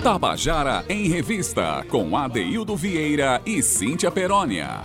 Tabajara 0.00 0.84
em 0.88 1.08
Revista, 1.08 1.84
com 1.88 2.16
Adeildo 2.16 2.76
Vieira 2.76 3.42
e 3.44 3.60
Cíntia 3.60 4.12
Perónia. 4.12 4.82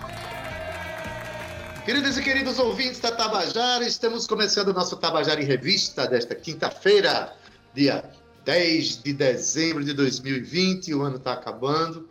Queridos 1.85 2.17
e 2.17 2.24
queridos 2.24 2.58
ouvintes 2.58 2.99
da 2.99 3.12
Tabajara, 3.12 3.85
estamos 3.85 4.26
começando 4.26 4.69
o 4.69 4.74
nosso 4.74 4.97
Tabajara 4.97 5.40
em 5.40 5.46
Revista 5.46 6.08
desta 6.08 6.33
quinta-feira, 6.33 7.35
dia 7.76 8.03
10 8.44 9.03
de 9.03 9.13
dezembro 9.13 9.83
de 9.83 9.94
2020, 9.94 10.92
o 10.96 11.04
ano 11.04 11.17
está 11.17 11.33
acabando. 11.33 12.10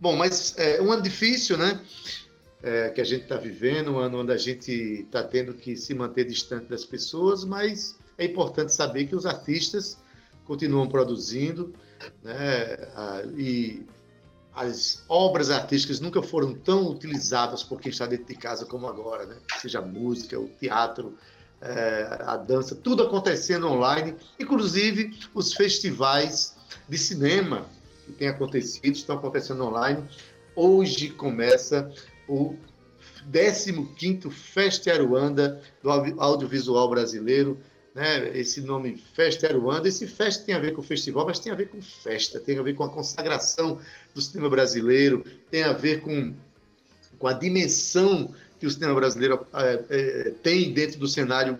Bom, 0.00 0.16
mas 0.16 0.54
é 0.58 0.82
um 0.82 0.90
ano 0.90 1.02
difícil, 1.02 1.56
né? 1.56 1.80
É, 2.60 2.88
que 2.88 3.00
a 3.00 3.04
gente 3.04 3.22
está 3.22 3.36
vivendo, 3.36 3.92
um 3.92 3.98
ano 3.98 4.20
onde 4.20 4.32
a 4.32 4.36
gente 4.36 4.72
está 4.72 5.22
tendo 5.22 5.54
que 5.54 5.76
se 5.76 5.94
manter 5.94 6.24
distante 6.24 6.66
das 6.66 6.84
pessoas, 6.84 7.44
mas 7.44 7.96
é 8.18 8.24
importante 8.24 8.72
saber 8.72 9.06
que 9.06 9.14
os 9.14 9.26
artistas 9.26 10.01
continuam 10.44 10.88
produzindo, 10.88 11.72
né? 12.22 12.76
E 13.36 13.86
as 14.54 15.02
obras 15.08 15.50
artísticas 15.50 16.00
nunca 16.00 16.22
foram 16.22 16.54
tão 16.54 16.88
utilizadas 16.88 17.62
por 17.62 17.80
quem 17.80 17.90
está 17.90 18.06
dentro 18.06 18.26
de 18.26 18.34
casa 18.34 18.66
como 18.66 18.86
agora, 18.86 19.24
né? 19.26 19.36
Seja 19.60 19.78
a 19.78 19.82
música, 19.82 20.38
o 20.38 20.48
teatro, 20.48 21.16
é, 21.60 22.18
a 22.20 22.36
dança, 22.36 22.74
tudo 22.74 23.02
acontecendo 23.02 23.68
online, 23.68 24.14
inclusive 24.38 25.16
os 25.32 25.54
festivais 25.54 26.56
de 26.88 26.98
cinema 26.98 27.66
que 28.04 28.12
têm 28.12 28.28
acontecido, 28.28 28.94
estão 28.94 29.16
acontecendo 29.16 29.64
online. 29.64 30.04
Hoje 30.54 31.08
começa 31.08 31.90
o 32.28 32.56
15º 33.30 34.30
Festa 34.30 34.92
Aruanda 34.92 35.62
do 35.82 35.90
audiovisual 35.90 36.90
brasileiro, 36.90 37.58
né, 37.94 38.36
esse 38.36 38.60
nome 38.60 39.02
Festa 39.14 39.46
Aruanda. 39.46 39.88
Esse 39.88 40.06
festa 40.06 40.44
tem 40.44 40.54
a 40.54 40.58
ver 40.58 40.72
com 40.72 40.82
festival, 40.82 41.26
mas 41.26 41.38
tem 41.38 41.52
a 41.52 41.56
ver 41.56 41.68
com 41.68 41.80
festa, 41.80 42.40
tem 42.40 42.58
a 42.58 42.62
ver 42.62 42.74
com 42.74 42.84
a 42.84 42.88
consagração 42.88 43.78
do 44.14 44.20
cinema 44.20 44.48
brasileiro, 44.48 45.24
tem 45.50 45.62
a 45.62 45.72
ver 45.72 46.00
com, 46.00 46.34
com 47.18 47.26
a 47.26 47.32
dimensão 47.32 48.34
que 48.58 48.66
o 48.66 48.70
cinema 48.70 48.94
brasileiro 48.94 49.44
é, 49.54 49.84
é, 49.90 50.30
tem 50.42 50.72
dentro 50.72 50.98
do 50.98 51.08
cenário 51.08 51.58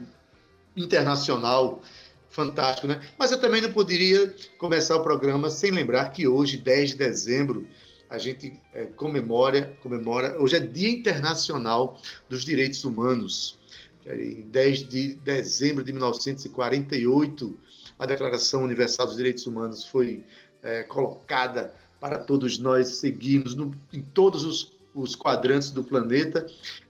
internacional 0.76 1.82
fantástico, 2.30 2.86
né? 2.86 3.00
Mas 3.18 3.30
eu 3.30 3.38
também 3.38 3.60
não 3.60 3.72
poderia 3.72 4.34
começar 4.56 4.96
o 4.96 5.02
programa 5.02 5.50
sem 5.50 5.70
lembrar 5.70 6.10
que 6.10 6.26
hoje, 6.26 6.56
10 6.56 6.90
de 6.90 6.96
dezembro, 6.96 7.66
a 8.08 8.18
gente 8.18 8.58
é, 8.72 8.84
comemora, 8.84 9.76
comemora, 9.82 10.40
hoje 10.40 10.56
é 10.56 10.60
Dia 10.60 10.88
Internacional 10.88 12.00
dos 12.28 12.44
Direitos 12.44 12.84
Humanos. 12.84 13.58
Em 14.06 14.42
10 14.42 14.88
de 14.88 15.14
dezembro 15.14 15.84
de 15.84 15.92
1948, 15.92 17.58
a 17.98 18.06
Declaração 18.06 18.64
Universal 18.64 19.06
dos 19.06 19.16
Direitos 19.16 19.46
Humanos 19.46 19.84
foi 19.84 20.24
é, 20.62 20.82
colocada 20.82 21.74
para 22.00 22.18
todos 22.18 22.58
nós 22.58 22.96
seguirmos 22.96 23.54
no, 23.54 23.72
em 23.92 24.02
todos 24.02 24.44
os, 24.44 24.72
os 24.92 25.14
quadrantes 25.14 25.70
do 25.70 25.84
planeta 25.84 26.46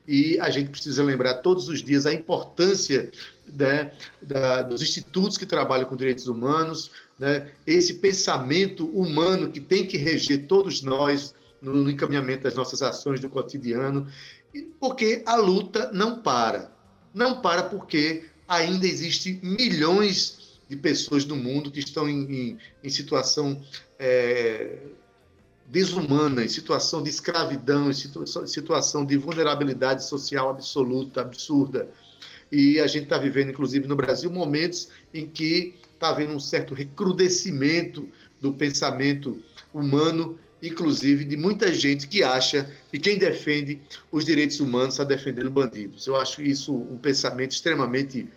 e 0.08 0.38
a 0.40 0.50
gente 0.50 0.70
precisa 0.70 1.04
lembrar 1.04 1.34
todos 1.34 1.68
os 1.68 1.82
dias 1.82 2.06
a 2.06 2.12
importância 2.12 3.10
né, 3.46 3.92
da, 4.20 4.62
dos 4.62 4.80
institutos 4.82 5.36
que 5.36 5.44
trabalham 5.44 5.86
com 5.86 5.96
direitos 5.96 6.26
humanos, 6.26 6.90
né, 7.18 7.52
esse 7.66 7.94
pensamento 7.94 8.86
humano 8.86 9.50
que 9.50 9.60
tem 9.60 9.86
que 9.86 9.98
reger 9.98 10.46
todos 10.46 10.82
nós 10.82 11.34
no, 11.60 11.88
encaminhamento 11.88 12.44
das 12.44 12.54
nossas 12.54 12.82
ações 12.82 13.20
do 13.20 13.28
cotidiano, 13.28 14.08
porque 14.80 15.22
a 15.24 15.36
luta 15.36 15.90
não 15.92 16.20
para. 16.20 16.71
Não 17.14 17.40
para 17.40 17.62
porque 17.62 18.24
ainda 18.48 18.86
existem 18.86 19.38
milhões 19.42 20.58
de 20.68 20.76
pessoas 20.76 21.24
no 21.24 21.36
mundo 21.36 21.70
que 21.70 21.80
estão 21.80 22.08
em, 22.08 22.22
em, 22.22 22.58
em 22.82 22.88
situação 22.90 23.62
é, 23.98 24.78
desumana, 25.66 26.44
em 26.44 26.48
situação 26.48 27.02
de 27.02 27.10
escravidão, 27.10 27.90
em 27.90 28.46
situação 28.46 29.04
de 29.04 29.16
vulnerabilidade 29.16 30.04
social 30.06 30.50
absoluta, 30.50 31.20
absurda. 31.20 31.88
E 32.50 32.78
a 32.80 32.86
gente 32.86 33.04
está 33.04 33.16
vivendo, 33.16 33.50
inclusive 33.50 33.86
no 33.86 33.96
Brasil, 33.96 34.30
momentos 34.30 34.88
em 35.14 35.26
que 35.26 35.74
está 35.94 36.10
havendo 36.10 36.34
um 36.34 36.40
certo 36.40 36.74
recrudescimento 36.74 38.08
do 38.40 38.52
pensamento 38.52 39.42
humano 39.72 40.38
inclusive 40.62 41.24
de 41.24 41.36
muita 41.36 41.74
gente 41.74 42.06
que 42.06 42.22
acha 42.22 42.70
que 42.90 42.98
quem 42.98 43.18
defende 43.18 43.80
os 44.12 44.24
direitos 44.24 44.60
humanos 44.60 44.94
está 44.94 45.04
defendendo 45.04 45.50
bandidos. 45.50 46.06
Eu 46.06 46.16
acho 46.16 46.40
isso 46.40 46.72
um 46.72 46.96
pensamento 46.96 47.50
extremamente 47.50 48.28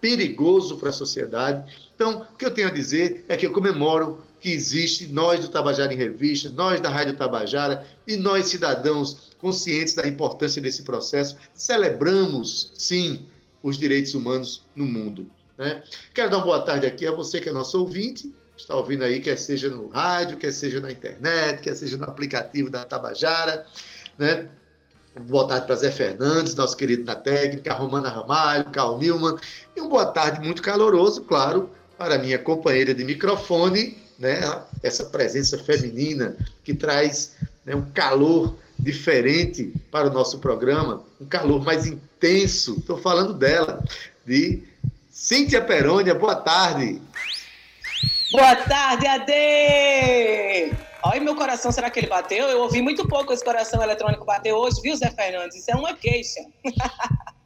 perigoso 0.00 0.78
para 0.78 0.88
a 0.88 0.92
sociedade. 0.92 1.70
Então, 1.94 2.26
o 2.32 2.36
que 2.36 2.46
eu 2.46 2.50
tenho 2.50 2.68
a 2.68 2.72
dizer 2.72 3.24
é 3.28 3.36
que 3.36 3.46
eu 3.46 3.52
comemoro 3.52 4.24
que 4.40 4.50
existe 4.50 5.06
nós 5.08 5.40
do 5.40 5.48
Tabajara 5.48 5.92
em 5.92 5.96
Revista, 5.96 6.48
nós 6.48 6.80
da 6.80 6.88
Rádio 6.88 7.14
Tabajara 7.14 7.86
e 8.06 8.16
nós 8.16 8.46
cidadãos 8.46 9.30
conscientes 9.38 9.92
da 9.92 10.08
importância 10.08 10.62
desse 10.62 10.82
processo, 10.82 11.36
celebramos, 11.52 12.72
sim, 12.74 13.26
os 13.62 13.76
direitos 13.76 14.14
humanos 14.14 14.64
no 14.74 14.86
mundo. 14.86 15.30
Né? 15.58 15.82
Quero 16.14 16.30
dar 16.30 16.38
uma 16.38 16.44
boa 16.44 16.62
tarde 16.62 16.86
aqui 16.86 17.06
a 17.06 17.12
você 17.12 17.38
que 17.38 17.50
é 17.50 17.52
nosso 17.52 17.78
ouvinte, 17.78 18.34
está 18.60 18.74
ouvindo 18.76 19.04
aí, 19.04 19.20
quer 19.20 19.36
seja 19.36 19.68
no 19.68 19.88
rádio, 19.88 20.36
quer 20.36 20.52
seja 20.52 20.80
na 20.80 20.90
internet, 20.90 21.62
quer 21.62 21.74
seja 21.74 21.96
no 21.96 22.04
aplicativo 22.04 22.70
da 22.70 22.84
Tabajara, 22.84 23.66
né? 24.18 24.48
Boa 25.22 25.48
tarde 25.48 25.66
para 25.66 25.74
Zé 25.74 25.90
Fernandes, 25.90 26.54
nosso 26.54 26.76
querido 26.76 27.04
na 27.04 27.16
técnica, 27.16 27.74
Romana 27.74 28.08
Ramalho, 28.08 28.70
Carl 28.70 28.96
Nilman, 28.96 29.36
e 29.76 29.80
um 29.80 29.88
boa 29.88 30.06
tarde 30.06 30.40
muito 30.40 30.62
caloroso, 30.62 31.22
claro, 31.22 31.68
para 31.98 32.16
minha 32.16 32.38
companheira 32.38 32.94
de 32.94 33.04
microfone, 33.04 33.98
né? 34.18 34.40
Essa 34.82 35.04
presença 35.06 35.58
feminina 35.58 36.36
que 36.62 36.74
traz 36.74 37.32
né, 37.64 37.74
um 37.74 37.90
calor 37.90 38.56
diferente 38.78 39.72
para 39.90 40.08
o 40.08 40.12
nosso 40.12 40.38
programa, 40.38 41.02
um 41.20 41.26
calor 41.26 41.62
mais 41.64 41.86
intenso. 41.86 42.76
Estou 42.78 42.98
falando 42.98 43.34
dela, 43.34 43.82
de 44.24 44.62
Cíntia 45.10 45.60
Perônia. 45.60 46.14
Boa 46.14 46.36
tarde. 46.36 47.00
Boa 48.32 48.54
tarde, 48.54 49.08
Ade! 49.08 50.72
Olha, 51.02 51.20
meu 51.20 51.34
coração, 51.34 51.72
será 51.72 51.90
que 51.90 51.98
ele 51.98 52.06
bateu? 52.06 52.46
Eu 52.48 52.60
ouvi 52.60 52.80
muito 52.80 53.08
pouco 53.08 53.32
esse 53.32 53.44
coração 53.44 53.82
eletrônico 53.82 54.24
bater 54.24 54.52
hoje, 54.52 54.80
viu, 54.82 54.94
Zé 54.94 55.10
Fernandes? 55.10 55.56
Isso 55.56 55.70
é 55.72 55.74
uma 55.74 55.94
queixa. 55.94 56.40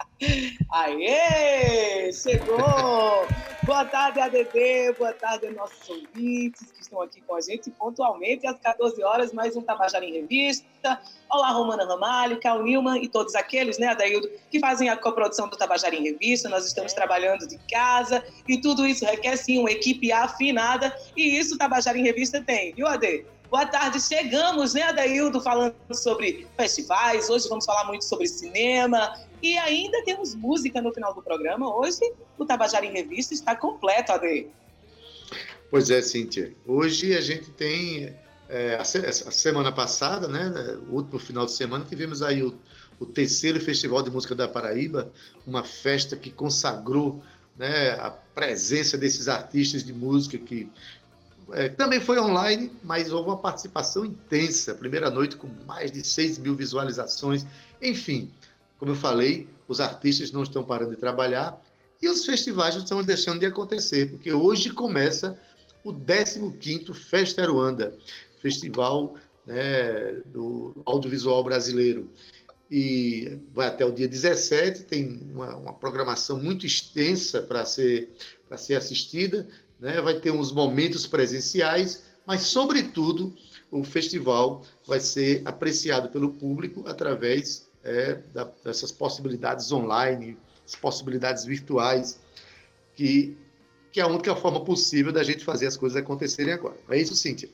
Aê! 0.71 2.13
Chegou! 2.13 3.27
Boa 3.65 3.85
tarde, 3.87 4.21
ADD, 4.21 4.95
boa 4.99 5.13
tarde 5.13 5.47
aos 5.47 5.57
nossos 5.57 5.89
ouvintes 5.89 6.71
que 6.71 6.83
estão 6.83 7.01
aqui 7.01 7.21
com 7.23 7.35
a 7.35 7.41
gente 7.41 7.71
pontualmente 7.71 8.47
às 8.47 8.59
14 8.61 9.03
horas, 9.03 9.33
mais 9.33 9.57
um 9.57 9.63
Tabajara 9.63 10.05
em 10.05 10.13
Revista. 10.13 11.01
Olá, 11.31 11.51
Romana 11.51 11.87
Ramalho, 11.87 12.39
Cal 12.41 12.63
Nilman 12.63 13.03
e 13.03 13.09
todos 13.09 13.35
aqueles, 13.35 13.79
né, 13.79 13.89
Adaildo, 13.89 14.31
que 14.51 14.61
fazem 14.61 14.91
a 14.91 14.97
coprodução 14.97 15.49
do 15.49 15.57
Tabajara 15.57 15.95
em 15.95 16.03
Revista. 16.03 16.49
Nós 16.49 16.67
estamos 16.67 16.93
é. 16.93 16.95
trabalhando 16.95 17.49
de 17.49 17.59
casa 17.71 18.23
e 18.47 18.61
tudo 18.61 18.87
isso 18.87 19.05
requer, 19.07 19.37
sim, 19.37 19.59
uma 19.59 19.71
equipe 19.71 20.13
afinada 20.13 20.95
e 21.17 21.39
isso 21.39 21.55
o 21.55 21.59
Tabajara 21.59 21.99
em 21.99 22.03
Revista 22.03 22.43
tem, 22.43 22.75
viu, 22.75 22.87
Ade? 22.87 23.25
Boa 23.55 23.67
tarde, 23.67 24.01
chegamos, 24.01 24.75
né, 24.75 24.83
Adaildo, 24.83 25.41
falando 25.41 25.77
sobre 25.93 26.45
festivais. 26.57 27.31
Hoje 27.31 27.49
vamos 27.49 27.65
falar 27.65 27.85
muito 27.85 28.05
sobre 28.05 28.27
cinema, 28.27 29.15
e 29.41 29.57
ainda 29.57 30.05
temos 30.05 30.35
música 30.35 30.83
no 30.83 30.93
final 30.93 31.15
do 31.15 31.23
programa. 31.23 31.73
Hoje 31.73 32.01
o 32.37 32.45
Tabajara 32.45 32.85
em 32.85 32.91
Revista 32.93 33.33
está 33.33 33.55
completo, 33.55 34.11
Ade. 34.11 34.49
Pois 35.71 35.89
é, 35.89 36.03
Cíntia. 36.03 36.53
Hoje 36.67 37.17
a 37.17 37.21
gente 37.21 37.49
tem. 37.53 38.13
É, 38.49 38.75
a, 38.75 38.81
a, 38.81 38.85
semana 38.85 39.71
passada, 39.71 40.27
né, 40.27 40.77
o 40.91 40.97
último 40.97 41.21
final 41.21 41.47
de 41.47 41.53
semana, 41.53 41.85
tivemos 41.89 42.23
aí 42.23 42.43
o, 42.43 42.59
o 42.99 43.07
terceiro 43.07 43.61
Festival 43.61 44.03
de 44.03 44.11
Música 44.11 44.35
da 44.35 44.49
Paraíba, 44.49 45.13
uma 45.47 45.63
festa 45.63 46.17
que 46.17 46.33
consagrou 46.33 47.23
né, 47.57 47.91
a 48.01 48.11
presença 48.11 48.99
desses 48.99 49.29
artistas 49.29 49.85
de 49.85 49.93
música 49.93 50.37
que 50.39 50.69
é, 51.53 51.69
também 51.69 52.01
foi 52.01 52.19
online, 52.19 52.71
mas 52.83 53.13
houve 53.13 53.29
uma 53.29 53.39
participação 53.39 54.05
intensa. 54.05 54.75
Primeira 54.75 55.11
noite 55.11 55.37
com 55.37 55.49
mais 55.67 55.91
de 55.91 56.07
6 56.07 56.39
mil 56.39 56.55
visualizações. 56.55 57.47
Enfim, 57.81 58.31
como 58.79 58.93
eu 58.93 58.97
falei, 58.97 59.49
os 59.69 59.81
artistas 59.81 60.33
não 60.33 60.43
estão 60.43 60.65
parando 60.65 60.91
de 60.91 60.97
trabalhar 60.97 61.61
e 62.01 62.09
os 62.09 62.25
festivais 62.25 62.75
não 62.75 62.83
estão 62.83 63.03
deixando 63.03 63.41
de 63.41 63.47
acontecer, 63.47 64.11
porque 64.11 64.33
hoje 64.33 64.71
começa 64.71 65.39
o 65.83 65.93
15º 65.93 66.95
Festa 66.95 67.43
Aruanda, 67.43 67.97
festival 68.41 69.15
né, 69.47 70.21
do 70.27 70.75
audiovisual 70.85 71.43
brasileiro. 71.45 72.11
E 72.71 73.39
vai 73.53 73.69
até 73.69 73.85
o 73.85 73.93
dia 73.93 74.09
17, 74.09 74.85
tem 74.85 75.21
uma, 75.33 75.55
uma 75.57 75.73
programação 75.75 76.39
muito 76.39 76.67
extensa 76.67 77.41
para 77.43 77.65
ser, 77.65 78.11
ser 78.57 78.75
assistida, 78.75 79.47
né? 79.81 80.01
vai 80.01 80.15
ter 80.15 80.31
uns 80.31 80.53
momentos 80.53 81.07
presenciais, 81.07 82.05
mas, 82.27 82.43
sobretudo, 82.43 83.35
o 83.71 83.83
festival 83.85 84.63
vai 84.87 85.01
ser 85.01 85.43
apreciado 85.45 86.09
pelo 86.09 86.33
público 86.33 86.85
através 86.87 87.69
é, 87.83 88.15
da, 88.33 88.45
dessas 88.65 88.91
possibilidades 88.91 89.71
online, 89.73 90.39
possibilidades 90.81 91.45
virtuais 91.45 92.19
que, 92.97 93.37
que 93.93 94.01
é 94.01 94.03
a 94.03 94.07
única 94.07 94.35
forma 94.35 94.65
possível 94.65 95.13
da 95.13 95.23
gente 95.23 95.45
fazer 95.45 95.67
as 95.67 95.77
coisas 95.77 95.97
acontecerem 95.97 96.55
agora. 96.55 96.77
É 96.89 96.99
isso, 96.99 97.15
Cíntia? 97.15 97.49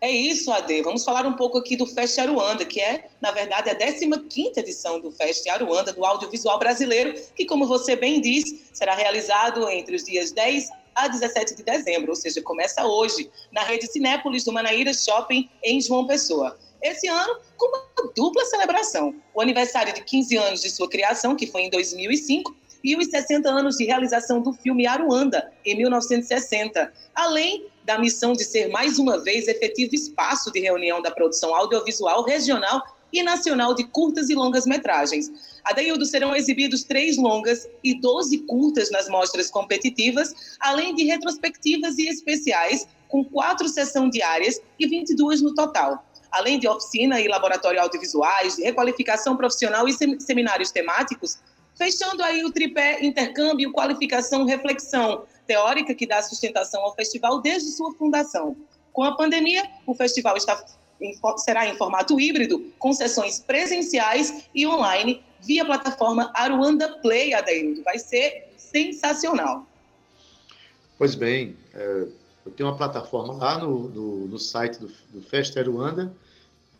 É 0.00 0.10
isso, 0.10 0.52
Ade. 0.52 0.82
Vamos 0.82 1.04
falar 1.04 1.26
um 1.26 1.32
pouco 1.32 1.56
aqui 1.56 1.76
do 1.76 1.86
Fest 1.86 2.18
Aruanda, 2.18 2.64
que 2.64 2.80
é, 2.80 3.08
na 3.22 3.30
verdade, 3.30 3.70
a 3.70 3.74
15ª 3.74 4.58
edição 4.58 5.00
do 5.00 5.10
Fest 5.10 5.48
Aruanda, 5.48 5.92
do 5.92 6.04
audiovisual 6.04 6.58
brasileiro, 6.58 7.14
que, 7.34 7.46
como 7.46 7.66
você 7.66 7.96
bem 7.96 8.20
disse, 8.20 8.66
será 8.72 8.94
realizado 8.94 9.66
entre 9.70 9.96
os 9.96 10.04
dias 10.04 10.30
10 10.30 10.68
a 10.94 11.08
17 11.08 11.54
de 11.56 11.62
dezembro, 11.62 12.10
ou 12.10 12.16
seja, 12.16 12.40
começa 12.42 12.86
hoje, 12.86 13.30
na 13.52 13.62
rede 13.62 13.86
Cinépolis 13.86 14.44
do 14.44 14.52
Manaíra 14.52 14.92
Shopping, 14.92 15.48
em 15.62 15.80
João 15.80 16.06
Pessoa. 16.06 16.58
Esse 16.82 17.08
ano, 17.08 17.36
com 17.56 17.66
uma 17.66 18.12
dupla 18.14 18.44
celebração. 18.44 19.14
O 19.34 19.40
aniversário 19.40 19.92
de 19.92 20.02
15 20.02 20.36
anos 20.36 20.60
de 20.60 20.70
sua 20.70 20.88
criação, 20.88 21.34
que 21.34 21.46
foi 21.46 21.62
em 21.62 21.70
2005, 21.70 22.54
e 22.84 22.94
os 22.94 23.06
60 23.06 23.48
anos 23.48 23.76
de 23.76 23.84
realização 23.84 24.42
do 24.42 24.52
filme 24.52 24.86
Aruanda, 24.86 25.50
em 25.64 25.74
1960, 25.74 26.92
além 27.14 27.66
da 27.82 27.98
missão 27.98 28.34
de 28.34 28.44
ser 28.44 28.68
mais 28.68 28.98
uma 28.98 29.18
vez 29.22 29.48
efetivo 29.48 29.94
espaço 29.94 30.52
de 30.52 30.60
reunião 30.60 31.00
da 31.00 31.10
produção 31.10 31.54
audiovisual 31.54 32.22
regional 32.22 32.82
e 33.10 33.22
nacional 33.22 33.74
de 33.74 33.84
curtas 33.84 34.28
e 34.28 34.34
longas 34.34 34.66
metragens. 34.66 35.53
Adeildo 35.64 36.04
serão 36.04 36.36
exibidos 36.36 36.84
três 36.84 37.16
longas 37.16 37.66
e 37.82 37.98
12 37.98 38.38
curtas 38.40 38.90
nas 38.90 39.08
mostras 39.08 39.50
competitivas, 39.50 40.56
além 40.60 40.94
de 40.94 41.04
retrospectivas 41.04 41.98
e 41.98 42.06
especiais, 42.06 42.86
com 43.08 43.24
quatro 43.24 43.68
sessões 43.68 44.10
diárias 44.10 44.60
e 44.78 44.86
22 44.86 45.40
no 45.40 45.54
total. 45.54 46.04
Além 46.30 46.58
de 46.58 46.68
oficina 46.68 47.20
e 47.20 47.28
laboratório 47.28 47.80
audiovisuais, 47.80 48.58
requalificação 48.58 49.36
profissional 49.36 49.88
e 49.88 49.94
seminários 50.20 50.70
temáticos, 50.70 51.38
fechando 51.76 52.22
aí 52.22 52.44
o 52.44 52.52
tripé 52.52 53.04
intercâmbio, 53.04 53.72
qualificação, 53.72 54.44
reflexão 54.44 55.24
teórica 55.46 55.94
que 55.94 56.06
dá 56.06 56.22
sustentação 56.22 56.82
ao 56.82 56.94
festival 56.94 57.40
desde 57.40 57.70
sua 57.70 57.94
fundação. 57.94 58.56
Com 58.92 59.02
a 59.02 59.16
pandemia, 59.16 59.62
o 59.86 59.94
festival 59.94 60.36
está 60.36 60.62
será 61.38 61.66
em 61.66 61.76
formato 61.76 62.18
híbrido, 62.20 62.72
com 62.78 62.92
sessões 62.92 63.40
presenciais 63.40 64.48
e 64.54 64.66
online 64.66 65.22
via 65.40 65.64
plataforma 65.64 66.30
Aruanda 66.34 66.98
Play, 67.00 67.34
Adaildo. 67.34 67.82
Vai 67.82 67.98
ser 67.98 68.52
sensacional. 68.56 69.66
Pois 70.96 71.14
bem, 71.14 71.56
é, 71.74 72.06
eu 72.46 72.52
tenho 72.52 72.68
uma 72.68 72.76
plataforma 72.76 73.34
lá 73.34 73.58
no, 73.58 73.88
no, 73.88 74.28
no 74.28 74.38
site 74.38 74.78
do, 74.78 74.90
do 75.10 75.22
Festa 75.22 75.60
Aruanda, 75.60 76.14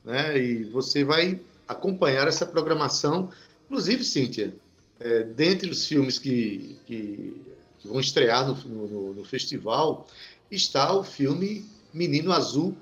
né, 0.05 0.39
e 0.39 0.65
você 0.65 1.05
vai 1.05 1.41
acompanhar 1.67 2.29
essa 2.29 2.47
programação. 2.47 3.31
Inclusive, 3.67 4.05
Cíntia, 4.05 4.55
é, 5.01 5.23
dentre 5.23 5.71
os 5.71 5.87
filmes 5.87 6.19
que, 6.19 6.77
que, 6.87 7.43
que 7.79 7.89
vão 7.89 8.01
estrear 8.01 8.47
no, 8.47 8.55
no, 8.55 9.15
no, 9.15 9.25
festival, 9.25 10.07
está 10.51 10.93
o 10.95 11.03
filme 11.03 11.65
Menino 11.93 12.33
Azul, 12.33 12.77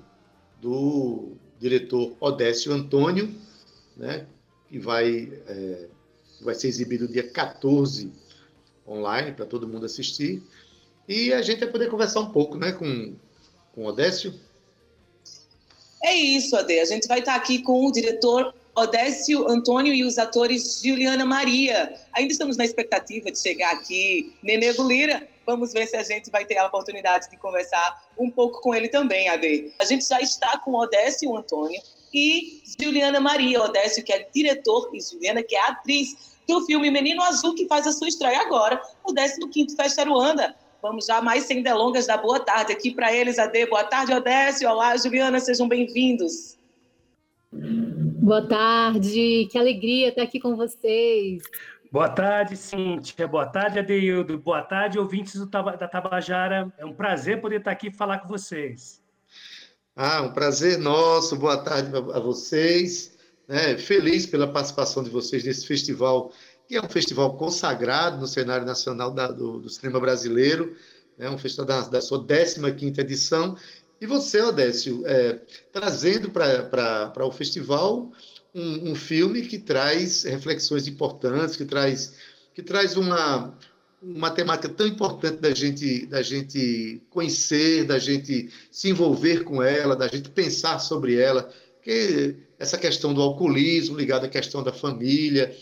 do 0.63 1.33
diretor 1.59 2.15
Odécio 2.21 2.71
Antônio, 2.71 3.35
né, 3.97 4.25
que 4.69 4.79
vai, 4.79 5.31
é, 5.45 5.87
vai 6.41 6.55
ser 6.55 6.69
exibido 6.69 7.07
dia 7.07 7.29
14 7.29 8.09
online 8.87 9.33
para 9.33 9.45
todo 9.45 9.67
mundo 9.67 9.85
assistir. 9.85 10.41
E 11.07 11.33
a 11.33 11.41
gente 11.41 11.59
vai 11.59 11.69
poder 11.69 11.89
conversar 11.89 12.21
um 12.21 12.31
pouco 12.31 12.57
né, 12.57 12.71
com, 12.71 13.13
com 13.75 13.83
o 13.83 13.87
Odécio. 13.87 14.33
É 16.01 16.15
isso, 16.15 16.55
Ade. 16.55 16.79
A 16.79 16.85
gente 16.85 17.07
vai 17.07 17.19
estar 17.19 17.35
aqui 17.35 17.61
com 17.61 17.85
o 17.85 17.91
diretor 17.91 18.53
Odécio 18.73 19.47
Antônio 19.49 19.93
e 19.93 20.03
os 20.03 20.17
atores 20.17 20.81
Juliana 20.81 21.25
Maria. 21.25 21.93
Ainda 22.13 22.31
estamos 22.31 22.55
na 22.55 22.63
expectativa 22.63 23.29
de 23.29 23.37
chegar 23.37 23.73
aqui 23.73 24.33
Nenego 24.41 24.87
Lira. 24.87 25.27
Vamos 25.45 25.73
ver 25.73 25.87
se 25.87 25.95
a 25.97 26.03
gente 26.03 26.31
vai 26.31 26.45
ter 26.45 26.57
a 26.57 26.67
oportunidade 26.67 27.29
de 27.29 27.37
conversar 27.37 28.01
um 28.17 28.29
pouco 28.29 28.61
com 28.61 28.73
ele 28.73 28.87
também, 28.87 29.27
Ade. 29.29 29.73
A 29.79 29.85
gente 29.85 30.07
já 30.07 30.21
está 30.21 30.57
com 30.59 30.73
Odécio 30.73 31.35
Antônio 31.35 31.81
e 32.13 32.61
Juliana 32.79 33.19
Maria. 33.19 33.61
Odécio, 33.61 34.03
que 34.03 34.13
é 34.13 34.27
diretor, 34.33 34.89
e 34.93 35.01
Juliana, 35.01 35.43
que 35.43 35.55
é 35.55 35.61
atriz 35.69 36.33
do 36.47 36.65
filme 36.65 36.89
Menino 36.91 37.21
Azul, 37.23 37.55
que 37.55 37.67
faz 37.67 37.87
a 37.87 37.91
sua 37.91 38.07
estreia 38.07 38.41
agora, 38.41 38.81
o 39.03 39.13
15º 39.13 39.75
Festa 39.75 40.01
Aruanda. 40.01 40.55
Vamos 40.81 41.05
já 41.05 41.21
mais 41.21 41.45
sem 41.45 41.63
delongas 41.63 42.07
dar 42.07 42.17
boa 42.17 42.39
tarde 42.39 42.73
aqui 42.73 42.91
para 42.91 43.13
eles, 43.13 43.39
Ade. 43.39 43.65
Boa 43.67 43.85
tarde, 43.85 44.13
Odécio. 44.13 44.69
Olá, 44.69 44.95
Juliana, 44.97 45.39
sejam 45.39 45.67
bem-vindos. 45.67 46.57
Boa 47.51 48.45
tarde, 48.47 49.47
que 49.51 49.57
alegria 49.57 50.09
estar 50.09 50.23
aqui 50.23 50.39
com 50.39 50.55
vocês. 50.55 51.43
Boa 51.93 52.09
tarde, 52.09 52.57
Cíntia. 52.57 53.27
Boa 53.27 53.45
tarde, 53.45 53.77
Adeildo. 53.77 54.39
Boa 54.39 54.63
tarde, 54.63 54.97
ouvintes 54.97 55.35
do, 55.35 55.45
da 55.45 55.87
Tabajara. 55.87 56.73
É 56.75 56.83
um 56.83 56.91
prazer 56.91 57.39
poder 57.39 57.59
estar 57.59 57.69
aqui 57.69 57.89
e 57.89 57.93
falar 57.93 58.17
com 58.17 58.27
vocês. 58.27 58.99
Ah, 59.95 60.23
um 60.23 60.33
prazer 60.33 60.79
nosso. 60.79 61.35
Boa 61.35 61.55
tarde 61.55 61.95
a 61.95 62.19
vocês. 62.19 63.15
É, 63.47 63.77
feliz 63.77 64.25
pela 64.25 64.51
participação 64.51 65.03
de 65.03 65.11
vocês 65.11 65.43
nesse 65.43 65.67
festival, 65.67 66.31
que 66.67 66.75
é 66.75 66.81
um 66.81 66.89
festival 66.89 67.37
consagrado 67.37 68.17
no 68.17 68.25
cenário 68.25 68.65
nacional 68.65 69.11
da, 69.11 69.27
do, 69.27 69.59
do, 69.59 69.69
cinema 69.69 69.99
brasileiro. 69.99 70.75
É 71.19 71.29
um 71.29 71.37
festival 71.37 71.67
da, 71.67 71.81
da 71.81 72.01
sua 72.01 72.25
15ª 72.25 72.97
edição 72.97 73.55
e 74.01 74.07
você, 74.07 74.41
Odécio, 74.41 75.05
é, 75.05 75.39
trazendo 75.71 76.31
para 76.31 77.23
o 77.23 77.31
festival 77.31 78.11
um, 78.53 78.91
um, 78.91 78.95
filme 78.95 79.41
que 79.43 79.57
traz 79.57 80.23
reflexões 80.23 80.87
importantes, 80.87 81.55
que 81.55 81.65
traz, 81.65 82.15
que 82.53 82.61
traz 82.61 82.95
uma, 82.95 83.57
uma 84.01 84.29
temática 84.29 84.69
tão 84.69 84.85
importante 84.85 85.37
da 85.37 85.53
gente, 85.53 86.05
da 86.05 86.21
gente 86.21 87.01
conhecer, 87.09 87.85
da 87.85 87.97
gente 87.97 88.49
se 88.69 88.89
envolver 88.89 89.43
com 89.43 89.61
ela, 89.61 89.95
da 89.95 90.07
gente 90.07 90.29
pensar 90.29 90.79
sobre 90.79 91.15
ela, 91.15 91.51
que 91.81 92.35
essa 92.59 92.77
questão 92.77 93.13
do 93.13 93.21
alcoolismo 93.21 93.97
ligada 93.97 94.27
à 94.27 94.29
questão 94.29 94.63
da 94.63 94.71
família. 94.71 95.55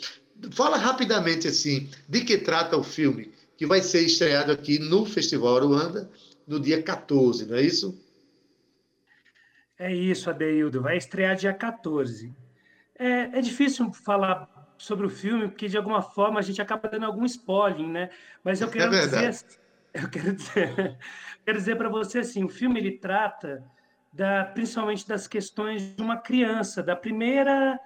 Fala 0.51 0.77
rapidamente 0.77 1.47
assim, 1.47 1.89
de 2.07 2.21
que 2.21 2.37
trata 2.37 2.77
o 2.77 2.83
filme 2.83 3.31
que 3.57 3.65
vai 3.67 3.81
ser 3.81 4.01
estreado 4.01 4.51
aqui 4.51 4.79
no 4.79 5.05
Festival 5.05 5.57
Aruanda 5.57 6.09
no 6.47 6.59
dia 6.59 6.81
14, 6.81 7.45
não 7.45 7.57
é 7.57 7.61
isso? 7.61 7.95
É 9.77 9.93
isso, 9.93 10.29
Adeildo. 10.29 10.81
Vai 10.81 10.97
estrear 10.97 11.35
dia 11.35 11.53
14. 11.53 12.33
É, 13.01 13.39
é 13.39 13.41
difícil 13.41 13.91
falar 13.91 14.47
sobre 14.77 15.07
o 15.07 15.09
filme, 15.09 15.47
porque 15.47 15.67
de 15.67 15.75
alguma 15.75 16.03
forma 16.03 16.39
a 16.39 16.43
gente 16.43 16.61
acaba 16.61 16.87
dando 16.87 17.07
algum 17.07 17.25
spoiler, 17.25 17.87
né? 17.87 18.11
Mas 18.43 18.61
eu 18.61 18.67
é 18.67 18.71
quero 18.71 18.93
é 18.93 18.99
dizer, 18.99 19.35
eu 19.91 20.07
quero 20.07 20.33
dizer, 20.35 20.97
quero 21.43 21.57
dizer 21.57 21.75
para 21.77 21.89
você 21.89 22.19
assim, 22.19 22.43
o 22.43 22.49
filme 22.49 22.79
ele 22.79 22.91
trata 22.91 23.63
da, 24.13 24.45
principalmente 24.45 25.07
das 25.07 25.27
questões 25.27 25.95
de 25.95 25.99
uma 25.99 26.15
criança, 26.15 26.83
da 26.83 26.95
primeira 26.95 27.79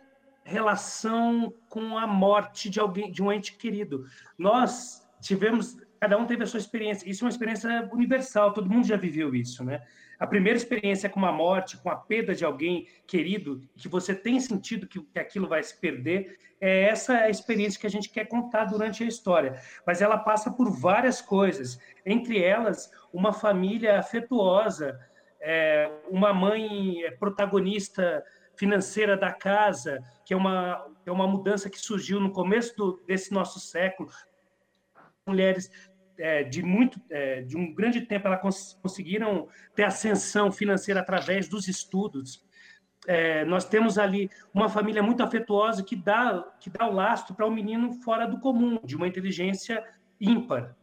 relação 0.43 1.53
com 1.69 1.97
a 1.97 2.05
morte 2.05 2.69
de 2.69 2.81
alguém, 2.81 3.09
de 3.09 3.23
um 3.23 3.31
ente 3.31 3.55
querido. 3.55 4.05
Nós 4.37 5.01
tivemos, 5.21 5.77
cada 5.97 6.17
um 6.17 6.25
teve 6.25 6.43
a 6.43 6.47
sua 6.47 6.59
experiência. 6.59 7.09
Isso 7.09 7.23
é 7.23 7.25
uma 7.25 7.31
experiência 7.31 7.89
universal, 7.93 8.51
todo 8.51 8.69
mundo 8.69 8.85
já 8.85 8.97
viveu 8.97 9.33
isso, 9.33 9.63
né? 9.63 9.81
A 10.19 10.27
primeira 10.27 10.57
experiência 10.57 11.09
com 11.09 11.19
uma 11.19 11.31
morte, 11.31 11.77
com 11.77 11.89
a 11.89 11.95
perda 11.95 12.33
de 12.33 12.45
alguém 12.45 12.87
querido, 13.05 13.61
que 13.75 13.87
você 13.87 14.13
tem 14.13 14.39
sentido 14.39 14.87
que, 14.87 15.01
que 15.01 15.19
aquilo 15.19 15.47
vai 15.47 15.61
se 15.61 15.79
perder, 15.79 16.37
é 16.59 16.83
essa 16.83 17.13
a 17.13 17.29
experiência 17.29 17.79
que 17.79 17.87
a 17.87 17.89
gente 17.89 18.09
quer 18.09 18.25
contar 18.25 18.65
durante 18.65 19.03
a 19.03 19.07
história. 19.07 19.59
Mas 19.85 20.01
ela 20.01 20.17
passa 20.17 20.51
por 20.51 20.71
várias 20.71 21.21
coisas, 21.21 21.79
entre 22.05 22.41
elas, 22.41 22.91
uma 23.11 23.33
família 23.33 23.99
afetuosa, 23.99 24.99
é, 25.41 25.91
uma 26.09 26.33
mãe 26.33 27.03
é, 27.03 27.11
protagonista 27.11 28.23
financeira 28.55 29.17
da 29.17 29.31
casa, 29.33 30.01
que 30.25 30.33
é 30.33 30.37
uma, 30.37 30.87
é 31.05 31.11
uma 31.11 31.27
mudança 31.27 31.69
que 31.69 31.79
surgiu 31.79 32.19
no 32.19 32.31
começo 32.31 32.75
do, 32.75 33.03
desse 33.05 33.33
nosso 33.33 33.59
século. 33.59 34.09
Mulheres 35.27 35.69
é, 36.17 36.43
de 36.43 36.61
muito 36.61 36.99
é, 37.09 37.41
de 37.41 37.57
um 37.57 37.73
grande 37.73 38.01
tempo 38.01 38.27
elas 38.27 38.41
cons 38.41 38.79
conseguiram 38.81 39.47
ter 39.75 39.83
ascensão 39.83 40.51
financeira 40.51 40.99
através 40.99 41.47
dos 41.47 41.67
estudos. 41.67 42.43
É, 43.07 43.45
nós 43.45 43.65
temos 43.65 43.97
ali 43.97 44.29
uma 44.53 44.67
família 44.67 45.03
muito 45.03 45.21
afetuosa 45.21 45.83
que 45.83 45.95
dá 45.95 46.43
que 46.59 46.69
dá 46.69 46.87
o 46.87 46.93
lastro 46.93 47.35
para 47.35 47.45
um 47.45 47.51
menino 47.51 47.93
fora 48.01 48.25
do 48.25 48.39
comum 48.39 48.79
de 48.83 48.95
uma 48.95 49.07
inteligência 49.07 49.83
ímpar. 50.19 50.75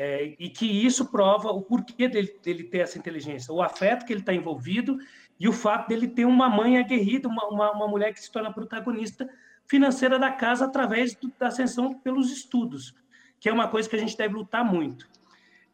É, 0.00 0.36
e 0.38 0.48
que 0.48 0.64
isso 0.64 1.10
prova 1.10 1.50
o 1.50 1.60
porquê 1.60 2.06
dele, 2.06 2.38
dele 2.40 2.62
ter 2.62 2.78
essa 2.78 2.96
inteligência 2.96 3.52
o 3.52 3.60
afeto 3.60 4.06
que 4.06 4.12
ele 4.12 4.20
está 4.20 4.32
envolvido 4.32 4.96
e 5.40 5.48
o 5.48 5.52
fato 5.52 5.88
dele 5.88 6.06
ter 6.06 6.24
uma 6.24 6.48
mãe 6.48 6.78
aguerrida 6.78 7.26
uma, 7.26 7.48
uma, 7.48 7.72
uma 7.72 7.88
mulher 7.88 8.12
que 8.12 8.20
se 8.20 8.30
torna 8.30 8.52
protagonista 8.52 9.28
financeira 9.66 10.16
da 10.16 10.30
casa 10.30 10.66
através 10.66 11.16
do, 11.16 11.32
da 11.36 11.48
ascensão 11.48 11.98
pelos 11.98 12.30
estudos 12.30 12.94
que 13.40 13.48
é 13.48 13.52
uma 13.52 13.68
coisa 13.68 13.88
que 13.88 13.96
a 13.96 13.98
gente 13.98 14.16
deve 14.16 14.34
lutar 14.34 14.64
muito. 14.64 15.08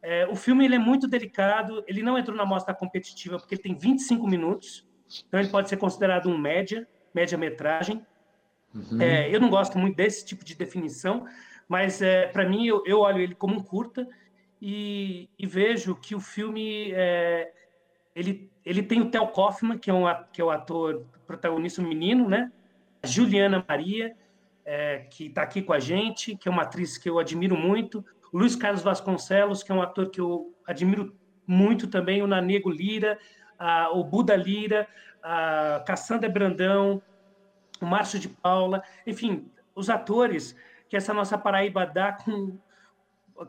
É, 0.01 0.27
o 0.27 0.35
filme 0.35 0.65
ele 0.65 0.75
é 0.75 0.79
muito 0.79 1.07
delicado, 1.07 1.83
ele 1.87 2.03
não 2.03 2.17
entrou 2.17 2.37
na 2.37 2.45
mostra 2.45 2.73
competitiva 2.73 3.39
porque 3.39 3.55
ele 3.55 3.61
tem 3.61 3.75
25 3.75 4.27
minutos, 4.27 4.87
então 5.27 5.39
ele 5.39 5.49
pode 5.49 5.67
ser 5.67 5.77
considerado 5.77 6.29
um 6.29 6.37
média, 6.37 6.87
média-metragem. 7.13 8.05
Uhum. 8.73 9.01
É, 9.01 9.33
eu 9.33 9.39
não 9.39 9.49
gosto 9.49 9.79
muito 9.79 9.95
desse 9.95 10.23
tipo 10.23 10.45
de 10.45 10.55
definição, 10.55 11.25
mas 11.67 12.01
é, 12.01 12.27
para 12.27 12.47
mim 12.47 12.67
eu, 12.67 12.83
eu, 12.85 12.99
olho 12.99 13.19
ele 13.19 13.33
como 13.33 13.55
um 13.55 13.63
curta, 13.63 14.07
e, 14.61 15.29
e 15.37 15.45
vejo 15.45 15.95
que 15.95 16.15
o 16.15 16.19
filme 16.19 16.91
é, 16.93 17.51
ele, 18.15 18.49
ele 18.65 18.81
tem 18.81 19.01
o 19.01 19.09
Theo 19.09 19.27
Kaufman, 19.27 19.77
que 19.77 19.89
é, 19.89 19.93
um, 19.93 20.05
que 20.31 20.41
é 20.41 20.43
o 20.43 20.49
ator 20.49 21.05
protagonista 21.27 21.81
menino, 21.81 22.29
né? 22.29 22.51
A 23.03 23.07
Juliana 23.07 23.63
Maria, 23.67 24.15
é, 24.65 25.05
que 25.09 25.27
está 25.27 25.43
aqui 25.43 25.61
com 25.61 25.73
a 25.73 25.79
gente, 25.79 26.35
que 26.35 26.49
é 26.49 26.51
uma 26.51 26.63
atriz 26.63 26.97
que 26.97 27.09
eu 27.09 27.19
admiro 27.19 27.55
muito. 27.55 28.03
O 28.33 28.39
Luiz 28.39 28.55
Carlos 28.55 28.81
Vasconcelos, 28.81 29.61
que 29.61 29.71
é 29.71 29.75
um 29.75 29.81
ator 29.81 30.09
que 30.09 30.19
eu 30.19 30.53
admiro 30.65 31.15
muito 31.45 31.87
também. 31.87 32.21
O 32.21 32.27
Nanego 32.27 32.69
Lira, 32.69 33.17
a, 33.59 33.91
o 33.91 34.03
Buda 34.03 34.35
Lira, 34.35 34.87
a 35.21 35.83
Cassandra 35.85 36.27
Brandão, 36.27 37.01
o 37.79 37.85
Márcio 37.85 38.19
de 38.19 38.27
Paula. 38.27 38.81
Enfim, 39.05 39.49
os 39.75 39.89
atores 39.89 40.55
que 40.89 40.97
essa 40.97 41.13
nossa 41.13 41.37
Paraíba 41.37 41.85
dá 41.85 42.13
com 42.13 42.57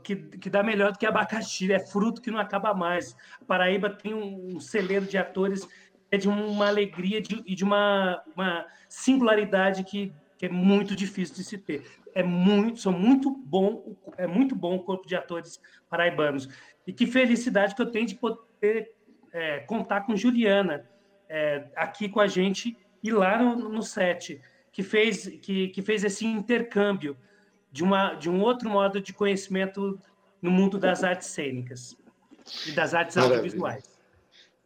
que, 0.03 0.17
que 0.17 0.51
dá 0.51 0.65
melhor 0.65 0.91
do 0.91 0.99
que 0.99 1.07
abacaxi, 1.07 1.73
é 1.73 1.79
fruto 1.79 2.21
que 2.21 2.31
não 2.31 2.41
acaba 2.41 2.75
mais. 2.75 3.17
Paraíba 3.47 3.89
tem 3.89 4.13
um, 4.13 4.57
um 4.57 4.61
celeiro 4.61 5.07
de 5.07 5.17
atores 5.17 5.67
é 6.11 6.17
de 6.17 6.29
uma 6.29 6.69
alegria 6.69 7.19
e 7.19 7.23
de, 7.23 7.55
de, 7.55 7.65
uma, 7.65 8.23
uma 8.35 8.67
singularidade 8.89 9.85
que, 9.85 10.13
que, 10.39 10.47
é 10.47 10.49
muito 10.49 10.95
difícil 10.95 11.35
de 11.35 11.45
se 11.45 11.59
ter. 11.59 11.85
É 12.15 12.23
muito, 12.23 12.81
são 12.81 12.93
muito 12.93 13.31
bom, 13.31 13.97
é 14.17 14.27
muito 14.27 14.55
bom 14.55 14.77
o 14.77 14.83
corpo 14.83 15.07
de 15.07 15.15
atores 15.15 15.61
paraibanos. 15.89 16.49
E 16.87 16.93
que 16.93 17.07
felicidade 17.07 17.75
que 17.75 17.83
eu 17.83 17.91
tenho 17.91 18.07
de 18.07 18.15
poder 18.15 18.93
é, 19.33 19.61
contar 19.61 20.03
com 20.03 20.17
Juliana 20.17 20.89
é, 21.29 21.67
aqui 21.75 22.09
com 22.09 22.21
a 22.21 22.27
gente 22.27 22.77
e 23.03 23.11
lá 23.11 23.43
no, 23.43 23.69
no 23.69 23.83
set, 23.83 24.41
que 24.73 24.83
fez, 24.83 25.29
que, 25.43 25.69
que 25.69 25.83
fez 25.83 26.05
esse 26.05 26.27
intercâmbio 26.27 27.17
de, 27.71 27.83
uma, 27.83 28.15
de 28.15 28.31
um 28.31 28.41
outro 28.41 28.69
modo 28.69 29.01
de 29.01 29.13
conhecimento 29.13 29.99
no 30.41 30.51
mundo 30.51 30.79
das 30.79 31.05
artes 31.05 31.29
cênicas 31.29 31.97
e 32.67 32.73
das 32.73 32.95
artes 32.95 33.17
Maravilha. 33.17 33.39
audiovisuais. 33.39 33.96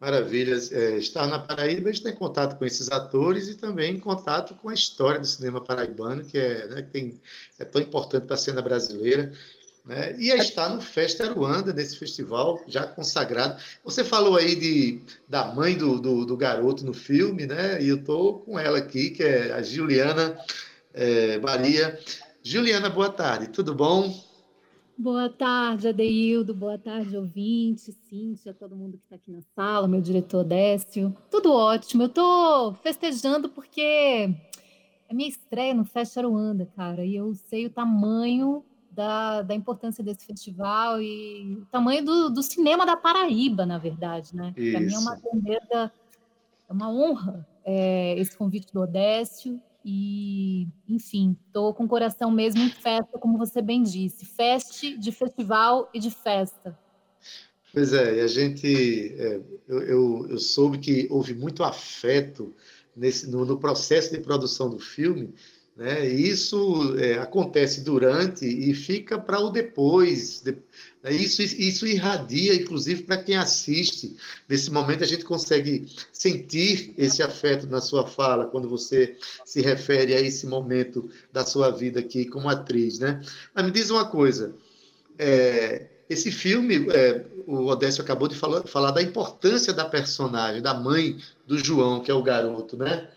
Maravilhas. 0.00 0.72
É, 0.72 0.96
estar 0.96 1.26
na 1.26 1.38
Paraíba, 1.38 1.90
a 1.90 1.92
gente 1.92 2.02
tem 2.02 2.14
contato 2.14 2.58
com 2.58 2.64
esses 2.64 2.90
atores 2.90 3.48
e 3.48 3.54
também 3.54 4.00
contato 4.00 4.54
com 4.54 4.70
a 4.70 4.74
história 4.74 5.20
do 5.20 5.26
cinema 5.26 5.60
paraibano, 5.60 6.24
que 6.24 6.38
é, 6.38 6.66
né, 6.68 6.82
que 6.82 6.90
tem, 6.90 7.20
é 7.58 7.64
tão 7.66 7.82
importante 7.82 8.24
para 8.24 8.34
a 8.34 8.38
cena 8.38 8.62
brasileira. 8.62 9.30
Né? 9.84 10.16
E 10.18 10.32
a 10.32 10.36
estar 10.36 10.70
no 10.70 10.80
Festa 10.80 11.24
Aruanda, 11.24 11.72
nesse 11.72 11.98
festival 11.98 12.62
já 12.66 12.86
consagrado. 12.86 13.60
Você 13.84 14.02
falou 14.02 14.36
aí 14.36 14.56
de, 14.56 15.02
da 15.28 15.46
mãe 15.52 15.76
do, 15.76 16.00
do, 16.00 16.24
do 16.24 16.36
garoto 16.36 16.84
no 16.84 16.94
filme, 16.94 17.46
né? 17.46 17.82
e 17.82 17.88
eu 17.88 17.96
estou 17.96 18.40
com 18.40 18.58
ela 18.58 18.78
aqui, 18.78 19.10
que 19.10 19.22
é 19.22 19.52
a 19.52 19.62
Juliana 19.62 20.38
é, 20.94 21.38
Maria. 21.38 21.98
Juliana, 22.42 22.88
boa 22.88 23.10
tarde, 23.10 23.48
tudo 23.48 23.74
bom? 23.74 24.29
Boa 25.02 25.30
tarde, 25.30 25.88
Adeildo, 25.88 26.52
boa 26.54 26.76
tarde, 26.76 27.16
ouvinte, 27.16 27.90
Cíntia, 27.90 28.52
todo 28.52 28.76
mundo 28.76 28.98
que 28.98 29.04
está 29.04 29.16
aqui 29.16 29.30
na 29.30 29.40
sala, 29.56 29.88
meu 29.88 29.98
diretor 29.98 30.44
Décio. 30.44 31.16
Tudo 31.30 31.54
ótimo, 31.54 32.02
eu 32.02 32.08
estou 32.08 32.74
festejando 32.74 33.48
porque 33.48 33.80
é 33.80 35.14
minha 35.14 35.30
estreia 35.30 35.72
no 35.72 35.86
Festa 35.86 36.20
Aruanda, 36.20 36.70
cara, 36.76 37.02
e 37.02 37.16
eu 37.16 37.34
sei 37.34 37.64
o 37.64 37.70
tamanho 37.70 38.62
da, 38.90 39.40
da 39.40 39.54
importância 39.54 40.04
desse 40.04 40.26
festival 40.26 41.00
e 41.00 41.56
o 41.62 41.64
tamanho 41.72 42.04
do, 42.04 42.28
do 42.28 42.42
cinema 42.42 42.84
da 42.84 42.94
Paraíba, 42.94 43.64
na 43.64 43.78
verdade, 43.78 44.36
né? 44.36 44.52
Para 44.52 44.80
mim 44.80 44.92
é 44.92 44.98
uma 44.98 45.16
grandeza, 45.16 45.92
é 46.68 46.72
uma 46.74 46.90
honra 46.90 47.48
é, 47.64 48.18
esse 48.18 48.36
convite 48.36 48.70
do 48.70 48.82
Odécio 48.82 49.58
e, 49.84 50.68
enfim, 50.88 51.36
estou 51.46 51.72
com 51.72 51.84
o 51.84 51.88
coração 51.88 52.30
mesmo 52.30 52.60
em 52.60 52.70
festa, 52.70 53.18
como 53.18 53.38
você 53.38 53.62
bem 53.62 53.82
disse. 53.82 54.24
Feste 54.24 54.96
de 54.98 55.10
festival 55.10 55.88
e 55.94 55.98
de 55.98 56.10
festa. 56.10 56.78
Pois 57.72 57.92
é, 57.92 58.16
e 58.16 58.20
a 58.20 58.26
gente, 58.26 59.14
é, 59.16 59.40
eu, 59.68 59.82
eu, 59.82 60.26
eu, 60.30 60.38
soube 60.38 60.78
que 60.78 61.06
houve 61.08 61.34
muito 61.34 61.62
afeto 61.62 62.52
nesse, 62.96 63.30
no, 63.30 63.44
no 63.44 63.58
processo 63.58 64.10
de 64.10 64.18
produção 64.18 64.68
do 64.68 64.78
filme, 64.78 65.32
né? 65.80 66.06
Isso 66.06 66.94
é, 66.98 67.14
acontece 67.14 67.80
durante 67.80 68.44
e 68.44 68.74
fica 68.74 69.18
para 69.18 69.40
o 69.40 69.48
depois. 69.48 70.42
De, 70.42 70.52
né? 71.02 71.10
isso, 71.10 71.40
isso 71.40 71.86
irradia, 71.86 72.54
inclusive, 72.54 73.04
para 73.04 73.16
quem 73.16 73.34
assiste. 73.34 74.14
Nesse 74.46 74.70
momento, 74.70 75.02
a 75.02 75.06
gente 75.06 75.24
consegue 75.24 75.86
sentir 76.12 76.92
esse 76.98 77.22
afeto 77.22 77.66
na 77.66 77.80
sua 77.80 78.06
fala, 78.06 78.44
quando 78.44 78.68
você 78.68 79.16
se 79.42 79.62
refere 79.62 80.14
a 80.14 80.20
esse 80.20 80.46
momento 80.46 81.08
da 81.32 81.46
sua 81.46 81.70
vida 81.70 82.00
aqui 82.00 82.26
como 82.26 82.50
atriz. 82.50 82.98
Né? 82.98 83.22
Mas 83.54 83.64
me 83.64 83.70
diz 83.70 83.88
uma 83.88 84.04
coisa. 84.04 84.54
É, 85.18 85.86
esse 86.10 86.30
filme, 86.30 86.88
é, 86.90 87.24
o 87.46 87.64
Odécio 87.68 88.02
acabou 88.02 88.28
de 88.28 88.34
falar, 88.34 88.64
falar 88.64 88.90
da 88.90 89.00
importância 89.00 89.72
da 89.72 89.86
personagem, 89.86 90.60
da 90.60 90.74
mãe 90.74 91.16
do 91.46 91.56
João, 91.56 92.00
que 92.00 92.10
é 92.10 92.14
o 92.14 92.22
garoto, 92.22 92.76
né? 92.76 93.08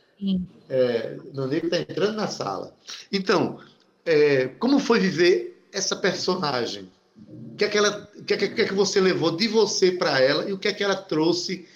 É, 0.70 1.18
Nanego 1.34 1.68
está 1.68 1.80
entrando 1.80 2.15
na 2.15 2.27
sala. 2.27 2.75
Então, 3.12 3.60
é, 4.06 4.48
como 4.60 4.80
foi 4.80 5.00
viver 5.00 5.65
essa 5.72 5.96
personagem? 5.96 6.89
O 7.53 7.56
que 7.56 7.65
é 7.65 7.70
que, 7.70 7.77
ela, 7.77 8.10
o 8.18 8.24
que, 8.24 8.34
é 8.34 8.38
que, 8.38 8.48
que, 8.50 8.62
é 8.62 8.68
que 8.68 8.74
você 8.74 9.00
levou 9.00 9.36
de 9.36 9.48
você 9.48 9.92
para 9.92 10.20
ela 10.20 10.50
e 10.50 10.53
o 10.53 10.58
que 10.58 10.68
é 10.68 10.74
que 10.74 10.84
ela 10.84 10.96
trouxe 10.96 11.68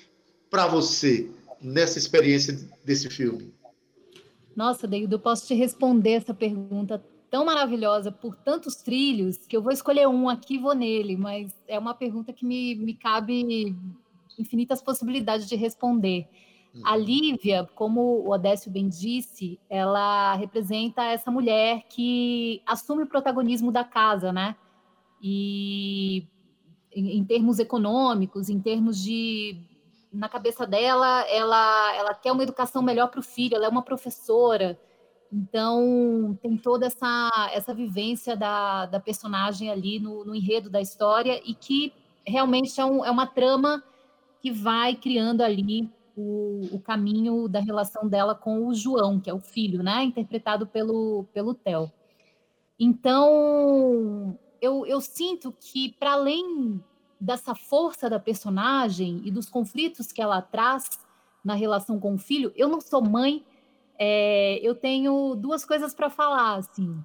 para 0.50 0.68
você 0.68 1.30
nessa 1.62 1.98
experiência 1.98 2.58
desse 2.84 3.10
filme? 3.10 3.54
Nossa, 4.56 4.88
Deildo, 4.88 5.16
eu 5.16 5.20
posso 5.20 5.46
te 5.46 5.54
responder 5.54 6.14
essa 6.14 6.34
pergunta 6.34 7.04
tão 7.30 7.46
maravilhosa 7.46 8.12
por 8.12 8.36
tantos 8.36 8.76
trilhos 8.76 9.38
que 9.38 9.56
eu 9.56 9.62
vou 9.62 9.72
escolher 9.72 10.08
um 10.08 10.30
aqui 10.30 10.56
e 10.56 10.60
vou 10.60 10.74
nele, 10.74 11.16
mas 11.16 11.52
é 11.68 11.78
uma 11.78 11.94
pergunta 11.94 12.34
que 12.34 12.46
me, 12.46 12.74
me 12.76 12.94
cabe 12.94 13.76
infinitas 14.40 14.82
possibilidades 14.82 15.48
de 15.48 15.56
responder. 15.56 16.28
A 16.84 16.94
uhum. 16.96 17.04
Lívia, 17.04 17.68
como 17.76 18.02
o 18.02 18.32
Odécio 18.32 18.72
bem 18.72 18.88
disse, 18.88 19.60
ela 19.70 20.34
representa 20.36 21.04
essa 21.04 21.32
mulher 21.32 21.84
que 21.90 22.62
assume 22.66 23.04
o 23.04 23.08
protagonismo 23.08 23.72
da 23.72 23.84
casa, 23.84 24.32
né? 24.32 24.56
E 25.22 26.28
em, 26.92 27.18
em 27.18 27.24
termos 27.24 27.60
econômicos, 27.60 28.50
em 28.50 28.60
termos 28.60 29.02
de 29.02 29.60
na 30.12 30.30
cabeça 30.30 30.66
dela, 30.66 31.22
ela, 31.30 31.96
ela 31.96 32.14
quer 32.14 32.32
uma 32.32 32.44
educação 32.44 32.82
melhor 32.82 33.10
para 33.10 33.20
o 33.20 33.24
filho, 33.24 33.56
ela 33.56 33.66
é 33.66 33.70
uma 33.70 33.84
professora, 33.84 34.80
então 35.32 36.38
tem 36.42 36.58
toda 36.58 36.88
essa, 36.88 37.50
essa 37.54 37.74
vivência 37.74 38.36
da, 38.36 38.86
da 38.86 39.00
personagem 39.00 39.70
ali 39.70 40.00
no, 40.00 40.24
no 40.24 40.34
enredo 40.34 40.70
da 40.70 40.82
história 40.82 41.42
e 41.46 41.54
que 41.54 41.94
realmente 42.26 42.80
é, 42.80 42.86
um, 42.86 43.04
é 43.04 43.12
uma 43.12 43.28
trama 43.28 43.84
que 44.42 44.52
vai 44.52 44.96
criando 44.96 45.42
ali 45.42 45.90
o, 46.18 46.68
o, 46.72 46.80
caminho 46.80 47.48
da 47.48 47.60
relação 47.60 48.08
dela 48.10 48.34
com 48.34 48.66
o 48.66 48.74
João, 48.74 49.20
que 49.20 49.30
é 49.30 49.34
o 49.34 49.40
filho, 49.40 49.84
né? 49.84 50.04
Interpretado 50.04 50.66
pelo, 50.66 51.26
pelo 51.32 51.54
Theo. 51.54 51.92
Então, 52.80 54.38
eu, 54.60 54.84
eu 54.88 55.00
sinto 55.00 55.54
que, 55.60 55.94
para 55.94 56.14
além 56.14 56.84
dessa 57.22 57.54
força 57.54 58.10
da 58.10 58.20
personagem 58.20 59.22
e 59.24 59.32
dos 59.32 59.48
conflitos 59.48 60.12
que 60.12 60.22
ela 60.22 60.42
traz 60.42 61.00
na 61.44 61.54
relação 61.54 62.00
com 62.00 62.16
o 62.16 62.18
filho, 62.20 62.52
eu 62.56 62.68
não 62.68 62.82
sou 62.82 63.02
mãe, 63.02 63.46
é, 64.00 64.60
eu 64.62 64.74
tenho 64.74 65.36
duas 65.36 65.64
coisas 65.64 65.94
para 65.94 66.10
falar, 66.10 66.56
assim. 66.56 66.98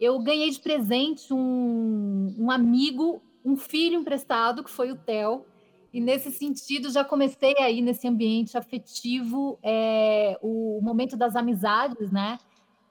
Eu 0.00 0.18
ganhei 0.18 0.50
de 0.50 0.58
presente 0.58 1.32
um, 1.32 2.34
um 2.36 2.50
amigo, 2.50 3.22
um 3.44 3.56
filho 3.56 4.00
emprestado, 4.00 4.64
que 4.64 4.70
foi 4.70 4.90
o 4.90 4.96
Theo, 4.96 5.44
e 5.92 6.00
nesse 6.00 6.30
sentido, 6.30 6.90
já 6.90 7.04
comecei 7.04 7.54
aí 7.58 7.82
nesse 7.82 8.06
ambiente 8.06 8.56
afetivo 8.56 9.58
é, 9.62 10.38
o 10.40 10.80
momento 10.82 11.16
das 11.16 11.34
amizades, 11.34 12.12
né? 12.12 12.38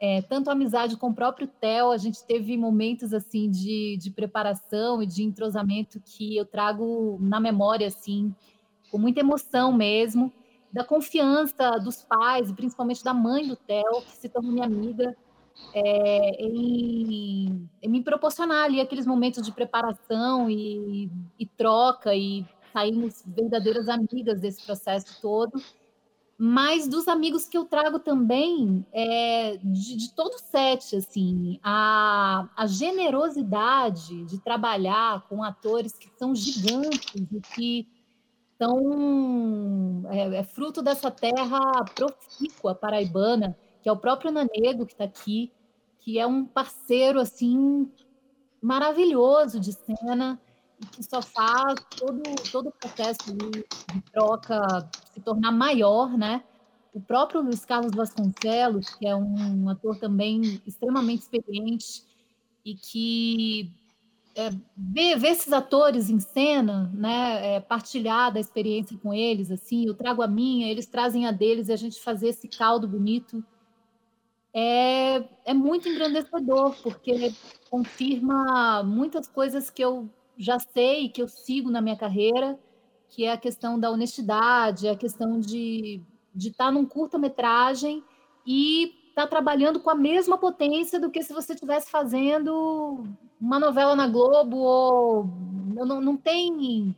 É, 0.02 0.22
tanto 0.22 0.50
amizade 0.50 0.96
com 0.96 1.10
o 1.10 1.14
próprio 1.14 1.48
Theo, 1.48 1.92
a 1.92 1.98
gente 1.98 2.24
teve 2.24 2.56
momentos 2.58 3.14
assim 3.14 3.50
de, 3.50 3.98
de 3.98 4.10
preparação 4.12 5.04
e 5.04 5.06
de 5.06 5.24
entrosamento 5.24 6.00
que 6.00 6.38
eu 6.38 6.46
trago 6.46 7.18
na 7.20 7.40
memória 7.40 7.88
assim, 7.88 8.34
com 8.90 8.98
muita 8.98 9.20
emoção 9.20 9.74
mesmo, 9.74 10.32
da 10.72 10.84
confiança 10.84 11.72
dos 11.80 12.04
pais, 12.04 12.52
principalmente 12.52 13.04
da 13.04 13.14
mãe 13.14 13.48
do 13.48 13.56
Theo, 13.56 14.02
que 14.04 14.12
se 14.12 14.30
tornou 14.30 14.52
minha 14.52 14.66
amiga, 14.66 15.16
é, 15.74 16.46
em, 16.46 17.70
em, 17.82 17.90
me 17.90 18.02
proporcionar 18.02 18.66
ali 18.66 18.80
aqueles 18.80 19.06
momentos 19.06 19.44
de 19.44 19.52
preparação 19.52 20.50
e, 20.50 21.10
e 21.38 21.46
troca 21.46 22.16
e 22.16 22.46
saímos 22.72 23.24
verdadeiras 23.26 23.88
amigas 23.88 24.40
desse 24.42 24.66
processo 24.66 25.22
todo, 25.22 25.62
mas 26.38 26.88
dos 26.88 27.08
amigos 27.10 27.46
que 27.50 27.58
eu 27.58 27.66
trago 27.66 28.00
também, 28.00 28.86
é, 28.94 29.58
de, 29.58 29.98
de 29.98 30.14
todo 30.14 30.36
o 30.36 30.40
set, 30.40 30.96
assim, 30.96 31.60
a, 31.62 32.48
a 32.56 32.66
generosidade 32.66 34.24
de 34.24 34.40
trabalhar 34.40 35.28
com 35.28 35.44
atores 35.44 35.94
que 35.94 36.10
são 36.18 36.34
gigantes 36.34 37.14
e 37.14 37.42
que 37.42 37.88
são 38.58 40.04
é, 40.10 40.38
é 40.38 40.44
fruto 40.44 40.82
dessa 40.82 41.12
terra 41.12 41.60
profícua 41.94 42.74
paraibana, 42.74 43.58
que 43.82 43.90
é 43.90 43.92
o 43.92 43.98
próprio 43.98 44.32
Nanego 44.32 44.86
que 44.86 44.94
está 44.94 45.04
aqui, 45.04 45.52
que 46.00 46.18
é 46.18 46.26
um 46.26 46.46
parceiro 46.46 47.20
assim 47.20 47.92
maravilhoso 48.62 49.60
de 49.60 49.74
cena 49.74 50.40
que 50.92 51.04
só 51.04 51.22
faz 51.22 51.76
todo, 51.98 52.22
todo 52.52 52.70
o 52.70 52.72
processo 52.72 53.34
de, 53.36 53.50
de 53.50 54.02
troca 54.12 54.90
se 55.14 55.20
tornar 55.22 55.52
maior, 55.52 56.18
né? 56.18 56.44
O 56.94 57.00
próprio 57.00 57.42
Luiz 57.42 57.64
Carlos 57.66 57.94
Vasconcelos, 57.94 58.90
que 58.96 59.08
é 59.08 59.16
um 59.16 59.70
ator 59.70 59.98
também 59.98 60.62
extremamente 60.66 61.22
experiente 61.22 62.04
e 62.66 62.76
que 62.76 63.72
é, 64.36 64.50
ver, 64.76 65.18
ver, 65.18 65.30
esses 65.30 65.52
atores 65.54 66.10
em 66.10 66.20
cena, 66.20 66.90
né, 66.94 67.56
é, 67.56 67.60
partilhar 67.60 68.32
da 68.32 68.40
experiência 68.40 68.98
com 68.98 69.14
eles, 69.14 69.52
assim, 69.52 69.86
eu 69.86 69.94
trago 69.94 70.22
a 70.22 70.28
minha, 70.28 70.68
eles 70.68 70.86
trazem 70.86 71.26
a 71.28 71.32
deles 71.32 71.68
e 71.68 71.74
a 71.74 71.76
gente 71.76 72.00
fazer 72.00 72.30
esse 72.30 72.48
caldo 72.48 72.88
bonito 72.88 73.44
é, 74.54 75.24
é 75.46 75.54
muito 75.54 75.88
engrandecedor, 75.88 76.76
porque 76.82 77.34
confirma 77.70 78.84
muitas 78.84 79.28
coisas 79.28 79.70
que 79.70 79.84
eu 79.84 80.10
já 80.40 80.58
sei, 80.58 81.10
que 81.10 81.22
eu 81.22 81.28
sigo 81.28 81.70
na 81.70 81.82
minha 81.82 81.98
carreira, 81.98 82.58
que 83.10 83.26
é 83.26 83.34
a 83.34 83.38
questão 83.38 83.78
da 83.78 83.92
honestidade, 83.92 84.88
a 84.88 84.96
questão 84.96 85.40
de 85.40 86.02
de 86.34 86.50
estar 86.50 86.66
tá 86.66 86.72
num 86.72 86.86
curta-metragem 86.86 88.04
e 88.46 88.96
estar 89.10 89.24
tá 89.24 89.28
trabalhando 89.28 89.80
com 89.80 89.90
a 89.90 89.96
mesma 89.96 90.38
potência 90.38 91.00
do 91.00 91.10
que 91.10 91.24
se 91.24 91.34
você 91.34 91.54
estivesse 91.54 91.90
fazendo 91.90 93.04
uma 93.40 93.60
novela 93.60 93.96
na 93.96 94.08
Globo 94.08 94.58
ou 94.58 95.26
não, 95.74 96.00
não 96.00 96.18
tem 96.18 96.96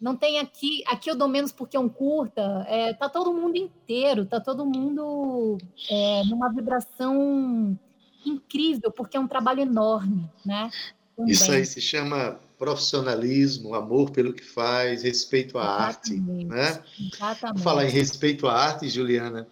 não 0.00 0.14
tem 0.14 0.38
aqui 0.38 0.84
aqui 0.86 1.10
eu 1.10 1.16
dou 1.16 1.26
menos 1.28 1.50
porque 1.50 1.76
é 1.76 1.80
um 1.80 1.88
curta 1.88 2.64
é, 2.68 2.92
tá 2.92 3.08
todo 3.08 3.34
mundo 3.34 3.56
inteiro 3.56 4.24
tá 4.26 4.40
todo 4.40 4.64
mundo 4.64 5.58
é, 5.90 6.22
numa 6.26 6.52
vibração 6.52 7.76
incrível 8.24 8.92
porque 8.92 9.16
é 9.16 9.20
um 9.20 9.26
trabalho 9.26 9.60
enorme 9.60 10.30
né 10.44 10.70
Também. 11.16 11.32
isso 11.32 11.50
aí 11.50 11.64
se 11.64 11.80
chama 11.80 12.38
profissionalismo 12.58 13.74
amor 13.74 14.10
pelo 14.10 14.32
que 14.32 14.44
faz 14.44 15.02
respeito 15.02 15.58
à 15.58 15.62
Exatamente. 15.90 16.20
arte 16.22 16.44
né 16.44 16.82
Exatamente. 17.14 17.62
falar 17.62 17.84
em 17.84 17.90
respeito 17.90 18.46
à 18.46 18.52
arte 18.52 18.88
Juliana 18.88 19.46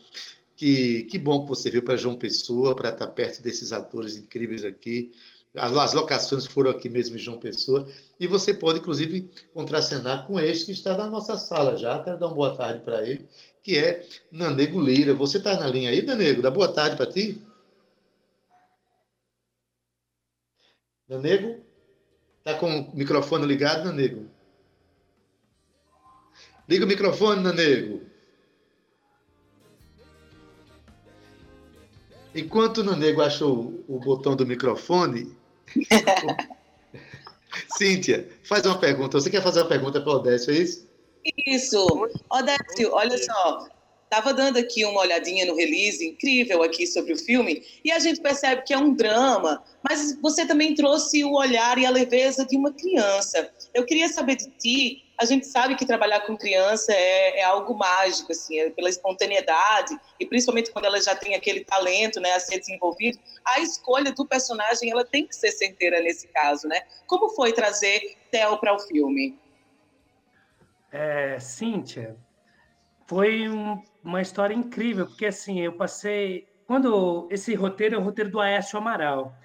que, 0.56 1.04
que 1.04 1.18
bom 1.18 1.42
que 1.42 1.48
você 1.48 1.70
veio 1.70 1.82
para 1.82 1.96
João 1.96 2.16
Pessoa 2.16 2.74
para 2.74 2.90
estar 2.90 3.06
perto 3.08 3.42
desses 3.42 3.72
atores 3.72 4.16
incríveis 4.16 4.64
aqui 4.64 5.12
as 5.56 5.94
locações 5.94 6.46
foram 6.46 6.70
aqui 6.70 6.88
mesmo 6.88 7.16
em 7.16 7.18
João 7.18 7.38
Pessoa. 7.38 7.88
E 8.20 8.26
você 8.26 8.52
pode, 8.52 8.80
inclusive, 8.80 9.30
contracenar 9.54 10.26
com 10.26 10.38
este 10.38 10.66
que 10.66 10.72
está 10.72 10.96
na 10.96 11.08
nossa 11.08 11.38
sala 11.38 11.76
já. 11.76 12.02
Quero 12.02 12.18
dar 12.18 12.26
uma 12.26 12.34
boa 12.34 12.54
tarde 12.54 12.80
para 12.80 13.02
ele, 13.02 13.26
que 13.62 13.78
é 13.78 14.06
Nanego 14.30 14.80
Lira. 14.80 15.14
Você 15.14 15.38
está 15.38 15.58
na 15.58 15.66
linha 15.66 15.90
aí, 15.90 16.02
Nanego? 16.02 16.42
Dá 16.42 16.50
boa 16.50 16.68
tarde 16.68 16.96
para 16.96 17.10
ti. 17.10 17.42
Nanego? 21.08 21.65
Está 22.46 22.60
com 22.60 22.78
o 22.78 22.96
microfone 22.96 23.44
ligado, 23.44 23.86
Nanego? 23.86 24.24
Liga 26.68 26.84
o 26.84 26.88
microfone, 26.88 27.42
Nanego. 27.42 28.02
Enquanto 32.32 32.78
o 32.78 32.84
Nanego 32.84 33.20
achou 33.20 33.84
o 33.88 33.98
botão 33.98 34.36
do 34.36 34.46
microfone, 34.46 35.36
Cíntia, 37.76 38.30
faz 38.44 38.64
uma 38.64 38.78
pergunta. 38.78 39.20
Você 39.20 39.28
quer 39.28 39.42
fazer 39.42 39.62
uma 39.62 39.68
pergunta 39.68 40.00
para 40.00 40.12
o 40.12 40.14
Odécio, 40.14 40.54
é 40.54 40.58
isso? 40.58 40.88
Isso. 41.48 41.84
Odécio, 42.30 42.92
olha 42.92 43.18
só. 43.18 43.66
Estava 44.06 44.32
dando 44.32 44.56
aqui 44.56 44.84
uma 44.84 45.00
olhadinha 45.00 45.44
no 45.44 45.56
release 45.56 46.06
incrível 46.06 46.62
aqui 46.62 46.86
sobre 46.86 47.12
o 47.12 47.18
filme 47.18 47.62
e 47.84 47.90
a 47.90 47.98
gente 47.98 48.20
percebe 48.20 48.62
que 48.62 48.72
é 48.72 48.78
um 48.78 48.94
drama, 48.94 49.62
mas 49.82 50.16
você 50.22 50.46
também 50.46 50.76
trouxe 50.76 51.24
o 51.24 51.32
olhar 51.32 51.76
e 51.76 51.84
a 51.84 51.90
leveza 51.90 52.46
de 52.46 52.56
uma 52.56 52.72
criança. 52.72 53.50
Eu 53.74 53.84
queria 53.84 54.08
saber 54.08 54.36
de 54.36 54.48
ti 54.50 55.06
a 55.18 55.24
gente 55.24 55.46
sabe 55.46 55.74
que 55.76 55.86
trabalhar 55.86 56.20
com 56.20 56.36
criança 56.36 56.92
é, 56.92 57.40
é, 57.40 57.42
algo 57.42 57.74
mágico, 57.74 58.32
assim, 58.32 58.58
é 58.58 58.70
pela 58.70 58.88
espontaneidade 58.88 59.98
e 60.20 60.26
principalmente 60.26 60.70
quando 60.70 60.84
ela 60.84 61.00
já 61.00 61.16
tem 61.16 61.34
aquele 61.34 61.64
talento, 61.64 62.20
né, 62.20 62.32
a 62.32 62.40
ser 62.40 62.58
desenvolvido, 62.58 63.18
a 63.44 63.60
escolha 63.60 64.12
do 64.12 64.26
personagem 64.26 64.90
ela 64.90 65.04
tem 65.04 65.26
que 65.26 65.34
ser 65.34 65.50
certeira 65.52 66.00
nesse 66.00 66.28
caso, 66.28 66.68
né? 66.68 66.82
Como 67.06 67.30
foi 67.30 67.52
trazer 67.52 68.16
Theo 68.30 68.58
para 68.58 68.74
o 68.74 68.78
filme? 68.78 69.38
É, 70.92 71.38
Cíntia, 71.40 72.16
foi 73.06 73.48
um, 73.48 73.82
uma 74.06 74.22
história 74.22 74.54
incrível 74.54 75.06
porque 75.06 75.26
assim 75.26 75.60
eu 75.60 75.72
passei 75.72 76.46
quando 76.64 77.28
esse 77.30 77.54
roteiro 77.54 77.96
é 77.96 77.98
o 77.98 78.02
roteiro 78.02 78.30
do 78.30 78.40
Aécio 78.40 78.78
Amaral. 78.78 79.36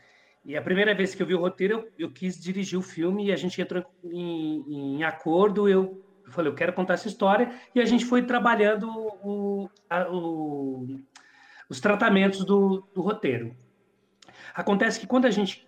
E 0.44 0.58
a 0.58 0.62
primeira 0.62 0.94
vez 0.96 1.14
que 1.14 1.22
eu 1.22 1.28
vi 1.28 1.36
o 1.36 1.40
roteiro, 1.40 1.74
eu, 1.74 2.08
eu 2.08 2.12
quis 2.12 2.40
dirigir 2.40 2.78
o 2.78 2.82
filme 2.82 3.28
e 3.28 3.32
a 3.32 3.36
gente 3.36 3.62
entrou 3.62 3.86
em, 4.04 4.98
em 4.98 5.04
acordo. 5.04 5.70
Eu, 5.70 6.04
falei, 6.30 6.52
eu 6.52 6.56
quero 6.56 6.74
contar 6.74 6.96
essa 6.96 7.08
história. 7.08 7.54
E 7.76 7.82
a 7.82 7.86
gente 7.86 8.06
foi 8.06 8.24
trabalhando 8.24 8.90
o, 8.90 9.70
a, 9.88 10.10
o, 10.10 11.00
os 11.70 11.80
tratamentos 11.80 12.44
do, 12.44 12.88
do, 12.92 13.02
roteiro. 13.02 13.56
Acontece 14.56 15.00
que 15.00 15.06
quando 15.06 15.26
a 15.26 15.32
gente 15.32 15.68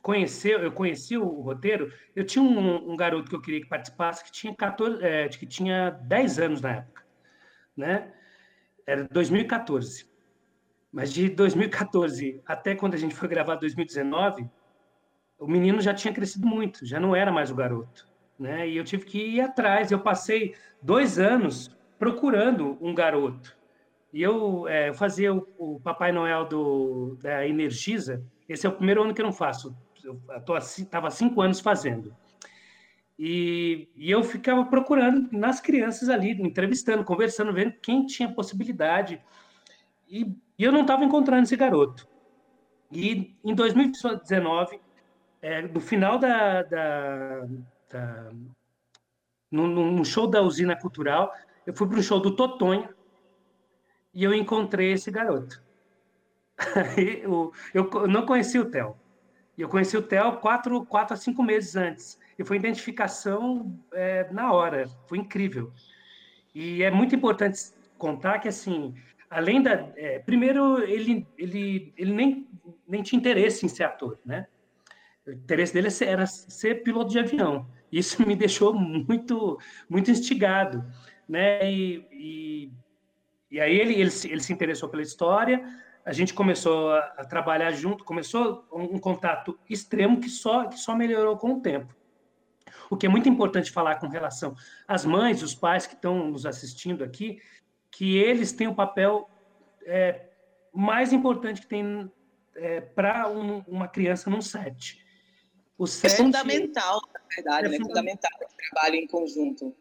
conheceu, 0.00 0.60
eu 0.60 0.70
conheci 0.70 1.18
o, 1.18 1.40
roteiro, 1.40 1.92
eu 2.14 2.24
tinha 2.24 2.44
um, 2.44 2.92
um, 2.92 2.96
garoto 2.96 3.28
que 3.28 3.34
eu 3.34 3.42
queria 3.42 3.60
que 3.60 3.68
participasse 3.68 4.24
que 4.24 4.30
tinha 4.30 4.54
14, 4.54 5.04
é, 5.04 5.28
que 5.28 5.46
tinha 5.46 5.90
10 5.90 6.38
anos 6.38 6.60
na 6.60 6.76
época, 6.76 7.02
né? 7.76 8.12
Era 8.86 9.04
2014. 9.04 10.08
Mas 10.92 11.12
de 11.12 11.28
2014 11.28 12.42
até 12.44 12.74
quando 12.74 12.94
a 12.94 12.98
gente 12.98 13.14
foi 13.14 13.28
gravar 13.28 13.54
2019, 13.56 14.48
o 15.38 15.46
menino 15.46 15.80
já 15.80 15.94
tinha 15.94 16.12
crescido 16.12 16.46
muito, 16.46 16.84
já 16.84 17.00
não 17.00 17.14
era 17.14 17.32
mais 17.32 17.50
o 17.50 17.54
garoto. 17.54 18.08
Né? 18.38 18.68
E 18.68 18.76
eu 18.76 18.84
tive 18.84 19.04
que 19.04 19.18
ir 19.18 19.40
atrás. 19.40 19.90
Eu 19.90 20.00
passei 20.00 20.54
dois 20.82 21.18
anos 21.18 21.70
procurando 21.98 22.78
um 22.80 22.94
garoto. 22.94 23.56
E 24.12 24.22
eu, 24.22 24.66
é, 24.66 24.88
eu 24.88 24.94
fazia 24.94 25.32
o, 25.32 25.46
o, 25.58 25.80
Papai 25.80 26.10
Noel 26.10 26.46
do, 26.46 27.16
da 27.20 27.46
Energisa. 27.46 28.24
Esse 28.48 28.66
é 28.66 28.68
o 28.68 28.72
primeiro 28.72 29.02
ano 29.02 29.14
que 29.14 29.20
eu 29.20 29.26
não 29.26 29.32
faço. 29.32 29.76
Eu 30.02 30.18
estava 30.58 31.10
cinco 31.10 31.40
anos 31.42 31.60
fazendo. 31.60 32.16
E, 33.22 33.90
e, 33.94 34.10
eu 34.10 34.24
ficava 34.24 34.64
procurando 34.64 35.28
nas 35.30 35.60
crianças 35.60 36.08
ali, 36.08 36.30
entrevistando, 36.30 37.04
conversando, 37.04 37.52
vendo 37.52 37.74
quem 37.82 38.06
tinha 38.06 38.32
possibilidade. 38.32 39.22
E 40.08 40.34
e 40.60 40.64
eu 40.64 40.70
não 40.70 40.82
estava 40.82 41.02
encontrando 41.02 41.44
esse 41.44 41.56
garoto. 41.56 42.06
E 42.92 43.34
em 43.42 43.54
2019, 43.54 44.78
é, 45.40 45.62
no 45.62 45.80
final 45.80 46.18
da, 46.18 46.62
da, 46.62 47.46
da 47.90 48.30
no, 49.50 49.66
no, 49.66 50.04
show 50.04 50.26
da 50.26 50.42
usina 50.42 50.76
cultural, 50.76 51.32
eu 51.66 51.72
fui 51.72 51.88
para 51.88 51.98
um 51.98 52.02
show 52.02 52.20
do 52.20 52.36
Totonho 52.36 52.94
e 54.12 54.22
eu 54.22 54.34
encontrei 54.34 54.92
esse 54.92 55.10
garoto. 55.10 55.62
eu, 57.24 57.50
eu 57.72 58.06
não 58.06 58.26
conheci 58.26 58.58
o 58.58 58.70
Theo. 58.70 58.98
Eu 59.56 59.66
conheci 59.66 59.96
o 59.96 60.02
Theo 60.02 60.40
quatro, 60.40 60.84
quatro 60.84 61.14
a 61.14 61.16
cinco 61.16 61.42
meses 61.42 61.74
antes. 61.74 62.18
E 62.40 62.44
foi 62.44 62.56
identificação 62.56 63.78
é, 63.92 64.26
na 64.32 64.50
hora. 64.50 64.88
Foi 65.06 65.18
incrível. 65.18 65.70
E 66.54 66.82
é 66.82 66.90
muito 66.90 67.14
importante 67.14 67.60
contar 67.98 68.38
que, 68.38 68.48
assim, 68.48 68.94
além 69.28 69.62
da. 69.62 69.72
É, 69.94 70.20
primeiro, 70.20 70.82
ele, 70.82 71.26
ele, 71.36 71.92
ele 71.98 72.12
nem, 72.14 72.48
nem 72.88 73.02
tinha 73.02 73.18
interesse 73.18 73.66
em 73.66 73.68
ser 73.68 73.84
ator, 73.84 74.18
né? 74.24 74.46
O 75.26 75.32
interesse 75.32 75.74
dele 75.74 75.88
era 76.00 76.24
ser 76.24 76.82
piloto 76.82 77.10
de 77.10 77.18
avião. 77.18 77.66
Isso 77.92 78.26
me 78.26 78.34
deixou 78.34 78.72
muito, 78.72 79.58
muito 79.86 80.10
instigado, 80.10 80.82
né? 81.28 81.70
E, 81.70 82.06
e, 82.10 82.72
e 83.50 83.60
aí 83.60 83.78
ele, 83.78 83.92
ele, 83.92 84.10
ele 84.24 84.42
se 84.42 84.50
interessou 84.50 84.88
pela 84.88 85.02
história, 85.02 85.62
a 86.06 86.12
gente 86.14 86.32
começou 86.32 86.94
a, 86.94 87.22
trabalhar 87.26 87.70
junto, 87.72 88.02
começou 88.02 88.64
um, 88.72 88.98
contato 88.98 89.60
extremo 89.68 90.20
que 90.20 90.30
só, 90.30 90.64
que 90.68 90.78
só 90.78 90.96
melhorou 90.96 91.36
com 91.36 91.52
o 91.52 91.60
tempo. 91.60 91.99
O 92.90 92.96
que 92.96 93.06
é 93.06 93.08
muito 93.08 93.28
importante 93.28 93.70
falar 93.70 94.00
com 94.00 94.08
relação 94.08 94.54
às 94.86 95.04
mães, 95.04 95.42
os 95.42 95.54
pais 95.54 95.86
que 95.86 95.94
estão 95.94 96.28
nos 96.28 96.44
assistindo 96.44 97.04
aqui, 97.04 97.40
que 97.90 98.18
eles 98.18 98.52
têm 98.52 98.66
o 98.66 98.74
papel 98.74 99.30
é, 99.84 100.26
mais 100.72 101.12
importante 101.12 101.60
que 101.60 101.68
tem 101.68 102.10
é, 102.56 102.80
para 102.80 103.28
um, 103.28 103.60
uma 103.68 103.86
criança 103.86 104.28
num 104.28 104.42
set. 104.42 105.02
O 105.78 105.86
set 105.86 106.12
é 106.12 106.16
fundamental, 106.16 107.00
na 107.14 107.20
verdade, 107.34 107.66
é, 107.66 107.70
né? 107.70 107.78
fundamental 107.78 108.30
o 108.42 108.56
trabalho 108.70 108.96
em 108.96 109.06
conjunto. 109.06 109.74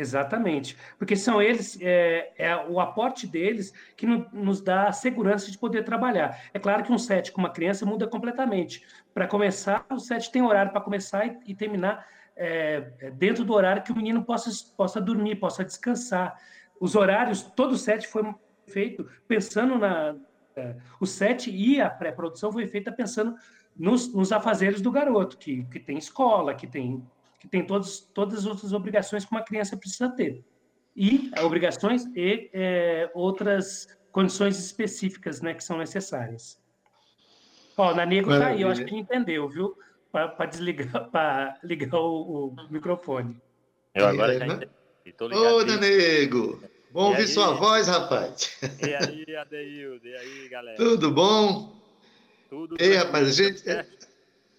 Exatamente, 0.00 0.78
porque 0.98 1.14
são 1.14 1.42
eles, 1.42 1.78
é, 1.78 2.32
é 2.38 2.56
o 2.56 2.80
aporte 2.80 3.26
deles 3.26 3.70
que 3.94 4.06
no, 4.06 4.26
nos 4.32 4.62
dá 4.62 4.88
a 4.88 4.92
segurança 4.92 5.50
de 5.50 5.58
poder 5.58 5.84
trabalhar. 5.84 6.40
É 6.54 6.58
claro 6.58 6.82
que 6.82 6.90
um 6.90 6.96
set 6.96 7.30
com 7.30 7.40
uma 7.42 7.50
criança 7.50 7.84
muda 7.84 8.06
completamente. 8.06 8.82
Para 9.12 9.26
começar, 9.26 9.84
o 9.90 9.98
set 9.98 10.32
tem 10.32 10.40
horário 10.40 10.72
para 10.72 10.80
começar 10.80 11.26
e, 11.26 11.38
e 11.48 11.54
terminar 11.54 12.06
é, 12.34 13.10
dentro 13.12 13.44
do 13.44 13.52
horário 13.52 13.82
que 13.82 13.92
o 13.92 13.94
menino 13.94 14.24
possa, 14.24 14.50
possa 14.74 15.02
dormir, 15.02 15.36
possa 15.36 15.62
descansar 15.62 16.34
os 16.80 16.94
horários, 16.94 17.42
todo 17.42 17.72
o 17.72 17.76
set 17.76 18.08
foi 18.08 18.34
feito 18.66 19.06
pensando 19.28 19.76
na. 19.78 20.16
É, 20.56 20.76
o 20.98 21.04
set 21.04 21.50
e 21.50 21.78
a 21.78 21.90
pré-produção 21.90 22.50
foi 22.50 22.66
feita 22.66 22.90
pensando 22.90 23.34
nos, 23.76 24.14
nos 24.14 24.32
afazeres 24.32 24.80
do 24.80 24.90
garoto, 24.90 25.36
que, 25.36 25.62
que 25.64 25.78
tem 25.78 25.98
escola, 25.98 26.54
que 26.54 26.66
tem, 26.66 27.06
que 27.40 27.48
tem 27.48 27.64
todos, 27.64 28.00
todas 28.00 28.40
as 28.40 28.46
outras 28.46 28.72
obrigações 28.72 29.24
que 29.24 29.32
uma 29.32 29.42
criança 29.42 29.76
precisa 29.76 30.10
ter. 30.10 30.44
E 30.94 31.30
obrigações 31.42 32.04
e 32.14 32.50
é, 32.52 33.10
outras 33.14 33.88
condições 34.12 34.58
específicas 34.58 35.40
né, 35.40 35.54
que 35.54 35.64
são 35.64 35.78
necessárias. 35.78 36.60
Ó, 37.76 37.92
o 37.92 37.94
Nanego 37.94 38.30
está 38.30 38.48
aí, 38.48 38.60
eu 38.60 38.68
acho 38.68 38.84
que 38.84 38.94
entendeu, 38.94 39.48
viu? 39.48 39.74
Para 40.12 40.46
desligar, 40.46 41.08
para 41.10 41.58
ligar 41.64 41.98
o, 41.98 42.48
o, 42.48 42.56
microfone. 42.70 43.40
Eu 43.94 44.06
agora 44.06 44.34
é, 44.34 44.38
já 44.38 44.46
entendi. 44.46 44.70
Ô, 45.34 45.64
Nanego! 45.64 46.62
Bom 46.90 47.10
ouvir 47.10 47.28
sua 47.28 47.54
voz, 47.54 47.86
rapaz. 47.86 48.58
E 48.84 48.94
aí, 48.94 49.36
Adeildo? 49.36 50.06
E 50.06 50.14
aí, 50.14 50.48
galera? 50.48 50.76
Tudo 50.76 51.10
bom? 51.12 51.80
Tudo 52.50 52.76
Ei, 52.80 52.96
rapaz, 52.96 53.28
a 53.28 53.32
gente 53.32 53.62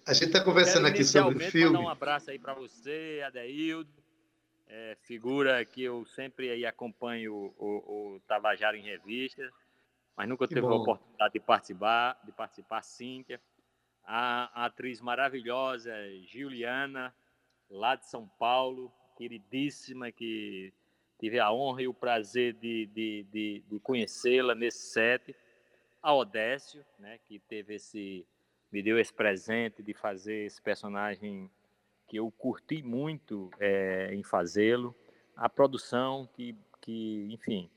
a 0.06 0.12
gente 0.12 0.26
está 0.26 0.44
conversando 0.44 0.86
aqui 0.86 1.04
sobre 1.04 1.36
o 1.36 1.50
filme. 1.50 1.76
Mandar 1.76 1.86
um 1.86 1.88
abraço 1.88 2.30
aí 2.30 2.38
para 2.38 2.54
você, 2.54 3.22
Adeildo, 3.26 3.90
é, 4.66 4.96
figura 5.02 5.64
que 5.64 5.82
eu 5.82 6.04
sempre 6.06 6.50
aí 6.50 6.66
acompanho 6.66 7.34
o, 7.34 7.54
o, 7.58 8.14
o 8.14 8.20
Tabajara 8.20 8.76
em 8.76 8.82
revista, 8.82 9.48
mas 10.16 10.28
nunca 10.28 10.48
que 10.48 10.54
teve 10.54 10.66
bom. 10.66 10.74
a 10.74 10.76
oportunidade 10.76 11.32
de 11.32 11.40
participar, 11.40 12.20
de 12.24 12.32
participar, 12.32 12.82
Cíntia, 12.82 13.40
a, 14.04 14.62
a 14.62 14.66
atriz 14.66 15.00
maravilhosa 15.00 15.92
Juliana, 16.26 17.14
lá 17.70 17.94
de 17.94 18.08
São 18.08 18.28
Paulo, 18.38 18.92
queridíssima, 19.16 20.10
que 20.10 20.72
tive 21.20 21.38
a 21.38 21.52
honra 21.52 21.82
e 21.82 21.88
o 21.88 21.94
prazer 21.94 22.54
de, 22.54 22.86
de, 22.86 23.26
de, 23.30 23.64
de 23.68 23.80
conhecê-la 23.80 24.54
nesse 24.54 24.92
set 24.92 25.34
a 26.02 26.12
Odécio, 26.12 26.84
né, 26.98 27.18
que 27.24 27.38
teve 27.38 27.76
esse 27.76 28.26
me 28.72 28.82
deu 28.82 28.98
esse 28.98 29.12
presente 29.12 29.82
de 29.82 29.92
fazer 29.92 30.46
esse 30.46 30.60
personagem 30.60 31.50
que 32.08 32.16
eu 32.16 32.30
curti 32.30 32.82
muito 32.82 33.50
é, 33.60 34.14
em 34.14 34.22
fazê-lo, 34.22 34.94
a 35.36 35.48
produção 35.48 36.28
que, 36.34 36.56
que, 36.80 37.28
enfim, 37.30 37.70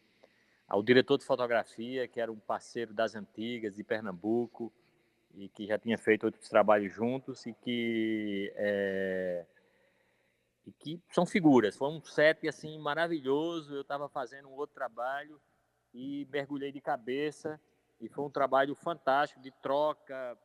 ao 0.68 0.82
diretor 0.82 1.18
de 1.18 1.26
fotografia 1.26 2.08
que 2.08 2.20
era 2.20 2.32
um 2.32 2.40
parceiro 2.40 2.94
das 2.94 3.14
antigas 3.16 3.76
de 3.76 3.84
Pernambuco 3.84 4.74
e 5.34 5.50
que 5.50 5.68
já 5.68 5.78
tinha 5.78 5.98
feito 5.98 6.26
outros 6.26 6.48
trabalhos 6.48 6.94
juntos 6.94 7.46
e 7.46 7.54
que 7.54 8.52
é, 8.56 9.46
e 10.66 10.72
que 10.72 11.00
são 11.12 11.26
figuras. 11.26 11.76
Foi 11.76 11.90
um 11.90 12.04
set 12.04 12.48
assim 12.48 12.80
maravilhoso. 12.80 13.76
Eu 13.76 13.82
estava 13.82 14.10
fazendo 14.10 14.48
um 14.48 14.54
outro 14.54 14.74
trabalho 14.74 15.40
e 15.94 16.28
mergulhei 16.32 16.72
de 16.72 16.82
cabeça 16.82 17.60
e 18.02 18.10
foi 18.10 18.26
um 18.26 18.30
trabalho 18.30 18.76
fantástico 18.76 19.42
de 19.42 19.52
troca, 19.62 20.38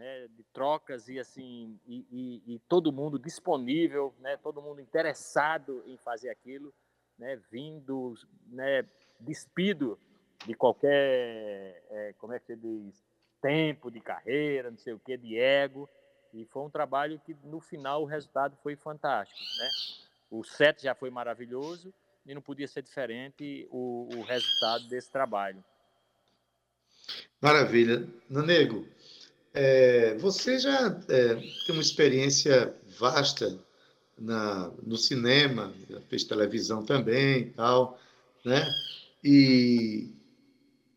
né, 0.00 0.28
de 0.28 0.42
trocas 0.44 1.08
e 1.08 1.18
assim 1.18 1.78
e, 1.86 2.06
e, 2.10 2.54
e, 2.54 2.58
todo 2.60 2.90
mundo 2.90 3.18
disponível, 3.18 4.14
né, 4.18 4.38
todo 4.38 4.62
mundo 4.62 4.80
interessado 4.80 5.84
em 5.86 5.98
fazer 5.98 6.30
aquilo, 6.30 6.72
né, 7.18 7.38
vindo, 7.50 8.14
né, 8.46 8.86
despido 9.20 9.98
de 10.46 10.54
qualquer, 10.54 11.84
é, 11.90 12.14
como 12.16 12.32
é 12.32 12.38
que 12.38 12.46
se 12.46 12.56
diz, 12.56 13.04
tempo 13.42 13.90
de 13.90 14.00
carreira, 14.00 14.70
não 14.70 14.78
sei 14.78 14.94
o 14.94 14.98
que, 14.98 15.18
de 15.18 15.38
ego. 15.38 15.86
E 16.32 16.46
foi 16.46 16.62
um 16.62 16.70
trabalho 16.70 17.20
que 17.20 17.36
no 17.44 17.60
final 17.60 18.02
o 18.02 18.06
resultado 18.06 18.56
foi 18.62 18.76
fantástico, 18.76 19.38
né? 19.58 19.68
O 20.30 20.42
set 20.42 20.82
já 20.82 20.94
foi 20.94 21.10
maravilhoso 21.10 21.92
e 22.24 22.34
não 22.34 22.40
podia 22.40 22.66
ser 22.66 22.82
diferente 22.82 23.68
o, 23.70 24.08
o 24.16 24.22
resultado 24.22 24.88
desse 24.88 25.10
trabalho. 25.10 25.62
Maravilha. 27.40 28.08
Nanego, 28.28 28.86
é, 29.52 30.14
você 30.18 30.58
já 30.58 31.00
é, 31.08 31.34
tem 31.34 31.74
uma 31.74 31.82
experiência 31.82 32.74
vasta 32.98 33.58
na, 34.18 34.70
no 34.82 34.96
cinema, 34.96 35.72
fez 36.08 36.24
televisão 36.24 36.84
também 36.84 37.40
e 37.40 37.50
tal, 37.50 37.98
né? 38.44 38.68
E 39.24 40.08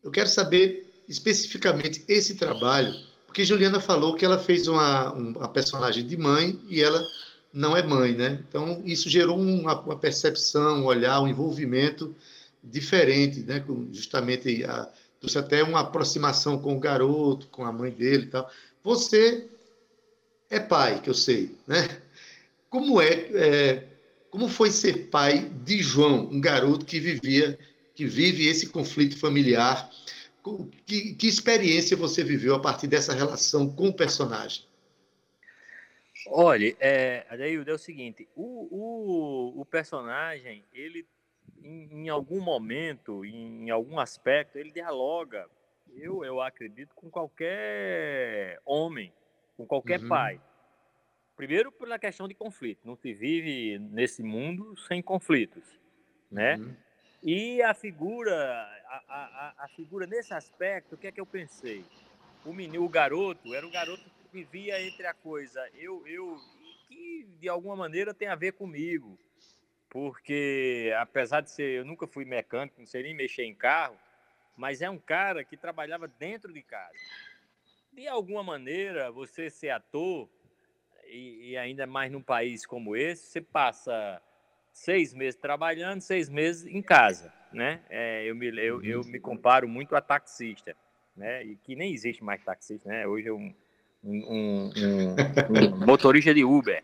eu 0.04 0.12
quero 0.12 0.28
saber 0.30 0.92
especificamente 1.08 2.04
esse 2.08 2.36
trabalho, 2.36 2.94
porque 3.26 3.44
Juliana 3.46 3.80
falou 3.80 4.16
que 4.16 4.26
ela 4.26 4.38
fez 4.38 4.68
uma, 4.68 5.14
uma 5.14 5.50
personagem 5.50 6.06
de 6.06 6.18
mãe 6.18 6.60
e 6.70 6.82
ela 6.82 7.04
não 7.52 7.76
é 7.76 7.84
mãe, 7.84 8.14
né? 8.14 8.44
Então 8.48 8.82
isso 8.86 9.10
gerou 9.10 9.38
uma, 9.38 9.80
uma 9.80 9.98
percepção, 9.98 10.82
um 10.82 10.86
olhar, 10.86 11.22
um 11.22 11.28
envolvimento 11.28 12.16
diferente, 12.64 13.42
né? 13.42 13.64
Justamente 13.92 14.64
a, 14.64 14.90
trouxe 15.24 15.38
até 15.38 15.64
uma 15.64 15.80
aproximação 15.80 16.60
com 16.60 16.76
o 16.76 16.80
garoto, 16.80 17.48
com 17.48 17.64
a 17.64 17.72
mãe 17.72 17.92
dele 17.92 18.26
e 18.26 18.28
tal. 18.28 18.52
Você 18.84 19.48
é 20.50 20.60
pai, 20.60 21.02
que 21.02 21.10
eu 21.10 21.14
sei, 21.14 21.56
né? 21.66 22.02
Como 22.70 23.02
é, 23.02 23.14
é 23.34 23.88
como 24.30 24.50
foi 24.50 24.70
ser 24.70 25.08
pai 25.10 25.50
de 25.64 25.82
João, 25.82 26.28
um 26.30 26.42
garoto 26.42 26.86
que 26.86 27.00
vivia, 27.00 27.58
que 27.96 28.06
vive 28.06 28.48
esse 28.48 28.68
conflito 28.68 29.18
familiar? 29.18 29.90
Que, 30.86 31.14
que 31.14 31.28
experiência 31.28 31.96
você 31.96 32.22
viveu 32.22 32.54
a 32.56 32.60
partir 32.60 32.88
dessa 32.88 33.14
relação 33.14 33.70
com 33.70 33.88
o 33.88 33.94
personagem? 33.94 34.66
Olha, 36.28 36.76
é, 36.80 37.26
Adaildo, 37.30 37.72
é 37.72 37.74
o 37.74 37.78
seguinte, 37.78 38.28
o, 38.36 38.68
o, 38.72 39.62
o 39.62 39.66
personagem, 39.66 40.66
ele 40.74 41.06
em, 41.64 42.04
em, 42.04 42.10
algum 42.10 42.42
momento, 42.42 43.24
em, 43.24 43.70
algum 43.70 44.00
aspecto, 44.00 44.58
ele 44.58 44.72
dialoga, 44.72 45.48
eu, 45.96 46.24
eu 46.26 46.42
acredito, 46.42 46.94
com 46.94 47.10
qualquer 47.10 48.60
homem, 48.66 49.14
com 49.56 49.66
qualquer 49.66 50.02
uhum. 50.02 50.10
pai. 50.10 50.42
Primeiro, 51.36 51.72
pela 51.72 51.98
questão 51.98 52.28
de 52.28 52.34
conflito. 52.34 52.82
Não 52.86 52.96
se 52.96 53.14
vive 53.14 53.80
nesse 53.80 54.22
mundo 54.22 54.78
sem 54.88 55.02
conflitos, 55.02 55.64
né? 56.30 56.58
Uhum. 56.58 56.76
E 57.24 57.62
a 57.62 57.74
figura, 57.74 58.36
a, 58.36 59.04
a, 59.08 59.54
a, 59.64 59.68
figura 59.70 60.06
nesse 60.06 60.34
aspecto, 60.34 60.96
o 60.96 60.98
que 60.98 61.08
é 61.08 61.12
que 61.12 61.22
eu 61.22 61.26
pensei? 61.26 61.86
O 62.46 62.52
menino, 62.52 62.84
o 62.84 62.90
garoto, 62.90 63.54
era 63.56 63.66
um 63.66 63.72
garoto 63.72 64.04
que 64.04 64.44
vivia 64.44 64.82
entre 64.82 65.08
a 65.08 65.14
coisa 65.14 65.66
eu, 65.74 66.06
eu, 66.06 66.38
que 66.90 67.26
de 67.40 67.48
alguma 67.48 67.78
maneira 67.78 68.14
tem 68.14 68.28
a 68.28 68.36
ver 68.36 68.52
comigo 68.52 69.18
porque 69.94 70.92
apesar 70.98 71.42
de 71.42 71.52
ser, 71.52 71.70
eu 71.78 71.86
nunca 71.86 72.08
fui 72.08 72.26
mecânico, 72.26 72.80
não 72.80 72.88
sei 72.88 73.04
nem 73.04 73.14
mexer 73.14 73.44
em 73.44 73.54
carro, 73.54 73.96
mas 74.58 74.82
é 74.82 74.90
um 74.90 74.98
cara 74.98 75.44
que 75.44 75.56
trabalhava 75.56 76.08
dentro 76.08 76.52
de 76.52 76.64
casa. 76.64 76.98
De 77.94 78.08
alguma 78.08 78.44
maneira, 78.44 79.12
você 79.12 79.52
ser 79.52 79.70
ator, 79.70 80.28
e, 81.08 81.52
e 81.52 81.58
ainda 81.58 81.86
mais 81.86 82.12
num 82.12 82.24
país 82.24 82.66
como 82.66 82.96
esse, 82.96 83.28
você 83.28 83.40
passa 83.40 84.20
seis 84.72 85.14
meses 85.14 85.40
trabalhando, 85.40 86.02
seis 86.02 86.28
meses 86.28 86.66
em 86.66 86.82
casa, 86.82 87.32
né? 87.52 87.82
É, 87.88 88.26
eu, 88.26 88.36
me, 88.36 88.48
eu, 88.48 88.84
eu 88.84 89.04
me 89.04 89.20
comparo 89.20 89.68
muito 89.68 89.96
a 89.96 90.02
taxista, 90.02 90.76
né? 91.16 91.44
E 91.44 91.56
que 91.56 91.76
nem 91.76 91.94
existe 91.94 92.24
mais 92.24 92.44
taxista, 92.44 92.90
né? 92.90 93.06
Hoje 93.06 93.28
é 93.28 93.32
um, 93.32 93.54
um, 94.04 94.72
um, 94.76 95.16
um 95.52 95.86
motorista 95.86 96.34
de 96.34 96.44
Uber. 96.44 96.84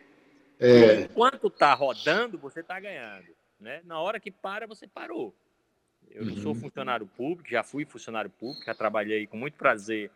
É. 0.60 1.02
Enquanto 1.02 1.48
está 1.48 1.74
rodando, 1.74 2.38
você 2.38 2.60
está 2.60 2.80
ganhando. 2.80 3.28
Né? 3.60 3.82
Na 3.86 4.00
hora 4.00 4.20
que 4.20 4.30
para, 4.30 4.68
você 4.68 4.88
parou. 4.88 5.34
Eu 6.10 6.24
uhum. 6.24 6.38
sou 6.38 6.56
funcionário 6.56 7.08
público, 7.08 7.50
já 7.50 7.64
fui 7.64 7.86
funcionário 7.86 8.30
público, 8.30 8.66
já 8.66 8.74
trabalhei 8.74 9.28
com 9.28 9.38
muito 9.38 9.58
prazer 9.58 10.12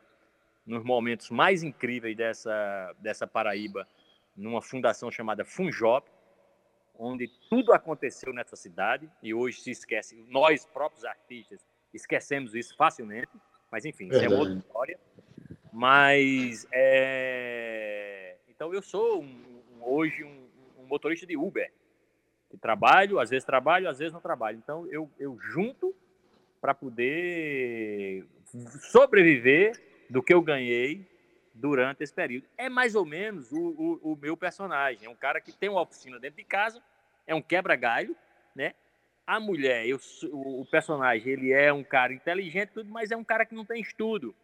nos 0.65 0.83
momentos 0.83 1.29
mais 1.29 1.61
incríveis 1.61 2.15
dessa, 2.15 2.95
dessa 2.99 3.27
Paraíba, 3.27 3.87
numa 4.35 4.61
fundação 4.61 5.11
chamada 5.11 5.45
Funjop, 5.45 6.09
onde 6.97 7.27
tudo 7.49 7.73
aconteceu 7.73 8.33
nessa 8.33 8.55
cidade 8.55 9.09
e 9.21 9.33
hoje 9.33 9.59
se 9.61 9.71
esquece, 9.71 10.15
nós 10.29 10.65
próprios 10.65 11.03
artistas 11.05 11.65
esquecemos 11.93 12.55
isso 12.55 12.75
facilmente, 12.75 13.31
mas 13.71 13.85
enfim, 13.85 14.07
isso 14.07 14.23
é 14.23 14.29
outra 14.29 14.53
história. 14.55 14.99
Mas, 15.71 16.67
é... 16.71 18.37
então 18.47 18.73
eu 18.73 18.81
sou 18.81 19.21
um 19.21 19.52
hoje 19.85 20.23
um, 20.23 20.47
um 20.79 20.85
motorista 20.85 21.25
de 21.25 21.37
Uber, 21.37 21.71
que 22.49 22.57
trabalho, 22.57 23.19
às 23.19 23.29
vezes 23.29 23.45
trabalho, 23.45 23.89
às 23.89 23.99
vezes 23.99 24.13
não 24.13 24.21
trabalho. 24.21 24.57
Então 24.57 24.87
eu, 24.87 25.09
eu 25.19 25.37
junto 25.39 25.95
para 26.61 26.73
poder 26.73 28.25
sobreviver 28.91 29.73
do 30.09 30.21
que 30.21 30.33
eu 30.33 30.41
ganhei 30.41 31.05
durante 31.53 32.03
esse 32.03 32.13
período. 32.13 32.47
É 32.57 32.69
mais 32.69 32.95
ou 32.95 33.05
menos 33.05 33.51
o, 33.51 33.57
o, 33.57 34.13
o 34.13 34.15
meu 34.15 34.35
personagem. 34.35 35.05
É 35.05 35.09
um 35.09 35.15
cara 35.15 35.41
que 35.41 35.51
tem 35.51 35.69
uma 35.69 35.81
oficina 35.81 36.19
dentro 36.19 36.37
de 36.37 36.43
casa, 36.43 36.81
é 37.27 37.35
um 37.35 37.41
quebra-galho, 37.41 38.15
né? 38.55 38.73
A 39.25 39.39
mulher, 39.39 39.87
eu, 39.87 39.99
o 40.31 40.65
personagem, 40.65 41.31
ele 41.31 41.53
é 41.53 41.71
um 41.71 41.83
cara 41.83 42.13
inteligente, 42.13 42.71
tudo, 42.73 42.89
mas 42.91 43.09
é 43.09 43.15
um 43.15 43.23
cara 43.23 43.45
que 43.45 43.55
não 43.55 43.65
tem 43.65 43.81
estudo. 43.81 44.35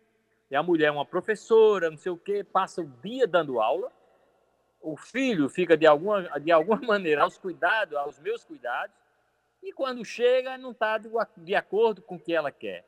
E 0.49 0.55
a 0.55 0.63
mulher 0.63 0.87
é 0.87 0.91
uma 0.91 1.05
professora, 1.05 1.91
não 1.91 1.97
sei 1.97 2.11
o 2.11 2.17
quê, 2.17 2.43
passa 2.43 2.81
o 2.81 2.87
dia 3.03 3.27
dando 3.27 3.59
aula, 3.59 3.91
o 4.81 4.95
filho 4.97 5.49
fica 5.49 5.75
de 5.75 5.85
alguma, 5.85 6.39
de 6.39 6.51
alguma 6.51 6.81
maneira 6.85 7.23
aos 7.23 7.37
cuidados, 7.37 7.95
aos 7.95 8.19
meus 8.19 8.43
cuidados, 8.43 8.95
e 9.61 9.73
quando 9.73 10.05
chega 10.05 10.57
não 10.57 10.71
está 10.71 10.97
de, 10.97 11.09
de, 11.37 11.55
acordo 11.55 12.01
com 12.01 12.15
o 12.15 12.19
que 12.19 12.33
ela 12.33 12.51
quer. 12.51 12.85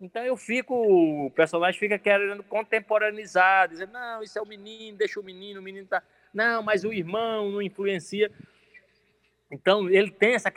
Então 0.00 0.22
eu 0.22 0.36
fico, 0.36 0.74
o 0.74 1.30
personagem 1.30 1.78
fica 1.78 1.98
querendo 1.98 2.42
contemporaneizar, 2.42 3.68
dizer, 3.68 3.88
não, 3.88 4.22
isso 4.22 4.38
é 4.38 4.42
o 4.42 4.46
menino, 4.46 4.98
deixa 4.98 5.18
o 5.18 5.24
menino, 5.24 5.60
o 5.60 5.62
menino 5.62 5.86
tá. 5.86 6.02
Não, 6.32 6.62
mas 6.62 6.84
o 6.84 6.92
irmão 6.92 7.50
não 7.50 7.62
influencia. 7.62 8.30
Então, 9.50 9.88
ele 9.88 10.10
tem 10.10 10.34
essa, 10.34 10.52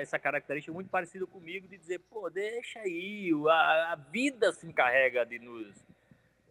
essa 0.00 0.18
característica 0.18 0.72
muito 0.72 0.88
parecida 0.88 1.26
comigo 1.26 1.68
de 1.68 1.76
dizer, 1.76 1.98
pô, 1.98 2.30
deixa 2.30 2.80
aí, 2.80 3.30
a, 3.46 3.92
a 3.92 3.96
vida 3.96 4.52
se 4.52 4.66
encarrega 4.66 5.26
de 5.26 5.38
nos, 5.38 5.84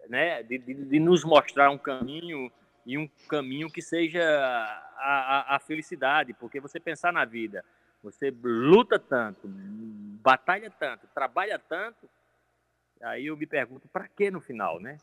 né, 0.07 0.43
de, 0.43 0.59
de, 0.59 0.73
de, 0.73 0.99
nos 0.99 1.23
mostrar 1.23 1.71
um 1.71 1.77
caminho 1.77 2.51
e 2.87 2.97
um 2.97 3.07
caminho 3.29 3.69
que 3.69 3.81
seja 3.81 4.23
a, 4.23 5.53
a, 5.53 5.55
a 5.55 5.59
felicidade, 5.59 6.33
porque 6.33 6.59
você 6.59 6.79
pensar 6.79 7.13
na 7.13 7.23
vida, 7.23 7.63
você 8.01 8.33
luta 8.43 8.97
tanto, 8.97 9.41
batalha 9.47 10.71
tanto, 10.71 11.05
trabalha 11.13 11.59
tanto, 11.59 12.09
aí 13.01 13.27
eu 13.27 13.37
me 13.37 13.45
pergunto, 13.45 13.87
para 13.87 14.07
que 14.07 14.31
no 14.31 14.41
final, 14.41 14.79
né? 14.79 14.97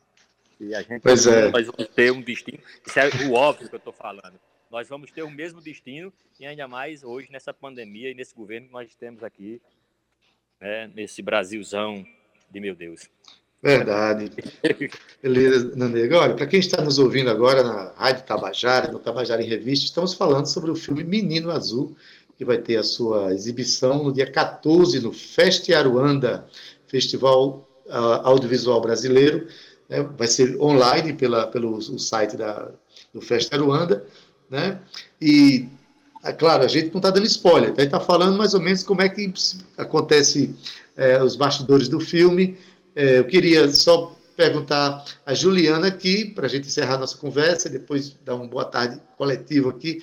E 0.59 0.75
a 0.75 0.83
gente 0.83 1.03
pois 1.03 1.27
é. 1.27 1.51
nós 1.51 1.67
vamos 1.67 1.87
ter 1.95 2.11
um 2.11 2.21
destino, 2.21 2.63
isso 2.85 2.99
é 2.99 3.09
o 3.29 3.35
óbvio 3.35 3.69
que 3.69 3.75
eu 3.77 3.79
estou 3.79 3.93
falando 3.93 4.41
nós 4.75 4.89
vamos 4.89 5.13
ter 5.13 5.23
o 5.23 5.31
mesmo 5.31 5.61
destino 5.61 6.13
e 6.41 6.45
ainda 6.45 6.67
mais 6.67 7.05
hoje 7.05 7.31
nessa 7.31 7.55
pandemia 7.55 8.11
e 8.11 8.15
nesse 8.15 8.35
governo 8.35 8.67
que 8.67 8.73
nós 8.73 8.93
temos 8.97 9.23
aqui, 9.23 9.63
né, 10.61 10.89
nesse 10.89 11.23
Brasilzão 11.23 12.05
de 12.51 12.59
meu 12.59 12.75
Deus. 12.75 13.09
Verdade. 13.65 14.31
Beleza, 15.23 15.73
Nanega. 15.75 16.19
Olha, 16.21 16.35
para 16.35 16.47
quem 16.47 16.61
está 16.61 16.83
nos 16.83 16.99
ouvindo 16.99 17.31
agora 17.31 17.63
na 17.63 17.93
Rádio 17.97 18.25
Tabajara, 18.25 18.93
no 18.93 18.99
Tabajara 18.99 19.43
em 19.43 19.49
Revista, 19.49 19.87
estamos 19.87 20.13
falando 20.15 20.47
sobre 20.47 20.71
o 20.71 20.77
filme 20.77 21.03
Menino 21.03 21.51
Azul, 21.51 21.97
que 22.37 22.45
vai 22.45 22.59
ter 22.59 22.77
a 22.77 22.83
sua 22.83 23.33
exibição 23.33 24.05
no 24.05 24.13
dia 24.13 24.31
14 24.31 25.01
no 25.01 25.13
Feste 25.13 25.73
Aruanda, 25.73 26.47
Festival 26.87 27.69
uh, 27.87 28.21
Audiovisual 28.23 28.81
Brasileiro. 28.81 29.47
Né? 29.89 30.07
Vai 30.17 30.27
ser 30.29 30.61
online 30.61 31.15
pela, 31.15 31.47
pelo 31.47 31.81
site 31.99 32.37
da, 32.37 32.71
do 33.13 33.21
Feste 33.21 33.55
Aruanda 33.55 34.05
né? 34.51 34.79
E, 35.21 35.69
é 36.23 36.33
claro, 36.33 36.65
a 36.65 36.69
gente 36.69 36.91
não 36.91 36.99
está 36.99 37.11
dando 37.11 37.27
spoiler, 37.27 37.71
a 37.71 37.81
gente 37.81 37.87
está 37.87 38.01
falando 38.01 38.37
mais 38.37 38.55
ou 38.55 38.61
menos 38.61 38.83
como 38.83 39.03
é 39.03 39.09
que 39.09 39.33
acontece 39.77 40.55
é, 40.97 41.23
os 41.23 41.37
bastidores 41.37 41.89
do 41.89 42.01
filme. 42.01 42.57
É, 42.95 43.19
eu 43.19 43.25
queria 43.25 43.69
só 43.71 44.15
perguntar 44.37 45.05
a 45.25 45.35
Juliana 45.35 45.89
aqui, 45.89 46.25
para 46.25 46.47
a 46.47 46.49
gente 46.49 46.67
encerrar 46.67 46.95
a 46.95 46.99
nossa 46.99 47.17
conversa, 47.17 47.69
depois 47.69 48.17
dar 48.25 48.35
uma 48.35 48.47
boa 48.47 48.65
tarde 48.65 49.01
coletivo 49.17 49.69
aqui 49.69 50.01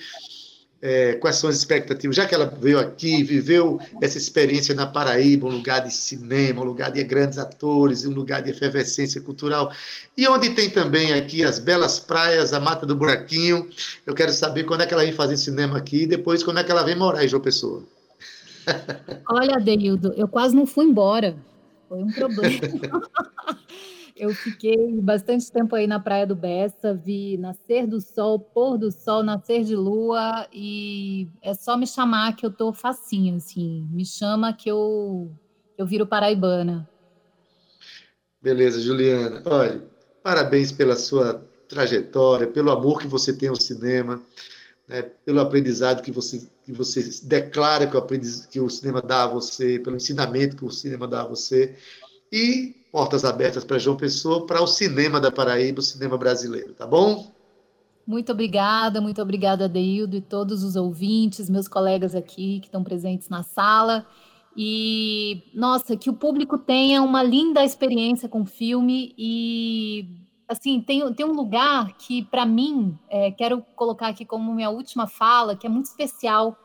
é, 0.82 1.12
quais 1.14 1.36
são 1.36 1.48
as 1.48 1.54
expectativas, 1.54 2.16
já 2.16 2.26
que 2.26 2.34
ela 2.34 2.44
veio 2.44 2.80
aqui, 2.80 3.22
viveu 3.22 3.78
essa 4.02 4.18
experiência 4.18 4.74
na 4.74 4.84
Paraíba, 4.84 5.46
um 5.46 5.50
lugar 5.50 5.78
de 5.78 5.94
cinema, 5.94 6.60
um 6.60 6.64
lugar 6.64 6.90
de 6.90 7.04
grandes 7.04 7.38
atores, 7.38 8.04
um 8.04 8.10
lugar 8.10 8.42
de 8.42 8.50
efervescência 8.50 9.20
cultural, 9.20 9.72
e 10.18 10.26
onde 10.26 10.50
tem 10.50 10.68
também 10.68 11.12
aqui 11.12 11.44
as 11.44 11.60
belas 11.60 12.00
praias, 12.00 12.52
a 12.52 12.58
Mata 12.58 12.84
do 12.84 12.96
Buraquinho. 12.96 13.68
Eu 14.04 14.12
quero 14.12 14.32
saber 14.32 14.64
quando 14.64 14.80
é 14.80 14.86
que 14.86 14.92
ela 14.92 15.04
vem 15.04 15.12
fazer 15.12 15.36
cinema 15.36 15.78
aqui 15.78 16.02
e 16.02 16.06
depois 16.06 16.42
quando 16.42 16.58
é 16.58 16.64
que 16.64 16.72
ela 16.72 16.82
vem 16.82 16.96
morar 16.96 17.24
em 17.24 17.28
João 17.28 17.40
Pessoa. 17.42 17.84
Olha, 19.30 19.60
Deildo, 19.60 20.12
eu 20.16 20.26
quase 20.26 20.54
não 20.54 20.66
fui 20.66 20.84
embora. 20.84 21.36
Foi 21.92 22.02
um 22.02 22.10
problema. 22.10 22.58
Eu 24.16 24.34
fiquei 24.34 25.00
bastante 25.00 25.52
tempo 25.52 25.74
aí 25.74 25.86
na 25.86 26.00
Praia 26.00 26.26
do 26.26 26.34
Bessa, 26.34 26.94
vi 26.94 27.36
nascer 27.36 27.86
do 27.86 28.00
sol, 28.00 28.38
pôr 28.38 28.78
do 28.78 28.90
sol, 28.90 29.22
nascer 29.22 29.62
de 29.64 29.76
lua, 29.76 30.46
e 30.52 31.28
é 31.42 31.52
só 31.54 31.76
me 31.76 31.86
chamar 31.86 32.36
que 32.36 32.46
eu 32.46 32.50
tô 32.50 32.72
facinho, 32.72 33.36
assim. 33.36 33.86
Me 33.90 34.06
chama 34.06 34.52
que 34.52 34.70
eu, 34.70 35.30
eu 35.76 35.86
viro 35.86 36.06
paraibana. 36.06 36.88
Beleza, 38.40 38.80
Juliana. 38.80 39.42
Olha, 39.44 39.82
parabéns 40.22 40.70
pela 40.70 40.94
sua 40.94 41.44
trajetória, 41.68 42.46
pelo 42.46 42.70
amor 42.70 43.00
que 43.00 43.06
você 43.06 43.32
tem 43.32 43.48
ao 43.48 43.56
cinema, 43.56 44.22
né, 44.92 45.02
pelo 45.24 45.40
aprendizado 45.40 46.02
que 46.02 46.12
você, 46.12 46.46
que 46.66 46.72
você 46.72 47.02
declara 47.24 47.86
que 47.86 47.96
o, 47.96 47.98
aprendiz, 47.98 48.44
que 48.44 48.60
o 48.60 48.68
cinema 48.68 49.00
dá 49.00 49.24
a 49.24 49.26
você, 49.26 49.78
pelo 49.78 49.96
ensinamento 49.96 50.54
que 50.54 50.64
o 50.66 50.70
cinema 50.70 51.08
dá 51.08 51.22
a 51.22 51.26
você. 51.26 51.74
E 52.30 52.74
portas 52.92 53.24
abertas 53.24 53.64
para 53.64 53.78
João 53.78 53.96
Pessoa, 53.96 54.44
para 54.44 54.62
o 54.62 54.66
cinema 54.66 55.18
da 55.18 55.32
Paraíba, 55.32 55.80
o 55.80 55.82
cinema 55.82 56.18
brasileiro, 56.18 56.74
tá 56.74 56.86
bom? 56.86 57.32
Muito 58.06 58.32
obrigada, 58.32 59.00
muito 59.00 59.22
obrigada, 59.22 59.66
Deildo, 59.66 60.16
e 60.16 60.20
todos 60.20 60.62
os 60.62 60.76
ouvintes, 60.76 61.48
meus 61.48 61.68
colegas 61.68 62.14
aqui 62.14 62.60
que 62.60 62.66
estão 62.66 62.84
presentes 62.84 63.30
na 63.30 63.42
sala. 63.42 64.06
E, 64.54 65.44
nossa, 65.54 65.96
que 65.96 66.10
o 66.10 66.12
público 66.12 66.58
tenha 66.58 67.02
uma 67.02 67.22
linda 67.22 67.64
experiência 67.64 68.28
com 68.28 68.42
o 68.42 68.46
filme 68.46 69.14
e, 69.16 70.06
assim, 70.52 70.80
tem, 70.80 71.12
tem 71.14 71.26
um 71.26 71.32
lugar 71.32 71.92
que, 71.94 72.22
para 72.24 72.46
mim, 72.46 72.96
é, 73.08 73.30
quero 73.30 73.62
colocar 73.74 74.08
aqui 74.08 74.24
como 74.24 74.54
minha 74.54 74.70
última 74.70 75.06
fala, 75.06 75.56
que 75.56 75.66
é 75.66 75.70
muito 75.70 75.86
especial, 75.86 76.56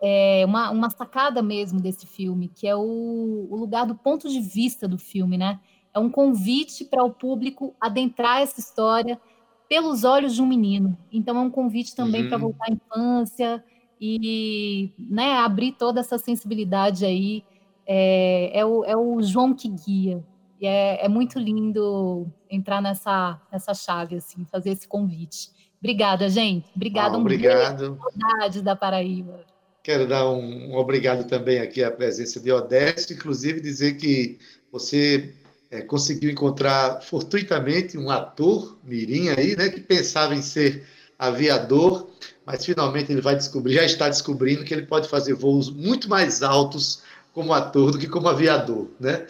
é, 0.00 0.44
uma, 0.46 0.70
uma 0.70 0.90
sacada 0.90 1.42
mesmo 1.42 1.80
desse 1.80 2.06
filme, 2.06 2.48
que 2.48 2.66
é 2.66 2.76
o, 2.76 3.48
o 3.50 3.56
lugar 3.56 3.86
do 3.86 3.94
ponto 3.94 4.28
de 4.28 4.40
vista 4.40 4.86
do 4.86 4.98
filme, 4.98 5.36
né? 5.36 5.58
É 5.92 5.98
um 5.98 6.10
convite 6.10 6.84
para 6.84 7.02
o 7.02 7.10
público 7.10 7.74
adentrar 7.80 8.40
essa 8.42 8.60
história 8.60 9.20
pelos 9.68 10.04
olhos 10.04 10.34
de 10.34 10.42
um 10.42 10.46
menino. 10.46 10.96
Então 11.10 11.36
é 11.36 11.40
um 11.40 11.50
convite 11.50 11.94
também 11.94 12.22
uhum. 12.22 12.28
para 12.28 12.38
voltar 12.38 12.66
à 12.68 12.72
infância 12.72 13.64
e 14.00 14.92
né, 14.98 15.38
abrir 15.38 15.72
toda 15.72 16.00
essa 16.00 16.18
sensibilidade 16.18 17.04
aí. 17.04 17.44
É, 17.86 18.60
é, 18.60 18.64
o, 18.64 18.84
é 18.84 18.96
o 18.96 19.20
João 19.22 19.54
que 19.54 19.68
guia. 19.68 20.24
E 20.60 20.66
é, 20.66 21.04
é 21.04 21.08
muito 21.08 21.38
lindo 21.38 22.26
entrar 22.50 22.82
nessa, 22.82 23.40
nessa 23.52 23.74
chave, 23.74 24.16
assim, 24.16 24.44
fazer 24.50 24.70
esse 24.70 24.88
convite. 24.88 25.50
Obrigada, 25.80 26.28
gente. 26.28 26.68
Obrigada. 26.74 27.16
Ah, 27.16 27.20
obrigado. 27.20 27.92
Um 27.92 28.20
saudades 28.20 28.62
da 28.62 28.74
Paraíba. 28.74 29.40
Quero 29.82 30.06
dar 30.06 30.28
um, 30.28 30.72
um, 30.72 30.76
obrigado 30.76 31.26
também 31.28 31.60
aqui 31.60 31.82
à 31.82 31.90
presença 31.90 32.40
de 32.40 32.50
Odete, 32.50 33.14
inclusive 33.14 33.60
dizer 33.60 33.96
que 33.96 34.38
você 34.70 35.34
é, 35.70 35.80
conseguiu 35.80 36.30
encontrar 36.30 37.00
fortuitamente 37.00 37.96
um 37.96 38.10
ator 38.10 38.76
mirim 38.82 39.28
aí, 39.30 39.56
né, 39.56 39.68
que 39.68 39.80
pensava 39.80 40.34
em 40.34 40.42
ser 40.42 40.86
aviador, 41.18 42.10
mas 42.44 42.64
finalmente 42.64 43.10
ele 43.10 43.20
vai 43.20 43.36
descobrir, 43.36 43.74
já 43.74 43.84
está 43.84 44.08
descobrindo 44.08 44.64
que 44.64 44.74
ele 44.74 44.86
pode 44.86 45.08
fazer 45.08 45.34
voos 45.34 45.70
muito 45.70 46.08
mais 46.08 46.42
altos 46.42 47.02
como 47.32 47.52
ator 47.52 47.92
do 47.92 47.98
que 47.98 48.08
como 48.08 48.28
aviador, 48.28 48.88
né? 48.98 49.26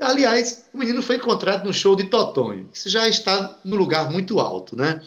Aliás, 0.00 0.68
o 0.72 0.78
menino 0.78 1.02
foi 1.02 1.16
encontrado 1.16 1.64
no 1.64 1.72
show 1.72 1.94
de 1.94 2.04
Totonho, 2.04 2.68
isso 2.72 2.88
já 2.88 3.08
está 3.08 3.58
no 3.64 3.76
lugar 3.76 4.10
muito 4.10 4.40
alto, 4.40 4.76
né? 4.76 5.00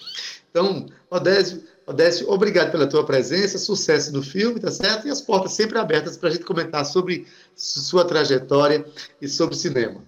Então, 0.49 0.86
Odésio, 1.10 1.63
Odécio, 1.86 2.29
obrigado 2.29 2.71
pela 2.71 2.88
tua 2.88 3.05
presença, 3.05 3.57
sucesso 3.57 4.13
no 4.13 4.21
filme, 4.21 4.60
tá 4.60 4.71
certo? 4.71 5.07
E 5.07 5.12
as 5.12 5.21
portas 5.21 5.53
sempre 5.53 5.77
abertas 5.77 6.15
para 6.15 6.29
a 6.29 6.31
gente 6.31 6.45
comentar 6.45 6.86
sobre 6.86 7.27
sua 7.55 8.05
trajetória 8.05 8.86
e 9.21 9.27
sobre 9.27 9.55
cinema. 9.55 10.01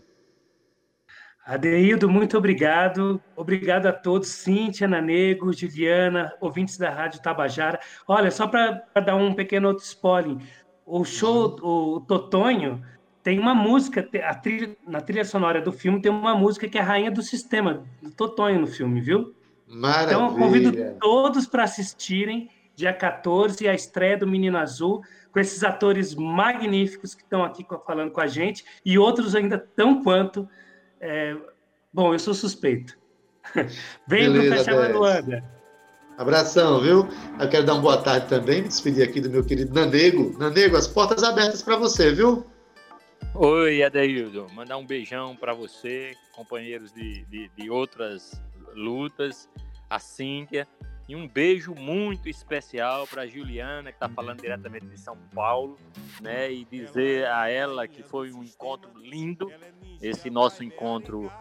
Adeildo, 1.46 2.10
muito 2.10 2.38
obrigado. 2.38 3.22
Obrigado 3.36 3.88
a 3.88 3.92
todos, 3.92 4.30
Cíntia, 4.30 4.88
Nanego, 4.88 5.52
Juliana, 5.52 6.34
ouvintes 6.40 6.78
da 6.78 6.90
Rádio 6.90 7.22
Tabajara. 7.22 7.82
Olha, 8.08 8.32
só 8.32 8.48
para 8.48 8.86
dar 9.06 9.16
um 9.18 9.34
pequeno 9.34 9.68
outro 9.68 9.84
spoiler, 9.84 10.38
o 10.86 11.04
show, 11.04 11.58
uhum. 11.62 11.96
o 11.96 12.02
Totonho, 12.02 12.84
tem 13.24 13.40
uma 13.40 13.56
música, 13.56 14.08
a 14.24 14.36
trilha, 14.36 14.76
na 14.86 15.00
trilha 15.00 15.24
sonora 15.24 15.62
do 15.62 15.72
filme 15.72 16.02
tem 16.02 16.12
uma 16.12 16.36
música 16.36 16.68
que 16.68 16.78
é 16.78 16.82
a 16.82 16.84
Rainha 16.84 17.10
do 17.10 17.22
Sistema, 17.22 17.86
do 18.02 18.12
Totonho 18.12 18.60
no 18.60 18.68
filme, 18.68 19.00
viu? 19.00 19.34
Maravilha. 19.66 20.16
Então, 20.16 20.28
eu 20.28 20.36
convido 20.36 21.00
todos 21.00 21.48
para 21.48 21.64
assistirem, 21.64 22.50
dia 22.76 22.92
14, 22.92 23.68
a 23.68 23.74
estreia 23.74 24.18
do 24.18 24.28
Menino 24.28 24.58
Azul, 24.58 25.02
com 25.32 25.40
esses 25.40 25.64
atores 25.64 26.14
magníficos 26.14 27.16
que 27.16 27.24
estão 27.24 27.44
aqui 27.44 27.66
falando 27.86 28.12
com 28.12 28.22
a 28.22 28.28
gente, 28.28 28.66
e 28.86 28.98
outros 28.98 29.36
ainda 29.36 29.58
tão 29.58 30.04
quanto. 30.04 30.48
É... 31.00 31.36
Bom, 31.94 32.14
eu 32.14 32.20
sou 32.20 32.34
suspeito. 32.34 32.98
Vem 34.08 34.32
do 34.32 34.42
Fechar 34.42 34.92
Luanda. 34.92 35.53
Abração, 36.18 36.80
viu? 36.80 37.08
Eu 37.40 37.50
quero 37.50 37.66
dar 37.66 37.74
uma 37.74 37.82
boa 37.82 38.02
tarde 38.02 38.28
também, 38.28 38.62
me 38.62 38.68
despedir 38.68 39.04
aqui 39.04 39.20
do 39.20 39.30
meu 39.30 39.44
querido 39.44 39.74
Nanego. 39.74 40.38
Nanego, 40.38 40.78
as 40.78 40.88
portas 40.88 41.24
abertas 41.24 41.64
para 41.64 41.76
você, 41.76 42.12
viu? 42.14 42.46
Oi, 43.34 43.82
Adeildo. 43.82 44.46
Mandar 44.54 44.78
um 44.78 44.86
beijão 44.86 45.36
para 45.36 45.56
você, 45.56 46.14
companheiros 46.36 46.92
de, 46.94 47.26
de, 47.26 47.50
de 47.58 47.70
outras 47.70 48.40
lutas, 48.76 49.50
a 49.90 49.98
Cíntia. 49.98 50.68
E 51.10 51.16
um 51.16 51.28
beijo 51.28 51.74
muito 51.74 52.30
especial 52.30 53.08
para 53.08 53.26
Juliana, 53.26 53.92
que 53.92 53.98
está 53.98 54.08
falando 54.08 54.40
diretamente 54.40 54.86
de 54.86 55.00
São 55.00 55.18
Paulo, 55.34 55.78
né? 56.22 56.52
E 56.52 56.64
dizer 56.64 57.28
a 57.28 57.50
ela 57.50 57.88
que 57.88 58.04
foi 58.04 58.32
um 58.32 58.44
encontro 58.44 58.92
lindo, 58.98 59.52
esse 60.00 60.30
nosso 60.30 60.64
encontro 60.64 61.32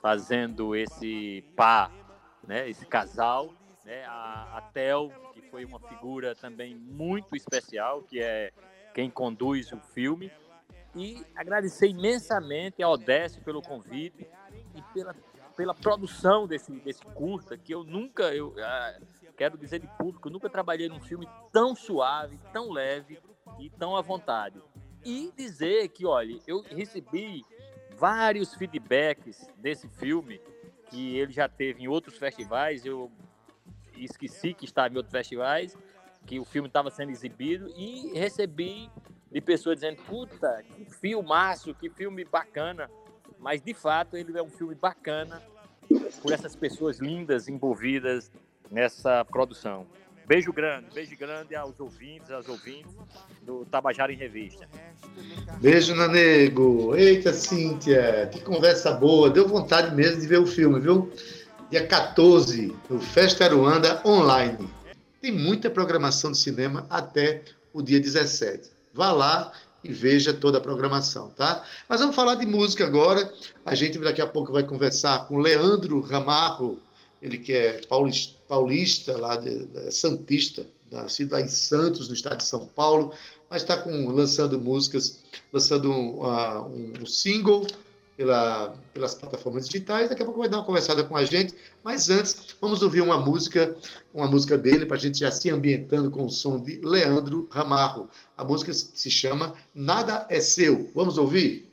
fazendo 0.00 0.76
esse 0.76 1.42
par, 1.56 1.90
né? 2.46 2.68
Esse 2.68 2.86
casal, 2.86 3.52
né? 3.88 4.04
A, 4.04 4.58
a 4.58 4.60
Tel, 4.60 5.10
que 5.32 5.40
foi 5.50 5.64
uma 5.64 5.80
figura 5.80 6.34
também 6.34 6.74
muito 6.74 7.34
especial, 7.34 8.02
que 8.02 8.20
é 8.20 8.52
quem 8.94 9.10
conduz 9.10 9.72
o 9.72 9.80
filme, 9.94 10.30
E 10.94 11.24
agradecer 11.34 11.88
imensamente 11.88 12.82
a 12.82 12.88
Odécio 12.88 13.42
pelo 13.42 13.62
convite 13.62 14.28
e 14.74 14.82
pela, 14.92 15.14
pela 15.56 15.74
produção 15.74 16.46
desse, 16.46 16.72
desse 16.80 17.04
curta, 17.04 17.56
que 17.56 17.72
eu 17.72 17.84
nunca, 17.84 18.34
eu 18.34 18.54
ah, 18.58 18.98
quero 19.36 19.56
dizer 19.56 19.80
de 19.80 19.86
público, 19.96 20.28
nunca 20.28 20.50
trabalhei 20.50 20.88
num 20.88 21.00
filme 21.00 21.26
tão 21.52 21.74
suave, 21.74 22.38
tão 22.52 22.70
leve 22.70 23.18
e 23.58 23.70
tão 23.70 23.96
à 23.96 24.02
vontade. 24.02 24.60
E 25.04 25.32
dizer 25.36 25.88
que, 25.88 26.04
olha, 26.04 26.38
eu 26.46 26.60
recebi 26.62 27.44
vários 27.96 28.54
feedbacks 28.54 29.48
desse 29.56 29.88
filme 29.88 30.40
que 30.90 31.16
ele 31.16 31.32
já 31.32 31.48
teve 31.48 31.84
em 31.84 31.88
outros 31.88 32.18
festivais. 32.18 32.84
Eu 32.84 33.12
esqueci 34.04 34.54
que 34.54 34.64
estava 34.64 34.92
em 34.92 34.96
outros 34.96 35.12
festivais, 35.12 35.76
que 36.26 36.38
o 36.38 36.44
filme 36.44 36.68
estava 36.68 36.90
sendo 36.90 37.10
exibido 37.10 37.68
e 37.76 38.12
recebi 38.18 38.90
de 39.30 39.40
pessoas 39.40 39.76
dizendo: 39.76 40.02
"Puta, 40.02 40.62
que 40.74 40.84
filmaço, 40.84 41.74
que 41.74 41.88
filme 41.90 42.24
bacana". 42.24 42.90
Mas 43.38 43.62
de 43.62 43.72
fato, 43.74 44.16
ele 44.16 44.36
é 44.36 44.42
um 44.42 44.50
filme 44.50 44.74
bacana 44.74 45.42
por 46.22 46.32
essas 46.32 46.56
pessoas 46.56 46.98
lindas 46.98 47.48
envolvidas 47.48 48.30
nessa 48.70 49.24
produção. 49.24 49.86
Beijo 50.26 50.52
grande, 50.52 50.90
beijo 50.92 51.16
grande 51.16 51.54
aos 51.54 51.80
ouvintes, 51.80 52.30
aos 52.30 52.46
ouvintes 52.48 52.94
do 53.40 53.64
Tabajara 53.64 54.12
em 54.12 54.16
Revista. 54.16 54.68
Beijo, 55.58 55.94
Nanego. 55.94 56.94
Eita, 56.94 57.32
Cíntia, 57.32 58.28
que 58.30 58.40
conversa 58.42 58.92
boa. 58.92 59.30
Deu 59.30 59.48
vontade 59.48 59.94
mesmo 59.94 60.20
de 60.20 60.26
ver 60.26 60.38
o 60.38 60.46
filme, 60.46 60.78
viu? 60.80 61.10
Dia 61.70 61.86
14, 61.86 62.74
no 62.88 62.98
Festa 62.98 63.44
Aruanda 63.44 64.00
Online. 64.02 64.70
Tem 65.20 65.30
muita 65.30 65.68
programação 65.68 66.32
de 66.32 66.38
cinema 66.38 66.86
até 66.88 67.42
o 67.74 67.82
dia 67.82 68.00
17. 68.00 68.70
Vá 68.94 69.12
lá 69.12 69.52
e 69.84 69.92
veja 69.92 70.32
toda 70.32 70.56
a 70.56 70.60
programação, 70.62 71.28
tá? 71.28 71.62
Mas 71.86 72.00
vamos 72.00 72.16
falar 72.16 72.36
de 72.36 72.46
música 72.46 72.86
agora. 72.86 73.30
A 73.66 73.74
gente 73.74 73.98
daqui 73.98 74.22
a 74.22 74.26
pouco 74.26 74.50
vai 74.50 74.62
conversar 74.62 75.28
com 75.28 75.36
Leandro 75.36 76.00
Ramarro, 76.00 76.80
ele 77.20 77.36
que 77.36 77.52
é 77.52 77.82
paulista, 77.86 78.34
paulista 78.48 79.18
lá 79.18 79.36
de, 79.36 79.66
de 79.66 79.90
Santista, 79.92 80.66
nascido 80.90 81.32
lá 81.32 81.42
em 81.42 81.48
Santos, 81.48 82.08
no 82.08 82.14
estado 82.14 82.38
de 82.38 82.44
São 82.44 82.64
Paulo, 82.64 83.12
mas 83.50 83.60
está 83.60 83.84
lançando 83.84 84.58
músicas, 84.58 85.22
lançando 85.52 85.90
um, 85.90 86.24
uh, 86.24 87.02
um, 87.02 87.04
single 87.04 87.66
pela, 88.18 88.74
pelas 88.92 89.14
plataformas 89.14 89.68
digitais. 89.68 90.08
Daqui 90.08 90.22
a 90.22 90.24
pouco 90.24 90.40
vai 90.40 90.48
dar 90.48 90.58
uma 90.58 90.64
conversada 90.64 91.04
com 91.04 91.16
a 91.16 91.24
gente. 91.24 91.54
Mas 91.84 92.10
antes, 92.10 92.56
vamos 92.60 92.82
ouvir 92.82 93.00
uma 93.00 93.16
música, 93.16 93.76
uma 94.12 94.26
música 94.26 94.58
dele, 94.58 94.84
para 94.84 94.96
a 94.96 95.00
gente 95.00 95.20
já 95.20 95.30
se 95.30 95.48
ambientando 95.48 96.10
com 96.10 96.24
o 96.26 96.30
som 96.30 96.60
de 96.60 96.80
Leandro 96.82 97.48
Ramarro. 97.48 98.10
A 98.36 98.44
música 98.44 98.72
se 98.74 99.08
chama 99.08 99.54
Nada 99.72 100.26
é 100.28 100.40
Seu. 100.40 100.90
Vamos 100.92 101.16
ouvir? 101.16 101.68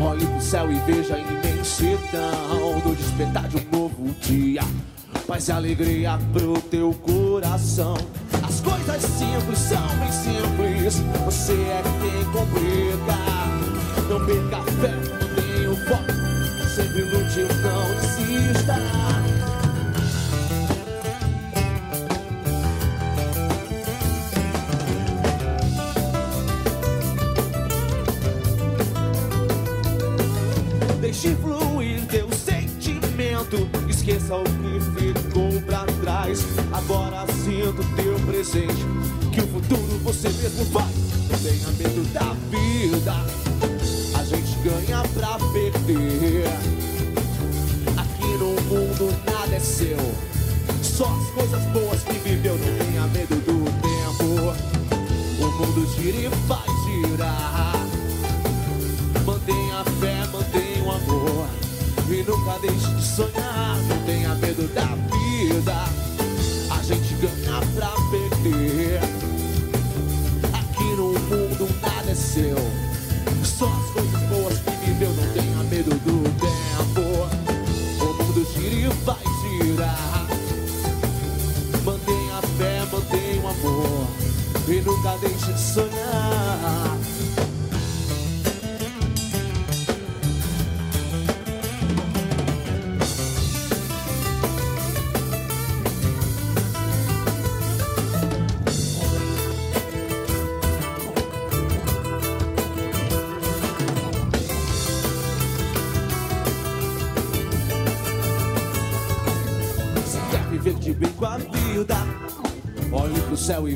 Olhe 0.00 0.26
pro 0.26 0.40
céu 0.40 0.70
e 0.70 0.78
veja 0.80 1.14
a 1.14 1.51
imensidão 1.62 2.80
do 2.80 2.96
despertar 2.96 3.46
de 3.48 3.56
um 3.56 3.70
novo 3.70 4.10
dia. 4.20 4.62
Paz 5.28 5.46
e 5.46 5.52
alegria 5.52 6.18
pro 6.32 6.60
teu 6.62 6.92
coração. 6.94 7.94
As 8.42 8.60
coisas 8.60 9.02
simples 9.02 9.58
são 9.58 9.86
bem 9.98 10.10
simples. 10.10 11.00
Você 11.24 11.52
é 11.52 11.82
quem 12.00 12.24
complica. 12.32 13.16
Não 14.08 14.26
perca 14.26 14.62
fé, 14.72 14.94
mantenha 15.12 15.70
o 15.70 15.76
foco. 15.86 16.12
Sempre 16.74 17.02
lute, 17.02 17.46
não 17.62 17.94
desista. 18.00 19.01
Esqueça 34.02 34.34
o 34.34 34.42
que 34.42 34.80
ficou 35.00 35.62
pra 35.62 35.84
trás. 36.02 36.44
Agora 36.72 37.24
sinta 37.32 37.80
o 37.80 37.94
teu 37.94 38.18
presente. 38.26 38.84
Que 39.30 39.40
o 39.42 39.46
futuro 39.46 39.96
você 40.02 40.28
mesmo 40.28 40.64
faz. 40.72 40.90
Não 41.30 41.38
tenha 41.38 41.68
medo 41.78 42.02
da 42.12 42.34
vida. 42.50 43.14
A 44.18 44.24
gente 44.24 44.58
ganha 44.64 45.02
pra 45.14 45.38
perder. 45.52 45.71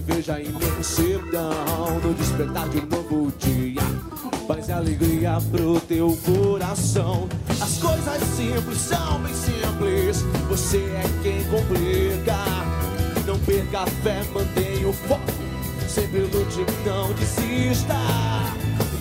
Veja 0.07 0.35
a 0.35 0.41
imensidão 0.41 2.01
no 2.03 2.15
despertar 2.15 2.69
de 2.69 2.79
um 2.79 2.87
novo 2.87 3.33
dia. 3.39 3.83
Paz 4.47 4.69
e 4.69 4.73
alegria 4.73 5.39
pro 5.51 5.81
teu 5.81 6.17
coração. 6.25 7.29
As 7.61 7.79
coisas 7.79 8.23
simples 8.37 8.79
são 8.79 9.21
bem 9.21 9.35
simples. 9.35 10.23
Você 10.49 10.79
é 10.79 11.05
quem 11.23 11.45
complica. 11.45 12.37
Não 13.27 13.39
perca 13.41 13.81
a 13.81 13.87
fé, 13.87 14.23
mantenha 14.33 14.89
o 14.89 14.93
foco. 14.93 15.21
Sempre 15.89 16.21
lute, 16.21 16.65
não 16.85 17.13
desista. 17.15 17.95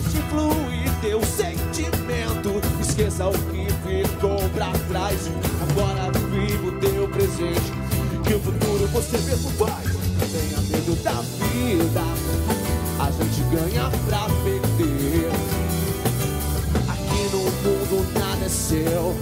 Deixe 0.02 0.18
fluir 0.28 1.00
teu 1.00 1.20
sentimento. 1.24 2.60
Esqueça 2.80 3.28
o 3.28 3.32
que 3.32 3.66
ficou 3.66 4.48
pra 4.50 4.72
trás. 4.88 5.30
Agora 5.70 6.10
viva 6.30 6.66
o 6.66 6.72
teu 6.80 7.08
presente. 7.08 7.72
Que 8.24 8.34
o 8.34 8.40
futuro 8.40 8.88
você 8.88 9.18
mesmo 9.18 9.50
faz 9.50 10.06
tenha 10.36 10.60
medo 10.68 10.85
da 11.06 11.22
vida. 11.38 12.02
A 12.98 13.10
gente 13.12 13.40
ganha 13.54 13.88
pra 14.06 14.26
perder. 14.42 15.30
Aqui 16.88 17.22
no 17.32 17.42
mundo 17.62 18.18
nada 18.18 18.44
é 18.44 18.48
seu. 18.48 19.14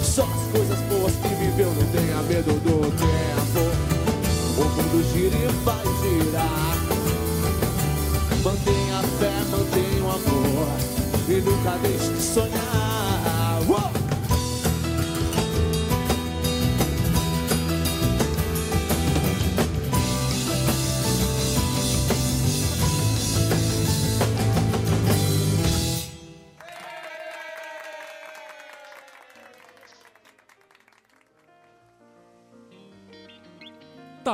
Só 0.00 0.22
as 0.22 0.52
coisas 0.52 0.78
boas 0.88 1.12
que 1.16 1.28
viveu. 1.34 1.72
Não 1.74 1.86
tenha 1.88 2.22
medo 2.22 2.52
do 2.60 2.88
tempo. 2.96 3.62
O 4.56 4.64
mundo 4.64 5.12
gira 5.12 5.34
e 5.34 5.48
vai 5.64 5.84
girar. 6.00 6.76
Mantenha 8.44 8.98
a 8.98 9.02
fé, 9.18 9.34
mantenha 9.50 10.04
o 10.04 10.10
amor. 10.10 10.68
E 11.28 11.40
nunca 11.40 11.78
deixe 11.82 12.12
de 12.12 12.22
sonhar. 12.22 12.83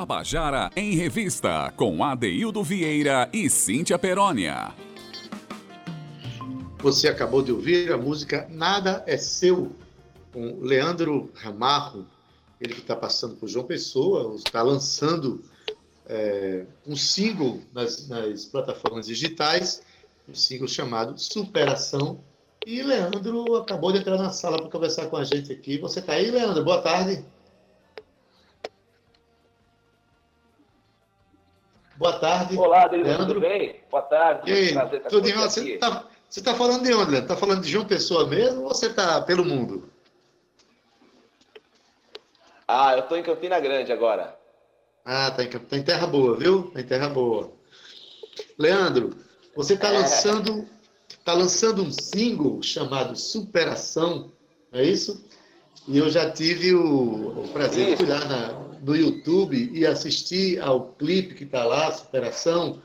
Tabajara 0.00 0.70
em 0.74 0.94
Revista, 0.94 1.70
com 1.76 2.02
Adeildo 2.02 2.64
Vieira 2.64 3.28
e 3.34 3.50
Cíntia 3.50 3.98
Perónia. 3.98 4.74
Você 6.78 7.06
acabou 7.06 7.42
de 7.42 7.52
ouvir 7.52 7.92
a 7.92 7.98
música 7.98 8.48
Nada 8.48 9.04
é 9.06 9.18
Seu, 9.18 9.76
com 10.32 10.58
Leandro 10.62 11.30
Ramarro, 11.34 12.06
ele 12.58 12.72
que 12.72 12.80
está 12.80 12.96
passando 12.96 13.36
por 13.36 13.46
João 13.46 13.66
Pessoa, 13.66 14.34
está 14.36 14.62
lançando 14.62 15.44
é, 16.06 16.64
um 16.86 16.96
single 16.96 17.60
nas, 17.70 18.08
nas, 18.08 18.46
plataformas 18.46 19.06
digitais, 19.06 19.82
um 20.26 20.34
single 20.34 20.66
chamado 20.66 21.18
Superação. 21.18 22.20
E 22.66 22.82
Leandro 22.82 23.54
acabou 23.56 23.92
de 23.92 23.98
entrar 23.98 24.16
na 24.16 24.30
sala 24.30 24.56
para 24.62 24.70
conversar 24.70 25.08
com 25.08 25.18
a 25.18 25.24
gente 25.24 25.52
aqui. 25.52 25.76
Você 25.76 26.00
está 26.00 26.14
aí, 26.14 26.30
Leandro? 26.30 26.64
Boa 26.64 26.80
tarde. 26.80 27.22
Boa 32.00 32.18
tarde. 32.18 32.56
Olá, 32.56 32.86
Leandro. 32.86 33.26
Tudo 33.26 33.40
bem? 33.40 33.78
Boa 33.90 34.02
tarde. 34.02 34.50
E 34.50 34.54
aí, 34.54 35.00
tudo 35.10 35.20
bem? 35.20 35.34
Você 35.34 35.74
está 35.74 36.02
tá 36.42 36.54
falando 36.54 36.82
de 36.82 36.94
onde, 36.94 37.10
Leandro? 37.10 37.18
Está 37.18 37.36
falando 37.36 37.60
de 37.60 37.70
João 37.70 37.84
Pessoa 37.84 38.26
mesmo 38.26 38.62
ou 38.62 38.68
você 38.68 38.86
está 38.86 39.20
pelo 39.20 39.44
mundo? 39.44 39.86
Ah, 42.66 42.94
eu 42.94 43.00
estou 43.00 43.18
em 43.18 43.22
Campina 43.22 43.60
Grande 43.60 43.92
agora. 43.92 44.34
Ah, 45.04 45.30
tá 45.30 45.44
em, 45.44 45.48
tá 45.50 45.76
em 45.76 45.82
terra 45.82 46.06
boa, 46.06 46.38
viu? 46.38 46.70
Tá 46.70 46.80
em 46.80 46.86
terra 46.86 47.06
boa. 47.10 47.52
Leandro, 48.58 49.10
você 49.54 49.74
está 49.74 49.88
é. 49.88 49.98
lançando, 49.98 50.66
tá 51.22 51.34
lançando 51.34 51.82
um 51.82 51.92
single 51.92 52.62
chamado 52.62 53.14
Superação, 53.14 54.32
é 54.72 54.82
isso? 54.82 55.22
E 55.86 55.98
eu 55.98 56.08
já 56.08 56.30
tive 56.30 56.74
o, 56.74 57.44
o 57.44 57.48
prazer 57.52 57.88
isso. 57.88 57.96
de 57.98 58.10
olhar 58.10 58.26
na, 58.26 58.69
no 58.80 58.96
YouTube 58.96 59.70
e 59.72 59.86
assistir 59.86 60.60
ao 60.60 60.92
clipe 60.92 61.34
que 61.34 61.44
está 61.44 61.64
lá, 61.64 61.90
Superação. 61.92 62.82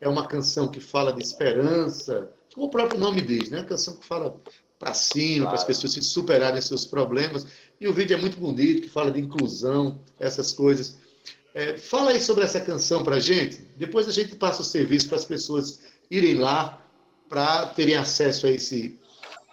É 0.00 0.08
uma 0.08 0.26
canção 0.26 0.68
que 0.68 0.80
fala 0.80 1.12
de 1.12 1.22
esperança, 1.22 2.30
como 2.54 2.66
o 2.66 2.70
próprio 2.70 2.98
nome 2.98 3.20
diz, 3.20 3.50
né? 3.50 3.58
Uma 3.58 3.66
canção 3.66 3.96
que 3.96 4.06
fala 4.06 4.34
para 4.78 4.94
cima, 4.94 5.44
claro. 5.44 5.50
para 5.50 5.58
as 5.58 5.64
pessoas 5.64 5.92
se 5.92 6.02
superarem 6.02 6.60
seus 6.60 6.84
problemas. 6.84 7.46
E 7.80 7.86
o 7.86 7.92
vídeo 7.92 8.16
é 8.16 8.20
muito 8.20 8.38
bonito, 8.38 8.82
que 8.82 8.88
fala 8.88 9.10
de 9.10 9.20
inclusão, 9.20 10.00
essas 10.18 10.52
coisas. 10.52 10.98
É, 11.54 11.76
fala 11.78 12.10
aí 12.10 12.20
sobre 12.20 12.44
essa 12.44 12.60
canção 12.60 13.02
para 13.02 13.16
a 13.16 13.20
gente. 13.20 13.56
Depois 13.76 14.08
a 14.08 14.12
gente 14.12 14.36
passa 14.36 14.62
o 14.62 14.64
serviço 14.64 15.08
para 15.08 15.16
as 15.16 15.24
pessoas 15.24 15.80
irem 16.10 16.34
lá 16.34 16.82
para 17.28 17.66
terem 17.66 17.96
acesso 17.96 18.46
a, 18.46 18.50
esse, 18.50 18.98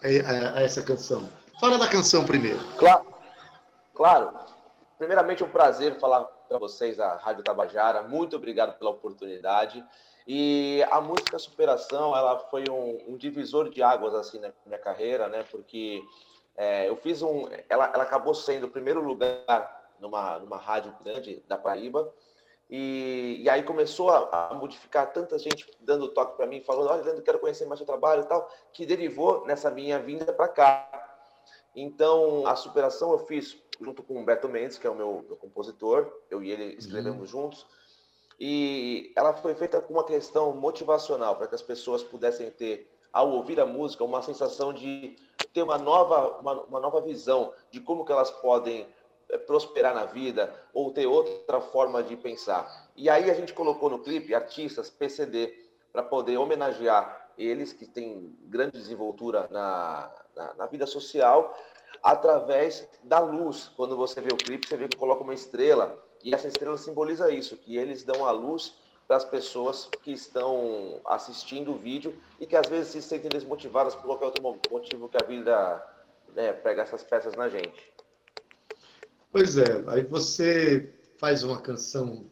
a, 0.03 0.59
a, 0.59 0.61
essa 0.61 0.81
canção. 0.81 1.29
Fala 1.59 1.77
da 1.77 1.87
canção 1.87 2.25
primeiro. 2.25 2.59
Claro. 2.77 3.05
Claro. 3.93 4.52
Primeiramente, 4.97 5.43
é 5.43 5.45
um 5.45 5.49
prazer 5.49 5.99
falar 5.99 6.23
para 6.23 6.57
vocês 6.57 6.97
da 6.97 7.15
Rádio 7.15 7.43
Tabajara. 7.43 8.03
Muito 8.03 8.35
obrigado 8.35 8.77
pela 8.77 8.91
oportunidade. 8.91 9.83
E 10.27 10.85
a 10.89 11.01
música 11.01 11.37
Superação, 11.37 12.15
ela 12.15 12.39
foi 12.39 12.63
um, 12.69 13.13
um 13.13 13.17
divisor 13.17 13.69
de 13.69 13.83
águas 13.83 14.13
assim 14.13 14.39
na 14.39 14.51
minha 14.65 14.79
carreira, 14.79 15.27
né? 15.27 15.43
Porque 15.51 16.01
é, 16.55 16.87
eu 16.87 16.95
fiz 16.95 17.21
um. 17.21 17.47
Ela, 17.67 17.91
ela 17.93 18.03
acabou 18.03 18.33
sendo 18.33 18.67
o 18.67 18.69
primeiro 18.69 19.01
lugar 19.01 19.83
numa, 19.99 20.39
numa 20.39 20.57
rádio 20.57 20.95
grande 21.03 21.43
da 21.47 21.57
Paraíba. 21.57 22.13
E, 22.69 23.41
e 23.41 23.49
aí 23.49 23.63
começou 23.63 24.09
a, 24.09 24.49
a, 24.49 24.53
modificar 24.53 25.11
tanta 25.11 25.37
gente 25.37 25.69
dando 25.81 26.07
toque 26.07 26.37
para 26.37 26.47
mim, 26.47 26.61
falando: 26.61 26.89
Olha, 26.89 27.03
Leandro, 27.03 27.23
quero 27.23 27.39
conhecer 27.39 27.65
mais 27.65 27.79
seu 27.79 27.85
trabalho 27.85 28.23
e 28.23 28.25
tal, 28.25 28.49
que 28.71 28.85
derivou 28.85 29.45
nessa 29.45 29.69
minha 29.69 29.99
vinda 29.99 30.31
para 30.31 30.47
cá. 30.47 30.89
Então, 31.75 32.45
a 32.45 32.55
superação 32.55 33.11
eu 33.11 33.19
fiz 33.19 33.61
junto 33.83 34.01
com 34.01 34.21
o 34.21 34.25
Beto 34.25 34.47
Mendes, 34.47 34.77
que 34.77 34.87
é 34.87 34.89
o 34.89 34.95
meu, 34.95 35.23
meu 35.27 35.35
compositor, 35.35 36.11
eu 36.29 36.41
e 36.41 36.51
ele 36.51 36.75
escrevemos 36.75 37.33
uhum. 37.33 37.43
juntos. 37.43 37.65
E 38.39 39.11
ela 39.15 39.33
foi 39.33 39.53
feita 39.55 39.79
com 39.81 39.93
uma 39.93 40.03
questão 40.03 40.53
motivacional, 40.55 41.35
para 41.35 41.47
que 41.47 41.55
as 41.55 41.61
pessoas 41.61 42.03
pudessem 42.03 42.49
ter 42.49 42.89
ao 43.11 43.29
ouvir 43.29 43.59
a 43.59 43.65
música, 43.65 44.03
uma 44.03 44.23
sensação 44.23 44.73
de 44.73 45.15
ter 45.53 45.61
uma 45.61 45.77
nova, 45.77 46.39
uma, 46.39 46.61
uma 46.63 46.79
nova 46.79 46.99
visão 46.99 47.53
de 47.69 47.79
como 47.79 48.03
que 48.03 48.11
elas 48.11 48.31
podem 48.31 48.87
eh, 49.29 49.37
prosperar 49.37 49.93
na 49.93 50.05
vida 50.05 50.51
ou 50.73 50.91
ter 50.91 51.05
outra 51.05 51.61
forma 51.61 52.01
de 52.01 52.17
pensar. 52.17 52.89
E 52.95 53.07
aí 53.07 53.29
a 53.29 53.33
gente 53.35 53.53
colocou 53.53 53.87
no 53.87 53.99
clipe 53.99 54.33
artistas 54.33 54.89
PCD 54.89 55.53
para 55.91 56.01
poder 56.01 56.37
homenagear 56.37 57.29
eles 57.37 57.71
que 57.71 57.85
têm 57.85 58.35
grande 58.43 58.77
desenvoltura 58.77 59.47
na, 59.51 60.11
na, 60.35 60.53
na, 60.55 60.65
vida 60.65 60.85
social 60.85 61.55
através 62.01 62.87
da 63.03 63.19
luz. 63.19 63.69
Quando 63.75 63.95
você 63.95 64.21
vê 64.21 64.33
o 64.33 64.37
clipe, 64.37 64.67
você 64.67 64.77
vê 64.77 64.87
que 64.87 64.97
coloca 64.97 65.23
uma 65.23 65.33
estrela 65.33 66.01
e 66.23 66.33
essa 66.33 66.47
estrela 66.47 66.77
simboliza 66.77 67.31
isso, 67.31 67.57
que 67.57 67.75
eles 67.75 68.03
dão 68.03 68.25
a 68.25 68.31
luz 68.31 68.75
para 69.07 69.17
as 69.17 69.25
pessoas 69.25 69.89
que 70.01 70.11
estão 70.11 71.01
assistindo 71.05 71.73
o 71.73 71.77
vídeo 71.77 72.15
e 72.39 72.45
que 72.45 72.55
às 72.55 72.67
vezes 72.67 72.93
se 72.93 73.01
sentem 73.01 73.29
desmotivadas 73.29 73.93
por 73.93 74.05
qualquer 74.05 74.25
outro 74.25 74.41
motivo 74.71 75.09
que 75.09 75.21
a 75.21 75.27
vida 75.27 75.83
né, 76.33 76.53
pega 76.53 76.83
essas 76.83 77.03
peças 77.03 77.35
na 77.35 77.49
gente. 77.49 77.91
Pois 79.31 79.57
é, 79.57 79.83
aí 79.87 80.03
você 80.03 80.93
faz 81.17 81.43
uma 81.43 81.59
canção 81.59 82.25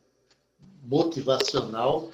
motivacional, 0.84 2.10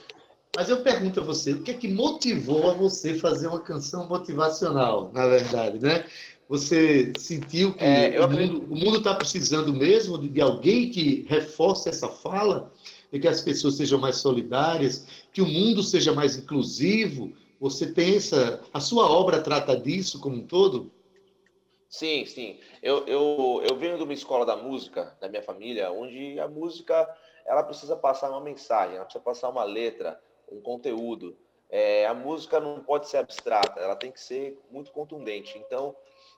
mas 0.56 0.70
eu 0.70 0.82
pergunto 0.82 1.20
a 1.20 1.24
você, 1.24 1.54
o 1.54 1.62
que 1.62 1.72
é 1.72 1.74
que 1.76 1.88
motivou 1.88 2.72
a 2.72 2.74
você 2.74 3.20
fazer 3.20 3.48
uma 3.48 3.62
canção 3.62 4.08
motivacional, 4.08 5.12
na 5.14 5.28
verdade, 5.28 5.80
né? 5.80 6.06
Você 6.50 7.12
sentiu 7.18 7.74
que 7.74 7.84
é, 7.84 8.20
o 8.26 8.76
mundo 8.76 9.00
está 9.00 9.14
precisando 9.14 9.74
mesmo 9.74 10.18
de, 10.18 10.30
de 10.30 10.42
alguém 10.42 10.90
que 10.90 11.26
reforce 11.28 11.90
essa 11.90 12.08
fala? 12.08 12.72
de 13.12 13.20
que 13.20 13.28
as 13.28 13.42
pessoas 13.42 13.76
sejam 13.76 14.00
mais 14.00 14.18
solidárias, 14.18 15.08
que 15.32 15.42
o 15.42 15.48
mundo 15.48 15.82
seja 15.82 16.14
mais 16.14 16.36
inclusivo. 16.36 17.34
Você 17.60 17.88
pensa, 17.88 18.62
a 18.74 18.80
sua 18.80 19.10
obra 19.10 19.42
trata 19.42 19.78
disso 19.78 20.20
como 20.20 20.36
um 20.36 20.46
todo? 20.46 20.92
Sim, 21.90 22.26
sim. 22.26 22.60
Eu, 22.84 23.06
eu, 23.08 23.64
eu 23.68 23.76
venho 23.78 23.98
de 23.98 24.04
uma 24.04 24.14
escola 24.14 24.46
da 24.46 24.56
música, 24.56 25.16
da 25.22 25.30
minha 25.30 25.42
família, 25.42 25.92
onde 25.92 26.40
a 26.40 26.48
música 26.48 27.08
ela 27.46 27.64
precisa 27.64 27.96
passar 27.96 28.30
uma 28.30 28.42
mensagem, 28.42 28.96
ela 28.96 29.06
precisa 29.06 29.24
passar 29.24 29.50
uma 29.50 29.64
letra, 29.64 30.20
um 30.52 30.60
conteúdo. 30.60 31.38
É, 31.70 32.06
a 32.06 32.14
música 32.14 32.60
não 32.60 32.82
pode 32.84 33.10
ser 33.10 33.18
abstrata, 33.18 33.80
ela 33.80 33.96
tem 33.96 34.12
que 34.12 34.20
ser 34.20 34.60
muito 34.70 34.92
contundente. 34.92 35.58
Então, 35.58 35.96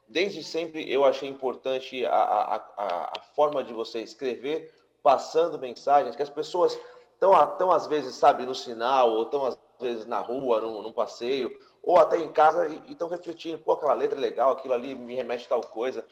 desde 0.10 0.44
sempre 0.44 0.92
eu 0.92 1.06
achei 1.06 1.30
importante 1.30 2.06
a, 2.06 2.12
a, 2.12 2.56
a, 2.56 3.12
a 3.18 3.22
forma 3.36 3.64
de 3.64 3.72
você 3.72 4.02
escrever 4.02 4.74
passando 5.02 5.60
mensagens 5.60 6.16
que 6.16 6.24
as 6.24 6.30
pessoas 6.30 6.78
estão, 7.14 7.32
estão 7.44 7.72
às 7.72 7.88
vezes, 7.88 8.16
sabe, 8.16 8.46
no 8.46 8.56
sinal, 8.56 9.12
ou 9.12 9.24
estão 9.24 9.46
às 9.46 9.58
vezes 9.80 10.06
na 10.06 10.20
rua, 10.20 10.60
num, 10.60 10.82
num 10.82 10.92
passeio, 10.92 11.56
ou 11.82 11.98
até 11.98 12.18
em 12.18 12.32
casa 12.32 12.68
e 12.68 12.92
estão 12.92 13.08
refletindo, 13.08 13.60
pô, 13.60 13.74
aquela 13.74 13.94
letra 13.94 14.18
é 14.18 14.22
legal, 14.22 14.52
aquilo 14.52 14.74
ali 14.74 14.96
me 14.96 15.16
remete 15.16 15.46
a 15.46 15.50
tal 15.50 15.62
coisa. 15.62 16.06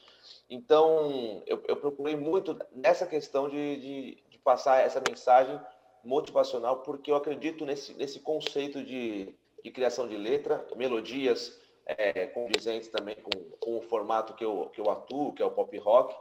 Então, 0.49 1.43
eu, 1.45 1.61
eu 1.67 1.75
procurei 1.75 2.15
muito 2.15 2.57
nessa 2.71 3.05
questão 3.05 3.49
de, 3.49 3.75
de, 3.77 4.23
de, 4.29 4.39
passar 4.39 4.81
essa 4.81 5.01
mensagem 5.07 5.59
motivacional, 6.03 6.77
porque 6.77 7.11
eu 7.11 7.15
acredito 7.15 7.65
nesse, 7.65 7.93
nesse 7.95 8.19
conceito 8.21 8.81
de, 8.83 9.35
de 9.61 9.71
criação 9.71 10.07
de 10.07 10.15
letra, 10.15 10.65
melodias 10.75 11.59
é, 11.87 12.27
condizentes 12.27 12.89
também 12.89 13.15
com, 13.15 13.31
com 13.59 13.77
o 13.77 13.81
formato 13.81 14.33
que 14.33 14.43
eu, 14.43 14.69
que 14.73 14.81
eu 14.81 14.91
atuo, 14.91 15.33
que 15.33 15.41
é 15.41 15.45
o 15.45 15.51
pop 15.51 15.75
rock, 15.77 16.15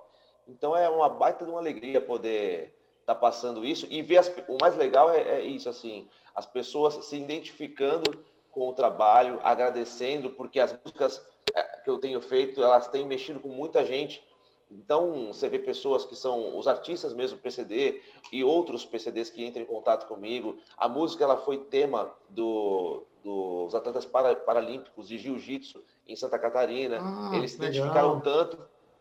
então 0.46 0.76
é 0.76 0.88
uma 0.88 1.08
baita 1.08 1.44
de 1.44 1.50
uma 1.50 1.58
alegria 1.58 2.00
poder 2.00 2.72
estar 3.00 3.14
tá 3.14 3.20
passando 3.20 3.64
isso 3.64 3.86
e 3.90 4.00
ver 4.00 4.18
as, 4.18 4.28
o 4.48 4.56
mais 4.60 4.76
legal 4.76 5.10
é, 5.10 5.20
é, 5.20 5.40
isso 5.42 5.68
assim, 5.68 6.08
as 6.34 6.46
pessoas 6.46 7.04
se 7.06 7.16
identificando 7.16 8.24
com 8.52 8.68
o 8.68 8.72
trabalho, 8.72 9.40
agradecendo 9.42 10.30
porque 10.30 10.60
as 10.60 10.72
músicas 10.72 11.24
é, 11.52 11.62
que 11.82 11.90
eu 11.90 11.98
tenho 11.98 12.20
feito 12.20 12.62
elas 12.62 12.88
têm 12.88 13.04
mexido 13.04 13.40
com 13.40 13.48
muita 13.48 13.84
gente. 13.84 14.24
Então 14.70 15.28
você 15.28 15.48
vê 15.48 15.58
pessoas 15.58 16.04
que 16.04 16.16
são 16.16 16.58
os 16.58 16.66
artistas 16.66 17.12
mesmo 17.12 17.38
PCD 17.38 18.00
e 18.32 18.42
outros 18.42 18.84
PCDs 18.84 19.30
que 19.30 19.44
entram 19.44 19.62
em 19.62 19.66
contato 19.66 20.06
comigo. 20.06 20.58
A 20.76 20.88
música 20.88 21.22
ela 21.22 21.36
foi 21.36 21.58
tema 21.58 22.12
do, 22.28 23.04
dos 23.26 23.74
atletas 23.74 24.06
para, 24.06 24.36
paralímpicos 24.36 25.08
de 25.08 25.18
jiu-jitsu 25.18 25.82
em 26.06 26.14
Santa 26.14 26.38
Catarina. 26.38 26.98
Ah, 27.00 27.34
Eles 27.34 27.50
se 27.50 27.56
identificaram 27.56 28.20
tanto 28.20 28.56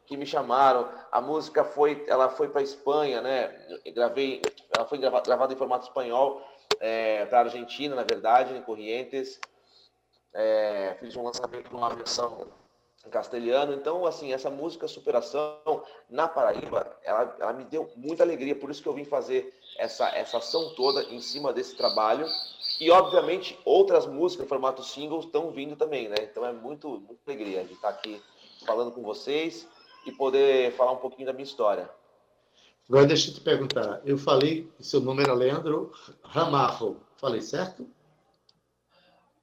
que 0.08 0.18
me 0.18 0.26
chamaram. 0.26 0.90
A 1.12 1.22
música 1.22 1.64
foi, 1.64 2.04
ela 2.08 2.28
foi 2.30 2.50
para 2.50 2.64
Espanha, 2.64 3.22
né? 3.22 3.80
Eu 3.86 3.94
gravei, 3.94 4.42
ela 4.76 4.88
foi 4.88 4.98
gravada 4.98 5.54
em 5.54 5.56
formato 5.56 5.86
espanhol 5.86 6.42
é, 6.80 7.24
para 7.28 7.38
a 7.38 7.44
Argentina, 7.44 7.96
na 7.96 8.04
verdade, 8.04 8.56
em 8.56 8.64
Corrientes. 8.64 9.40
É, 10.34 10.98
fiz 11.00 11.16
um 11.16 11.24
lançamento 11.24 11.72
numa 11.72 11.94
versão 11.94 12.48
em 13.06 13.10
castelhano. 13.10 13.74
Então, 13.74 14.06
assim, 14.06 14.34
essa 14.34 14.50
música 14.50 14.88
Superação 14.88 15.84
na 16.10 16.28
Paraíba, 16.28 16.98
ela, 17.04 17.36
ela 17.40 17.54
me 17.54 17.64
deu 17.66 17.90
muita 17.96 18.24
alegria. 18.24 18.56
Por 18.56 18.70
isso 18.70 18.82
que 18.82 18.90
eu 18.90 18.94
vim 18.94 19.06
fazer 19.06 19.54
essa, 19.78 20.08
essa 20.10 20.38
ação 20.38 20.74
toda 20.76 21.04
em 21.04 21.22
cima 21.22 21.54
desse 21.54 21.76
trabalho. 21.76 22.28
E, 22.80 22.90
obviamente, 22.92 23.58
outras 23.64 24.06
músicas 24.06 24.46
em 24.46 24.50
formato 24.50 24.84
single 24.84 25.20
estão 25.20 25.52
vindo 25.52 25.76
também, 25.76 26.10
né? 26.10 26.18
Então, 26.22 26.46
é 26.46 26.52
muito, 26.52 26.90
muita 26.90 27.22
alegria 27.28 27.64
de 27.64 27.74
estar 27.74 27.90
aqui 27.90 28.22
falando 28.66 28.92
com 28.92 29.02
vocês 29.02 29.68
e 30.06 30.12
poder 30.12 30.74
falar 30.74 30.92
um 30.92 30.98
pouquinho 30.98 31.28
da 31.28 31.34
minha 31.34 31.44
história. 31.44 31.90
Agora 32.88 33.08
deixa 33.08 33.30
eu 33.30 33.34
te 33.34 33.42
perguntar. 33.42 34.02
Eu 34.06 34.18
falei 34.18 34.70
que 34.78 34.84
seu 34.86 35.02
nome 35.02 35.24
era 35.24 35.34
Leandro 35.34 35.92
Ramarro. 36.22 37.02
Falei 37.18 37.42
certo? 37.42 37.88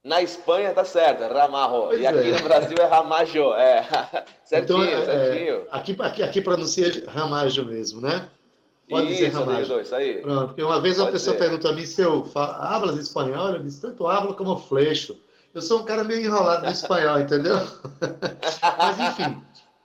Na 0.04 0.20
Espanha 0.20 0.72
tá 0.72 0.84
certo, 0.84 1.22
é 1.22 1.26
Ramarro. 1.28 1.86
Pois 1.88 2.00
e 2.00 2.06
aqui 2.06 2.30
é. 2.30 2.36
no 2.36 2.42
Brasil 2.42 2.76
é 2.78 2.84
Ramajo. 2.86 3.52
É. 3.54 3.82
certinho, 4.44 4.82
Então, 4.84 5.00
é, 5.00 5.04
certinho. 5.04 5.62
aqui, 5.70 5.96
aqui, 6.00 6.22
aqui 6.22 6.40
pronuncia 6.40 7.04
Ramajo 7.08 7.64
mesmo, 7.64 8.00
né? 8.00 8.28
Pode 8.90 9.06
dizer 9.06 9.28
Isso, 9.28 9.38
Ramajo. 9.38 9.58
Adeildo, 9.60 9.80
isso 9.80 9.94
aí. 9.94 10.20
Pronto, 10.20 10.46
porque 10.48 10.62
uma 10.62 10.80
vez 10.80 10.98
uma 10.98 11.04
Pode 11.06 11.12
pessoa 11.18 11.34
ser. 11.36 11.42
perguntou 11.42 11.70
a 11.70 11.74
mim 11.74 11.86
se 11.86 12.02
eu 12.02 12.24
fa- 12.26 12.56
hablas 12.74 12.96
espanhol, 12.98 13.50
eu 13.50 13.62
disse 13.62 13.80
tanto 13.80 14.06
hablo 14.08 14.34
como 14.34 14.58
fleixo. 14.58 15.16
Eu 15.54 15.62
sou 15.62 15.80
um 15.80 15.84
cara 15.84 16.02
meio 16.02 16.20
enrolado 16.24 16.64
no 16.66 16.72
espanhol, 16.72 17.20
entendeu? 17.20 17.56
Mas 18.78 18.98
enfim, 18.98 19.40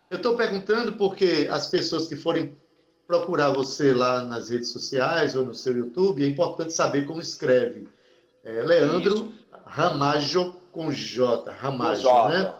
eu 0.10 0.18
estou 0.18 0.36
perguntando 0.36 0.94
porque 0.94 1.48
as 1.52 1.68
pessoas 1.68 2.08
que 2.08 2.16
forem 2.16 2.58
procurar 3.06 3.52
você 3.52 3.94
lá 3.94 4.24
nas 4.24 4.50
redes 4.50 4.70
sociais 4.72 5.36
ou 5.36 5.46
no 5.46 5.54
seu 5.54 5.78
YouTube, 5.78 6.24
é 6.24 6.28
importante 6.28 6.74
saber 6.74 7.06
como 7.06 7.22
escreve. 7.22 7.88
É 8.44 8.62
Leandro 8.64 9.32
Ramajo 9.68 10.54
com 10.72 10.92
J, 10.92 11.52
Ramajo, 11.52 12.02
Jota. 12.02 12.30
né? 12.30 12.54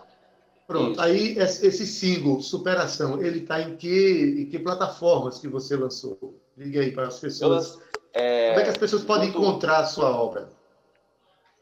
Pronto. 0.66 0.92
Isso. 0.92 1.02
Aí 1.02 1.38
esse 1.38 1.86
single 1.88 2.42
Superação, 2.42 3.22
ele 3.22 3.40
está 3.40 3.62
em 3.62 3.78
que, 3.78 4.36
em 4.42 4.46
que 4.50 4.60
plataformas 4.60 5.40
que 5.40 5.48
você 5.48 5.76
lançou? 5.78 6.36
Liga 6.58 6.82
aí 6.82 6.92
para 6.92 7.08
as 7.08 7.20
pessoas. 7.20 7.76
lan- 7.76 7.82
é, 8.14 8.50
Como 8.50 8.60
é 8.60 8.64
que 8.64 8.70
as 8.72 8.78
pessoas 8.78 9.04
podem 9.04 9.28
junto- 9.32 9.40
encontrar 9.40 9.78
a 9.80 9.86
sua 9.86 10.10
obra? 10.10 10.50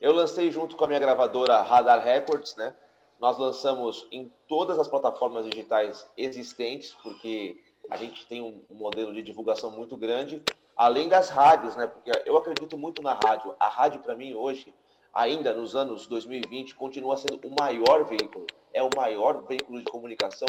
Eu 0.01 0.11
lancei 0.13 0.51
junto 0.51 0.75
com 0.75 0.83
a 0.83 0.87
minha 0.87 0.99
gravadora 0.99 1.61
Radar 1.61 2.03
Records, 2.03 2.55
né? 2.55 2.73
Nós 3.19 3.37
lançamos 3.37 4.07
em 4.11 4.31
todas 4.47 4.77
as 4.79 4.87
plataformas 4.87 5.45
digitais 5.45 6.05
existentes, 6.17 6.95
porque 7.01 7.57
a 7.89 7.97
gente 7.97 8.25
tem 8.25 8.41
um 8.41 8.61
modelo 8.75 9.13
de 9.13 9.21
divulgação 9.21 9.71
muito 9.71 9.95
grande, 9.95 10.41
além 10.75 11.07
das 11.07 11.29
rádios, 11.29 11.75
né? 11.75 11.87
Porque 11.87 12.11
eu 12.25 12.35
acredito 12.37 12.77
muito 12.77 13.01
na 13.01 13.13
rádio. 13.13 13.53
A 13.59 13.67
rádio, 13.69 14.01
para 14.01 14.15
mim, 14.15 14.33
hoje, 14.33 14.73
ainda 15.15 15.53
nos 15.53 15.75
anos 15.75 16.05
2020, 16.07 16.75
continua 16.75 17.15
sendo 17.17 17.39
o 17.47 17.55
maior 17.57 18.03
veículo. 18.03 18.45
É 18.73 18.83
o 18.83 18.89
maior 18.95 19.43
veículo 19.47 19.79
de 19.79 19.85
comunicação, 19.85 20.47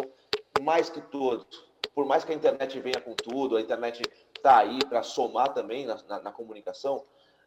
mais 0.60 0.90
que 0.90 1.00
todos. 1.00 1.46
Por 1.94 2.04
mais 2.04 2.24
que 2.24 2.32
a 2.32 2.34
internet 2.34 2.78
venha 2.80 3.00
com 3.00 3.14
tudo, 3.14 3.56
a 3.56 3.60
internet 3.60 4.02
está 4.36 4.58
aí 4.58 4.78
para 4.88 5.02
somar 5.02 5.54
também 5.54 5.86
na, 5.86 5.96
na- 6.08 6.20
na 6.20 6.32
comunicação, 6.32 7.04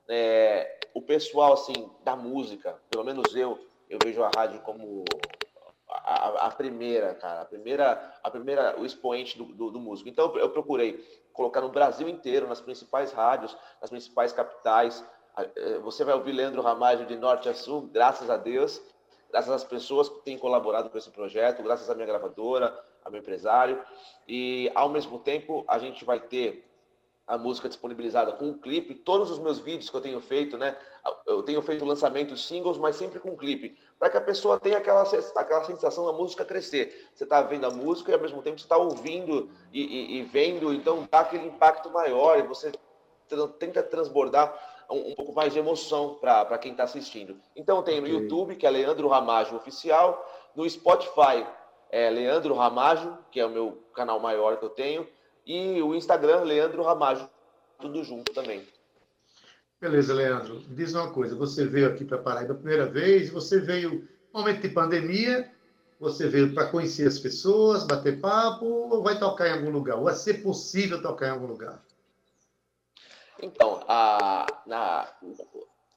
é, 0.07 0.79
o 0.95 1.01
pessoal 1.01 1.53
assim 1.53 1.91
da 2.03 2.15
música, 2.15 2.81
pelo 2.89 3.03
menos 3.03 3.35
eu, 3.35 3.59
eu 3.89 3.99
vejo 4.03 4.23
a 4.23 4.29
rádio 4.35 4.61
como 4.61 5.03
a, 5.87 6.47
a- 6.47 6.51
primeira, 6.51 7.13
cara, 7.15 7.41
a 7.41 7.45
primeira, 7.45 8.13
a 8.23 8.31
primeira, 8.31 8.79
o 8.79 8.85
expoente 8.85 9.37
do, 9.37 9.45
do, 9.45 9.71
do 9.71 9.79
músico. 9.79 10.09
Então 10.09 10.35
eu 10.37 10.49
procurei 10.49 10.97
colocar 11.33 11.61
no 11.61 11.69
Brasil 11.69 12.07
inteiro, 12.09 12.47
nas 12.47 12.61
principais 12.61 13.11
rádios, 13.11 13.55
nas 13.81 13.89
principais 13.89 14.33
capitais. 14.33 15.03
Eh, 15.37 15.79
Você 15.79 16.03
vai 16.03 16.13
ouvir 16.15 16.31
Leandro 16.31 16.61
Ramalho 16.61 17.05
de 17.05 17.15
norte 17.15 17.49
a 17.49 17.53
sul, 17.53 17.89
graças 17.91 18.29
a 18.29 18.37
Deus, 18.37 18.81
graças 19.31 19.51
às 19.51 19.63
pessoas 19.63 20.09
que 20.09 20.19
têm 20.21 20.37
colaborado 20.37 20.89
com 20.89 20.97
esse 20.97 21.09
projeto, 21.11 21.63
graças 21.63 21.89
à 21.89 21.95
minha 21.95 22.07
gravadora, 22.07 22.77
ao 23.03 23.11
meu 23.11 23.21
empresário. 23.21 23.81
E 24.27 24.71
ao 24.75 24.89
mesmo 24.89 25.19
tempo 25.19 25.63
a 25.67 25.79
gente 25.79 26.03
vai 26.03 26.19
ter 26.19 26.65
a 27.27 27.37
música 27.37 27.69
disponibilizada 27.69 28.31
com 28.31 28.45
um 28.45 28.57
clipe, 28.57 28.95
todos 28.95 29.29
os 29.29 29.37
meus 29.37 29.59
vídeos 29.59 29.87
que 29.87 29.95
eu 29.95 30.01
tenho 30.01 30.19
feito, 30.19 30.57
né? 30.57 30.75
Eu 31.27 31.43
tenho 31.43 31.61
feito 31.61 31.85
lançamentos 31.85 32.47
singles, 32.47 32.75
mas 32.79 32.95
sempre 32.95 33.19
com 33.19 33.37
clipe, 33.37 33.77
para 33.99 34.09
que 34.09 34.17
a 34.17 34.21
pessoa 34.21 34.59
tenha 34.59 34.79
aquela, 34.79 35.03
aquela 35.35 35.63
sensação 35.63 36.07
da 36.07 36.11
música 36.11 36.43
crescer. 36.43 37.07
Você 37.13 37.25
está 37.25 37.43
vendo 37.43 37.67
a 37.67 37.69
música 37.69 38.09
e 38.09 38.15
ao 38.15 38.19
mesmo 38.19 38.41
tempo 38.41 38.57
você 38.57 38.65
está 38.65 38.77
ouvindo 38.77 39.47
e, 39.71 39.79
e- 39.79 40.17
e 40.17 40.23
vendo, 40.23 40.73
então 40.73 41.07
dá 41.09 41.19
aquele 41.19 41.45
impacto 41.45 41.91
maior 41.91 42.39
e 42.39 42.41
você 42.41 42.71
tenta 43.59 43.83
transbordar 43.83 44.51
um, 44.89 45.11
um 45.11 45.15
pouco 45.15 45.33
mais 45.33 45.53
de 45.53 45.59
emoção 45.59 46.15
para 46.19 46.57
quem 46.57 46.71
está 46.71 46.83
assistindo. 46.83 47.37
Então 47.55 47.83
tem 47.83 48.01
no 48.01 48.07
Ok. 48.07 48.19
YouTube, 48.19 48.55
que 48.55 48.65
é 48.65 48.69
Leandro 48.69 49.07
Ramajo 49.07 49.55
Oficial, 49.55 50.25
no 50.55 50.69
Spotify 50.69 51.45
é 51.91 52.09
Leandro 52.09 52.53
Ramajo, 52.53 53.17
que 53.31 53.39
é 53.39 53.45
o 53.45 53.49
meu 53.49 53.83
canal 53.95 54.19
maior 54.19 54.57
que 54.57 54.65
eu 54.65 54.69
tenho, 54.69 55.07
e 55.45 55.81
o 55.81 55.95
Instagram, 55.95 56.41
Leandro 56.41 56.83
Ramajo, 56.83 57.27
tudo 57.79 58.03
junto 58.03 58.31
também. 58.33 58.63
Beleza, 59.81 60.13
Leandro. 60.13 60.59
Diz 60.69 60.93
uma 60.93 61.11
coisa. 61.11 61.35
Você 61.35 61.65
veio 61.65 61.87
aqui 61.87 62.05
para 62.05 62.17
Paraíba 62.17 62.53
a 62.53 62.57
primeira 62.57 62.85
vez, 62.85 63.29
você 63.29 63.59
veio 63.59 64.07
no 64.33 64.39
momento 64.39 64.61
de 64.61 64.69
pandemia, 64.69 65.49
você 65.99 66.27
veio 66.27 66.53
para 66.53 66.67
conhecer 66.67 67.07
as 67.07 67.17
pessoas, 67.17 67.85
bater 67.85 68.19
papo, 68.19 68.65
ou 68.65 69.01
vai 69.01 69.17
tocar 69.17 69.47
em 69.47 69.53
algum 69.53 69.71
lugar? 69.71 69.97
Ou 69.97 70.03
vai 70.03 70.13
ser 70.13 70.43
possível 70.43 71.01
tocar 71.01 71.27
em 71.27 71.31
algum 71.31 71.47
lugar? 71.47 71.83
Então, 73.41 73.83
a, 73.87 74.45
na, 74.65 75.07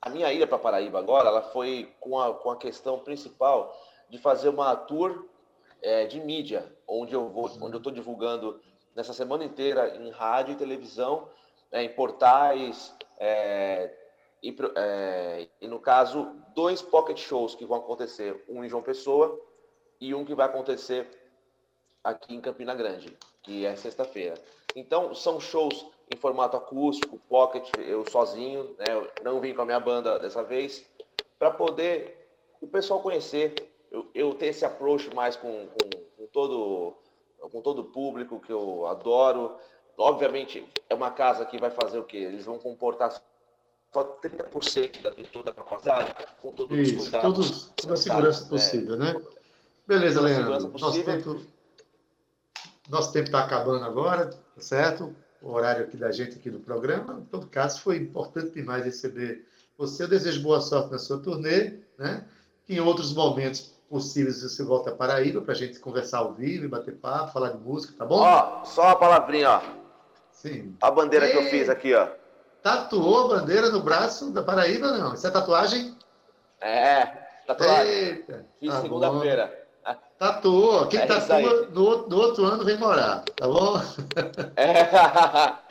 a 0.01 0.11
minha 0.11 0.33
ida 0.33 0.47
para 0.47 0.59
Paraíba 0.59 0.99
agora, 0.99 1.29
ela 1.29 1.43
foi 1.43 1.93
com 2.01 2.19
a, 2.19 2.35
com 2.35 2.51
a 2.51 2.57
questão 2.57 2.99
principal 2.99 3.77
de 4.09 4.19
fazer 4.19 4.49
uma 4.49 4.75
tour 4.77 5.27
é, 5.81 6.07
de 6.07 6.21
mídia, 6.21 6.71
onde 6.87 7.15
eu 7.15 7.29
vou, 7.29 7.47
onde 7.61 7.75
eu 7.75 7.79
estou 7.79 7.93
divulgando 7.93 8.61
nessa 8.95 9.13
semana 9.13 9.45
inteira 9.45 9.97
em 9.97 10.11
rádio 10.11 10.53
e 10.53 10.57
televisão, 10.57 11.29
é, 11.71 11.83
em 11.83 11.89
portais, 11.89 12.95
é, 13.19 13.93
e, 14.43 14.55
é, 14.77 15.49
e 15.61 15.67
no 15.67 15.81
caso, 15.81 16.37
dois 16.55 16.83
pocket 16.83 17.19
shows 17.19 17.55
que 17.55 17.65
vão 17.65 17.79
acontecer, 17.79 18.45
um 18.49 18.65
em 18.65 18.69
João 18.69 18.83
Pessoa 18.83 19.41
e 20.01 20.15
um 20.15 20.25
que 20.25 20.35
vai 20.35 20.47
acontecer 20.47 21.09
aqui 22.05 22.35
em 22.35 22.41
Campina 22.41 22.75
Grande, 22.75 23.17
que 23.43 23.65
é 23.65 23.75
sexta-feira. 23.77 24.35
Então, 24.75 25.15
são 25.15 25.39
shows 25.39 25.87
em 26.13 26.17
formato 26.17 26.57
acústico, 26.57 27.19
pocket, 27.29 27.69
eu 27.79 28.05
sozinho, 28.11 28.75
né? 28.79 28.85
Eu 28.89 29.11
não 29.25 29.41
vim 29.41 29.55
com 29.55 29.63
a 29.63 29.65
minha 29.65 29.81
banda 29.81 30.19
dessa 30.19 30.43
vez, 30.43 30.85
para 31.39 31.51
poder 31.51 32.29
o 32.61 32.67
pessoal 32.67 33.01
conhecer, 33.01 33.55
eu, 33.91 34.07
eu 34.15 34.35
ter 34.35 34.47
esse 34.47 34.65
approach 34.65 35.13
mais 35.15 35.37
com, 35.37 35.67
com, 35.69 35.91
com 36.17 36.27
todo 36.33 36.95
com 37.51 37.61
todo 37.61 37.81
o 37.81 37.85
público 37.85 38.39
que 38.41 38.53
eu 38.53 38.87
adoro. 38.87 39.57
Obviamente, 39.99 40.65
é 40.89 40.95
uma 40.95 41.11
casa 41.11 41.45
que 41.45 41.59
vai 41.59 41.71
fazer 41.71 41.99
o 41.99 42.05
quê? 42.05 42.19
Eles 42.19 42.45
vão 42.45 42.57
comportar 42.57 43.21
só 43.93 44.05
30% 44.05 45.03
da- 45.03 45.11
de 45.11 45.25
toda 45.25 45.51
a 45.51 45.55
capacidade, 45.55 46.15
com 46.41 46.53
todos 46.53 46.79
os 46.79 46.89
Isso, 46.89 47.11
todos, 47.11 47.71
toda 47.77 47.95
a 47.95 47.97
segurança 47.97 48.45
né? 48.45 48.49
possível, 48.49 48.97
né? 48.97 49.15
Beleza, 49.87 50.21
Toda 50.21 50.33
a 50.33 50.39
Leandro. 50.49 50.79
Nosso 50.79 51.05
tempo 51.05 51.41
nosso 52.89 53.13
tempo 53.13 53.27
está 53.27 53.45
acabando 53.45 53.85
agora, 53.85 54.27
tá 54.31 54.61
certo? 54.61 55.15
O 55.43 55.53
horário 55.53 55.85
aqui 55.85 55.97
da 55.97 56.13
gente 56.13 56.37
aqui 56.37 56.51
do 56.51 56.61
programa. 56.61 57.21
Em 57.21 57.25
todo 57.25 57.47
caso, 57.49 57.81
foi 57.81 57.97
importante 57.97 58.53
demais 58.53 58.85
receber 58.85 59.45
você. 59.77 60.05
Eu 60.05 60.09
desejo 60.09 60.43
boa 60.43 60.61
sorte 60.61 60.93
na 60.93 60.99
sua 60.99 61.19
turnê, 61.19 61.81
né? 61.99 62.25
Que 62.65 62.75
em 62.75 62.81
outros 62.81 63.13
momentos 63.13 63.73
possíveis 63.91 64.41
você 64.43 64.63
volta 64.63 64.91
a 64.91 64.95
Paraíba 64.95 65.43
para 65.43 65.53
a 65.53 65.57
gente 65.57 65.79
conversar 65.79 66.19
ao 66.19 66.33
vivo, 66.33 66.65
e 66.65 66.69
bater 66.69 66.95
papo, 66.95 67.33
falar 67.33 67.51
de 67.51 67.59
música, 67.59 67.93
tá 67.99 68.07
bom? 68.07 68.21
Ó, 68.21 68.65
só 68.65 68.87
uma 68.87 68.97
palavrinha, 68.97 69.51
ó. 69.51 69.63
Sim. 70.31 70.75
A 70.81 70.91
bandeira 70.91 71.29
que 71.29 71.37
eu 71.37 71.45
fiz 71.45 71.69
aqui, 71.69 71.93
ó. 71.95 72.09
Tatuou 72.63 73.27
a 73.27 73.37
bandeira 73.37 73.69
no 73.69 73.83
braço 73.83 74.31
da 74.31 74.43
Paraíba, 74.43 74.97
não? 74.97 75.13
Isso 75.13 75.27
é 75.27 75.31
tatuagem? 75.31 75.95
É, 76.61 77.05
tatuagem. 77.47 77.93
Eita! 77.93 78.47
Fiz 78.59 78.71
tá 78.71 78.77
bom. 78.77 78.83
segunda-feira. 78.83 79.62
Tatuou. 80.19 80.87
Quem 80.87 81.01
É 81.01 81.07
tatua 81.07 81.69
no, 81.73 81.85
outro- 81.85 82.09
no 82.11 82.17
outro 82.17 82.45
ano 82.45 82.65
vem 82.65 82.77
morar, 82.79 83.25
tá 83.37 83.47
bom? 83.49 83.81
É. 84.57 84.73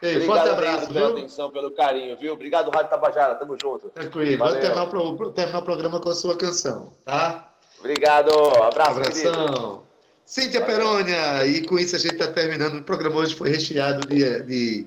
Ei, 0.00 0.20
forte 0.20 0.48
Obrigado, 0.48 0.48
abraço, 0.50 0.78
Denis, 0.80 0.92
pela 0.92 1.08
viu? 1.08 1.16
atenção, 1.18 1.50
pelo 1.50 1.70
carinho, 1.72 2.16
viu? 2.16 2.32
Obrigado, 2.34 2.70
Rádio 2.70 2.88
Tabajara. 2.90 3.34
Tamo 3.34 3.56
junto. 3.60 3.88
Tranquilo. 3.88 4.38
Valeu. 4.38 4.52
Vamos 4.54 5.34
terminar 5.34 5.58
o, 5.58 5.62
programa 5.62 5.98
com 6.00 6.08
a 6.08 6.14
sua 6.14 6.36
canção, 6.36 6.92
tá? 7.04 7.50
Obrigado. 7.80 8.30
Abraço, 8.62 9.00
querido. 9.00 9.28
Abração. 9.28 9.82
Cíntia 10.24 10.60
Valeu. 10.60 10.76
Perônia, 10.76 11.46
e 11.46 11.66
com 11.66 11.76
isso 11.80 11.96
a 11.96 11.98
gente 11.98 12.12
está 12.12 12.28
terminando. 12.28 12.76
O 12.78 12.82
programa 12.84 13.16
hoje 13.16 13.34
foi 13.34 13.48
recheado 13.50 14.06
de, 14.06 14.42
de- 14.44 14.86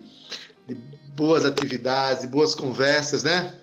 de 0.67 0.75
boas 1.13 1.43
atividades, 1.43 2.21
de 2.21 2.27
boas 2.29 2.55
conversas, 2.55 3.23
né? 3.23 3.53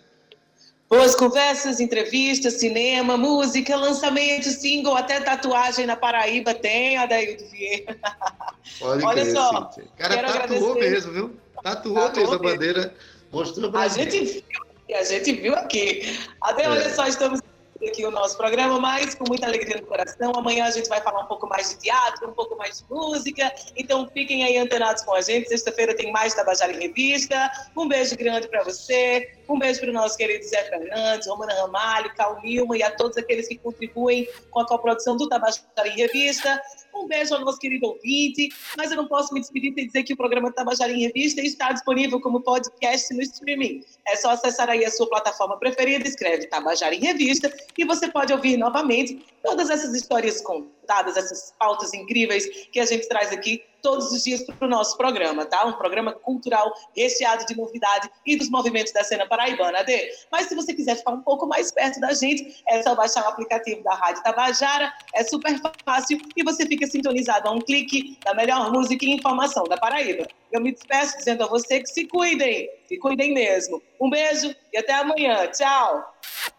Boas 0.88 1.14
conversas, 1.14 1.80
entrevistas, 1.80 2.54
cinema, 2.54 3.16
música, 3.18 3.76
lançamento, 3.76 4.48
single, 4.48 4.96
até 4.96 5.20
tatuagem 5.20 5.84
na 5.84 5.94
Paraíba 5.96 6.54
tem, 6.54 6.96
Adaildo 6.96 7.44
Vieira. 7.50 7.98
Pode 8.80 9.04
Olha 9.04 9.22
crer, 9.22 9.34
só, 9.34 9.70
Cíntia. 9.70 9.84
O 9.84 9.98
cara 9.98 10.14
quero 10.14 10.32
tatuou 10.32 10.70
agradecer. 10.72 10.90
mesmo, 10.90 11.12
viu? 11.12 11.36
Tatuou, 11.62 11.94
Tatuou 11.96 12.26
mesmo 12.30 12.34
a 12.34 12.38
bandeira, 12.38 12.94
mostrou 13.30 13.70
pra 13.70 13.80
A 13.82 13.88
gente 13.88 14.18
viu, 14.24 14.96
a 14.96 15.04
gente 15.04 15.32
viu 15.32 15.54
aqui. 15.56 16.18
Até 16.40 16.62
É. 16.64 16.68
olha 16.70 16.94
só, 16.94 17.06
estamos 17.06 17.40
aqui 17.86 18.04
o 18.04 18.10
nosso 18.10 18.36
programa, 18.36 18.78
mas 18.80 19.14
com 19.14 19.24
muita 19.28 19.46
alegria 19.46 19.76
no 19.76 19.86
coração. 19.86 20.32
Amanhã 20.34 20.64
a 20.64 20.70
gente 20.70 20.88
vai 20.88 21.00
falar 21.00 21.20
um 21.20 21.26
pouco 21.26 21.46
mais 21.46 21.70
de 21.70 21.78
teatro, 21.78 22.28
um 22.28 22.32
pouco 22.32 22.56
mais 22.56 22.78
de 22.78 22.84
música. 22.90 23.52
Então 23.76 24.08
fiquem 24.08 24.44
aí 24.44 24.56
antenados 24.56 25.02
com 25.02 25.14
a 25.14 25.20
gente. 25.20 25.48
Sexta-feira 25.48 25.94
tem 25.94 26.10
mais 26.10 26.34
Tabajara 26.34 26.72
em 26.72 26.80
Revista. 26.80 27.50
Um 27.76 27.86
beijo 27.86 28.16
grande 28.16 28.48
para 28.48 28.64
você. 28.64 29.32
Um 29.48 29.58
beijo 29.58 29.80
para 29.80 29.90
o 29.90 29.92
nosso 29.92 30.16
querido 30.16 30.44
Zé 30.44 30.64
Fernandes, 30.64 31.26
Romana 31.26 31.54
Ramalho, 31.54 32.14
Cal 32.14 32.40
Nilma 32.42 32.76
e 32.76 32.82
a 32.82 32.90
todos 32.90 33.16
aqueles 33.16 33.48
que 33.48 33.56
contribuem 33.56 34.28
com 34.50 34.60
a 34.60 34.66
coprodução 34.66 35.16
do 35.16 35.28
Tabajara 35.28 35.62
em 35.86 35.96
Revista. 35.96 36.60
Um 36.98 37.06
beijo 37.06 37.34
ao 37.34 37.40
nosso 37.40 37.58
querido 37.58 37.86
ouvinte, 37.86 38.48
mas 38.76 38.90
eu 38.90 38.96
não 38.96 39.06
posso 39.06 39.32
me 39.32 39.40
despedir 39.40 39.72
sem 39.72 39.86
dizer 39.86 40.02
que 40.02 40.12
o 40.12 40.16
programa 40.16 40.52
Tabajara 40.52 40.92
em 40.92 41.02
Revista 41.02 41.40
está 41.40 41.72
disponível 41.72 42.20
como 42.20 42.40
podcast 42.40 43.14
no 43.14 43.22
streaming. 43.22 43.84
É 44.06 44.16
só 44.16 44.30
acessar 44.30 44.68
aí 44.68 44.84
a 44.84 44.90
sua 44.90 45.08
plataforma 45.08 45.56
preferida, 45.58 46.06
escreve 46.06 46.46
Tabajara 46.46 46.94
em 46.94 47.00
Revista 47.00 47.54
e 47.76 47.84
você 47.84 48.08
pode 48.08 48.32
ouvir 48.32 48.56
novamente 48.56 49.24
todas 49.42 49.70
essas 49.70 49.94
histórias 49.94 50.40
contadas, 50.40 51.16
essas 51.16 51.54
pautas 51.58 51.94
incríveis 51.94 52.46
que 52.72 52.80
a 52.80 52.86
gente 52.86 53.08
traz 53.08 53.32
aqui 53.32 53.62
todos 53.82 54.12
os 54.12 54.24
dias 54.24 54.42
para 54.42 54.66
o 54.66 54.68
nosso 54.68 54.96
programa, 54.96 55.44
tá? 55.44 55.64
Um 55.64 55.72
programa 55.72 56.12
cultural 56.12 56.72
recheado 56.96 57.46
de 57.46 57.56
novidade 57.56 58.10
e 58.26 58.36
dos 58.36 58.50
movimentos 58.50 58.92
da 58.92 59.04
cena 59.04 59.26
paraibana, 59.26 59.78
Adê. 59.80 60.12
Mas 60.30 60.46
se 60.46 60.54
você 60.54 60.74
quiser 60.74 60.96
ficar 60.96 61.12
um 61.12 61.22
pouco 61.22 61.46
mais 61.46 61.70
perto 61.72 62.00
da 62.00 62.12
gente, 62.12 62.62
é 62.66 62.82
só 62.82 62.94
baixar 62.94 63.24
o 63.24 63.28
aplicativo 63.28 63.82
da 63.82 63.94
Rádio 63.94 64.22
Tabajara, 64.22 64.92
é 65.14 65.24
super 65.24 65.60
fácil 65.84 66.20
e 66.36 66.42
você 66.42 66.66
fica 66.66 66.86
sintonizado 66.86 67.48
a 67.48 67.52
um 67.52 67.60
clique 67.60 68.18
da 68.24 68.34
melhor 68.34 68.72
música 68.72 69.04
e 69.04 69.10
informação 69.10 69.64
da 69.64 69.76
Paraíba. 69.76 70.26
Eu 70.50 70.60
me 70.60 70.72
despeço 70.72 71.18
dizendo 71.18 71.44
a 71.44 71.46
você 71.46 71.80
que 71.80 71.88
se 71.88 72.06
cuidem, 72.06 72.68
se 72.86 72.98
cuidem 72.98 73.34
mesmo. 73.34 73.82
Um 74.00 74.08
beijo 74.08 74.54
e 74.72 74.78
até 74.78 74.94
amanhã. 74.94 75.46
Tchau! 75.48 76.57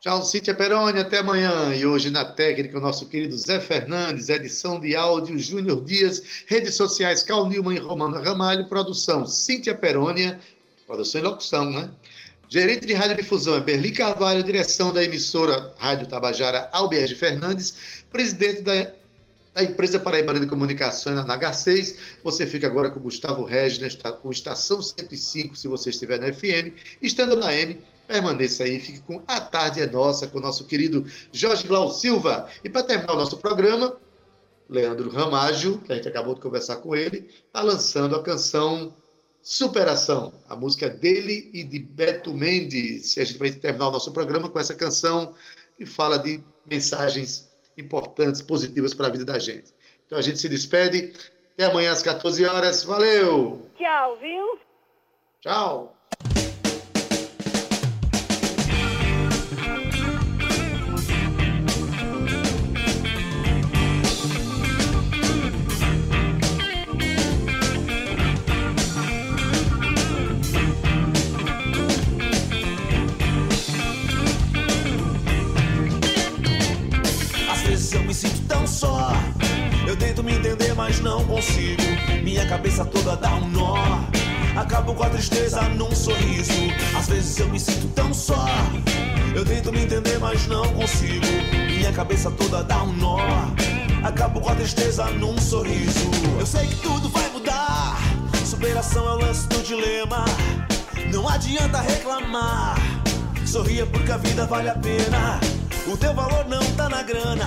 Tchau, 0.00 0.24
Cíntia 0.24 0.54
Peroni, 0.54 0.98
até 0.98 1.18
amanhã. 1.18 1.74
E 1.74 1.84
hoje 1.84 2.08
na 2.08 2.24
técnica, 2.24 2.78
o 2.78 2.80
nosso 2.80 3.04
querido 3.04 3.36
Zé 3.36 3.60
Fernandes, 3.60 4.30
edição 4.30 4.80
de 4.80 4.96
áudio 4.96 5.38
Júnior 5.38 5.84
Dias, 5.84 6.22
redes 6.46 6.74
sociais 6.74 7.22
Cal 7.22 7.46
Nilman 7.46 7.76
e 7.76 7.78
Romana 7.80 8.18
Ramalho, 8.18 8.66
produção 8.66 9.26
Cíntia 9.26 9.74
Perônia, 9.74 10.40
produção 10.86 11.20
e 11.20 11.24
locução, 11.24 11.70
né? 11.70 11.90
Gerente 12.48 12.86
de 12.86 12.94
Radiodifusão 12.94 13.56
é 13.56 13.60
Berli 13.60 13.92
Carvalho, 13.92 14.42
direção 14.42 14.90
da 14.90 15.04
emissora 15.04 15.74
Rádio 15.76 16.06
Tabajara 16.06 16.70
Alberge 16.72 17.14
Fernandes, 17.14 18.02
presidente 18.10 18.62
da, 18.62 18.90
da 19.52 19.62
empresa 19.62 20.00
Paraibana 20.00 20.40
de 20.40 20.46
Comunicações 20.46 21.14
na 21.14 21.38
H6. 21.38 21.96
Você 22.24 22.46
fica 22.46 22.66
agora 22.66 22.88
com 22.88 23.00
Gustavo 23.00 23.44
Regis, 23.44 23.98
com 24.22 24.30
Estação 24.30 24.80
105, 24.80 25.54
se 25.56 25.68
você 25.68 25.90
estiver 25.90 26.18
na 26.18 26.32
FM, 26.32 26.72
estando 27.02 27.36
na 27.36 27.54
M 27.54 27.78
Permaneça 28.10 28.64
aí, 28.64 28.80
fique 28.80 29.00
com 29.02 29.22
A 29.24 29.40
Tarde 29.40 29.80
é 29.80 29.86
Nossa, 29.86 30.26
com 30.26 30.38
o 30.38 30.40
nosso 30.40 30.66
querido 30.66 31.06
Jorge 31.30 31.68
Glau 31.68 31.92
Silva. 31.92 32.48
E 32.64 32.68
para 32.68 32.82
terminar 32.82 33.12
o 33.12 33.16
nosso 33.16 33.36
programa, 33.36 33.96
Leandro 34.68 35.08
Ramágio, 35.10 35.78
que 35.78 35.92
a 35.92 35.94
gente 35.94 36.08
acabou 36.08 36.34
de 36.34 36.40
conversar 36.40 36.78
com 36.78 36.96
ele, 36.96 37.30
está 37.46 37.62
lançando 37.62 38.16
a 38.16 38.22
canção 38.22 38.92
Superação, 39.40 40.34
a 40.48 40.56
música 40.56 40.90
dele 40.90 41.50
e 41.54 41.62
de 41.62 41.78
Beto 41.78 42.34
Mendes. 42.34 43.16
E 43.16 43.20
a 43.20 43.24
gente 43.24 43.38
vai 43.38 43.52
terminar 43.52 43.86
o 43.86 43.92
nosso 43.92 44.12
programa 44.12 44.48
com 44.48 44.58
essa 44.58 44.74
canção 44.74 45.32
que 45.78 45.86
fala 45.86 46.18
de 46.18 46.42
mensagens 46.66 47.48
importantes, 47.78 48.42
positivas 48.42 48.92
para 48.92 49.06
a 49.06 49.10
vida 49.10 49.24
da 49.24 49.38
gente. 49.38 49.72
Então 50.04 50.18
a 50.18 50.22
gente 50.22 50.40
se 50.40 50.48
despede. 50.48 51.12
Até 51.54 51.66
amanhã 51.66 51.92
às 51.92 52.02
14 52.02 52.44
horas. 52.44 52.82
Valeu! 52.82 53.70
Tchau, 53.78 54.18
viu? 54.18 54.58
Tchau! 55.40 55.99
Cabeça 82.60 82.84
toda 82.84 83.16
dá 83.16 83.34
um 83.36 83.48
nó. 83.48 83.74
Acabo 84.54 84.92
com 84.92 85.02
a 85.02 85.08
tristeza 85.08 85.62
num 85.70 85.90
sorriso. 85.96 86.52
Às 86.94 87.08
vezes 87.08 87.38
eu 87.38 87.48
me 87.48 87.58
sinto 87.58 87.88
tão 87.94 88.12
só. 88.12 88.44
Eu 89.34 89.46
tento 89.46 89.72
me 89.72 89.82
entender, 89.82 90.18
mas 90.18 90.46
não 90.46 90.70
consigo. 90.74 91.24
Minha 91.74 91.90
cabeça 91.90 92.30
toda 92.30 92.62
dá 92.62 92.82
um 92.82 92.92
nó. 92.92 93.16
Acabo 94.02 94.42
com 94.42 94.50
a 94.50 94.54
tristeza 94.54 95.06
num 95.06 95.38
sorriso. 95.38 96.10
Eu 96.38 96.44
sei 96.44 96.66
que 96.66 96.74
tudo 96.82 97.08
vai 97.08 97.30
mudar. 97.30 97.96
Superação 98.44 99.08
é 99.08 99.12
o 99.12 99.18
lance 99.20 99.48
do 99.48 99.62
dilema. 99.62 100.26
Não 101.10 101.26
adianta 101.26 101.80
reclamar. 101.80 102.76
Sorria 103.46 103.86
porque 103.86 104.12
a 104.12 104.18
vida 104.18 104.44
vale 104.44 104.68
a 104.68 104.74
pena. 104.74 105.40
O 105.86 105.96
teu 105.96 106.12
valor 106.12 106.44
não 106.46 106.60
tá 106.76 106.90
na 106.90 107.02
grana, 107.02 107.46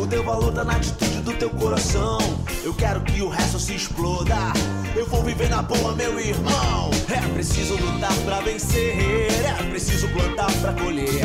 o 0.00 0.06
teu 0.06 0.24
valor 0.24 0.52
tá 0.52 0.64
na 0.64 0.76
atitude 0.76 1.13
do 1.24 1.32
teu 1.32 1.50
coração. 1.50 2.18
Eu 2.62 2.74
quero 2.74 3.00
que 3.00 3.22
o 3.22 3.28
resto 3.28 3.58
se 3.58 3.74
exploda. 3.74 4.36
Eu 4.94 5.06
vou 5.06 5.22
viver 5.22 5.48
na 5.48 5.62
boa, 5.62 5.94
meu 5.94 6.20
irmão. 6.20 6.90
É 7.08 7.20
preciso 7.32 7.74
lutar 7.76 8.14
pra 8.24 8.40
vencer, 8.40 9.30
é 9.44 9.62
preciso 9.70 10.06
plantar 10.08 10.52
pra 10.60 10.72
colher. 10.74 11.24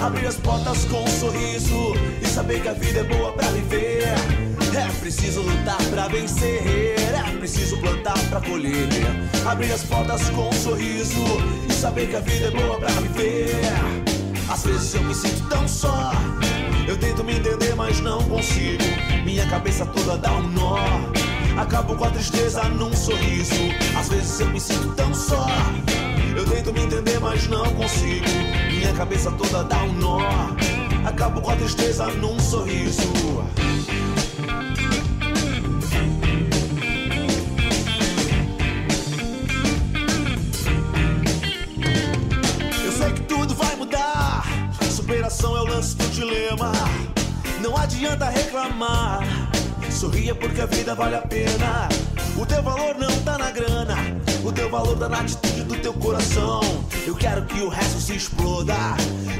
Abrir 0.00 0.26
as 0.26 0.36
portas 0.36 0.84
com 0.86 1.02
um 1.02 1.06
sorriso 1.06 1.94
e 2.20 2.26
saber 2.26 2.60
que 2.60 2.68
a 2.68 2.72
vida 2.72 3.00
é 3.00 3.04
boa 3.04 3.32
pra 3.32 3.48
viver. 3.48 4.04
É 4.76 5.00
preciso 5.00 5.40
lutar 5.42 5.82
pra 5.90 6.08
vencer, 6.08 6.96
é 6.98 7.38
preciso 7.38 7.78
plantar 7.78 8.18
pra 8.28 8.40
colher. 8.40 8.88
Abrir 9.46 9.72
as 9.72 9.84
portas 9.84 10.28
com 10.30 10.48
um 10.48 10.52
sorriso 10.52 11.24
e 11.68 11.72
saber 11.72 12.08
que 12.08 12.16
a 12.16 12.20
vida 12.20 12.48
é 12.48 12.50
boa 12.50 12.78
pra 12.78 12.90
viver. 12.90 13.60
Às 14.48 14.64
vezes 14.64 14.94
eu 14.94 15.02
me 15.02 15.14
sinto 15.14 15.48
tão 15.48 15.66
só. 15.66 16.12
Eu 16.86 16.96
tento 16.96 17.24
me 17.24 17.34
entender, 17.34 17.74
mas 17.74 18.00
não 18.00 18.22
consigo. 18.22 18.84
Minha 19.24 19.44
cabeça 19.48 19.84
toda 19.86 20.16
dá 20.16 20.32
um 20.32 20.48
nó. 20.48 20.76
Acabo 21.60 21.96
com 21.96 22.04
a 22.04 22.10
tristeza 22.10 22.62
num 22.68 22.94
sorriso. 22.94 23.54
Às 23.98 24.08
vezes 24.08 24.38
eu 24.38 24.46
me 24.50 24.60
sinto 24.60 24.94
tão 24.94 25.12
só. 25.12 25.46
Eu 26.36 26.44
tento 26.44 26.72
me 26.72 26.82
entender, 26.82 27.18
mas 27.18 27.48
não 27.48 27.64
consigo. 27.74 28.26
Minha 28.70 28.92
cabeça 28.92 29.32
toda 29.32 29.64
dá 29.64 29.82
um 29.82 29.92
nó. 29.94 30.20
Acabo 31.04 31.40
com 31.40 31.50
a 31.50 31.56
tristeza 31.56 32.06
num 32.06 32.38
sorriso. 32.38 33.02
É 45.44 45.60
o 45.60 45.64
lance 45.64 45.94
do 45.96 46.08
dilema. 46.08 46.72
Não 47.60 47.76
adianta 47.76 48.28
reclamar. 48.28 49.20
Sorria 49.90 50.34
porque 50.34 50.60
a 50.60 50.66
vida 50.66 50.94
vale 50.94 51.16
a 51.16 51.20
pena. 51.20 51.88
O 52.36 52.44
teu 52.44 52.62
valor 52.62 52.96
não 52.98 53.10
tá 53.22 53.38
na 53.38 53.50
grana, 53.50 53.96
o 54.44 54.52
teu 54.52 54.70
valor 54.70 54.96
tá 54.98 55.08
na 55.08 55.20
atitude 55.20 55.62
do 55.62 55.76
teu 55.76 55.92
coração. 55.94 56.60
Eu 57.06 57.14
quero 57.14 57.44
que 57.46 57.60
o 57.60 57.68
resto 57.68 58.00
se 58.00 58.14
exploda. 58.14 58.74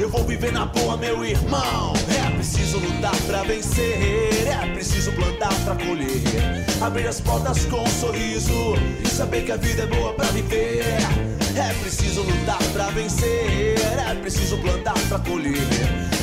Eu 0.00 0.08
vou 0.08 0.24
viver 0.24 0.52
na 0.52 0.66
boa, 0.66 0.96
meu 0.96 1.24
irmão. 1.24 1.92
É 2.08 2.30
preciso 2.30 2.78
lutar 2.78 3.16
pra 3.26 3.42
vencer, 3.42 4.48
é 4.48 4.72
preciso 4.72 5.12
plantar 5.12 5.52
pra 5.64 5.74
colher. 5.74 6.64
Abrir 6.80 7.06
as 7.06 7.20
portas 7.20 7.64
com 7.66 7.82
um 7.82 7.86
sorriso 7.86 8.74
e 9.02 9.08
saber 9.08 9.44
que 9.44 9.52
a 9.52 9.56
vida 9.56 9.82
é 9.82 9.86
boa 9.86 10.12
pra 10.14 10.26
viver. 10.26 11.35
É 11.58 11.72
preciso 11.80 12.20
lutar 12.20 12.62
pra 12.74 12.90
vencer, 12.90 13.76
é 14.10 14.14
preciso 14.16 14.58
plantar 14.58 14.92
pra 15.08 15.18
colher. 15.20 15.56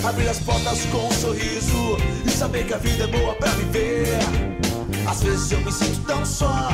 Abrir 0.08 0.30
as 0.30 0.38
portas 0.38 0.86
com 0.92 1.08
um 1.08 1.12
sorriso 1.12 1.98
e 2.24 2.30
saber 2.30 2.66
que 2.66 2.74
a 2.76 2.78
vida 2.78 3.06
é 3.06 3.08
boa 3.08 3.34
pra 3.34 3.50
viver. 3.50 4.10
Às 5.08 5.24
vezes 5.24 5.52
eu 5.52 5.60
me 5.62 5.72
sinto 5.72 6.02
tão 6.06 6.24
só. 6.24 6.70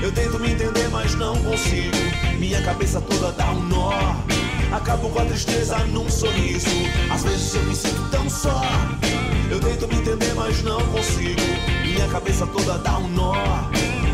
Eu 0.00 0.12
tento 0.12 0.38
me 0.38 0.52
entender, 0.52 0.88
mas 0.90 1.16
não 1.16 1.34
consigo. 1.42 1.96
Minha 2.38 2.62
cabeça 2.62 3.00
toda 3.00 3.32
dá 3.32 3.50
um 3.50 3.62
nó. 3.64 3.90
Acabo 4.70 5.08
com 5.08 5.18
a 5.18 5.24
tristeza 5.24 5.76
num 5.86 6.08
sorriso. 6.08 6.68
Às 7.12 7.24
vezes 7.24 7.54
eu 7.56 7.62
me 7.64 7.74
sinto 7.74 8.08
tão 8.10 8.30
só. 8.30 8.62
Eu 9.50 9.58
tento 9.58 9.88
me 9.88 9.96
entender, 9.96 10.32
mas 10.36 10.62
não 10.62 10.80
consigo. 10.92 11.40
Minha 11.84 12.06
cabeça 12.06 12.46
toda 12.46 12.78
dá 12.78 12.98
um 12.98 13.08
nó. 13.08 13.34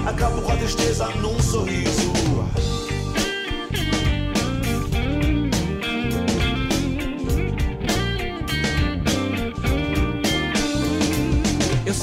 Acabo 0.07 0.41
com 0.41 0.53
a 0.53 0.57
tristeza 0.57 1.09
num 1.17 1.39
sorriso. 1.43 2.26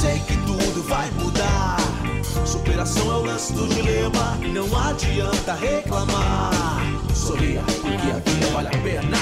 Sei 0.03 0.19
que 0.19 0.35
tudo 0.45 0.83
vai 0.83 1.09
mudar. 1.11 1.77
Superação 2.45 3.09
é 3.09 3.15
o 3.15 3.25
lance 3.25 3.53
do 3.53 3.65
dilema. 3.69 4.37
Não 4.53 4.67
adianta 4.77 5.53
reclamar. 5.53 6.81
Sorria, 7.15 7.61
porque 7.81 8.11
a 8.11 8.19
vida 8.19 8.47
vale 8.51 8.67
a 8.67 8.77
pena. 8.81 9.17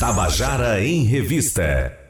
Tabajara 0.00 0.82
em 0.82 1.04
Revista. 1.04 2.05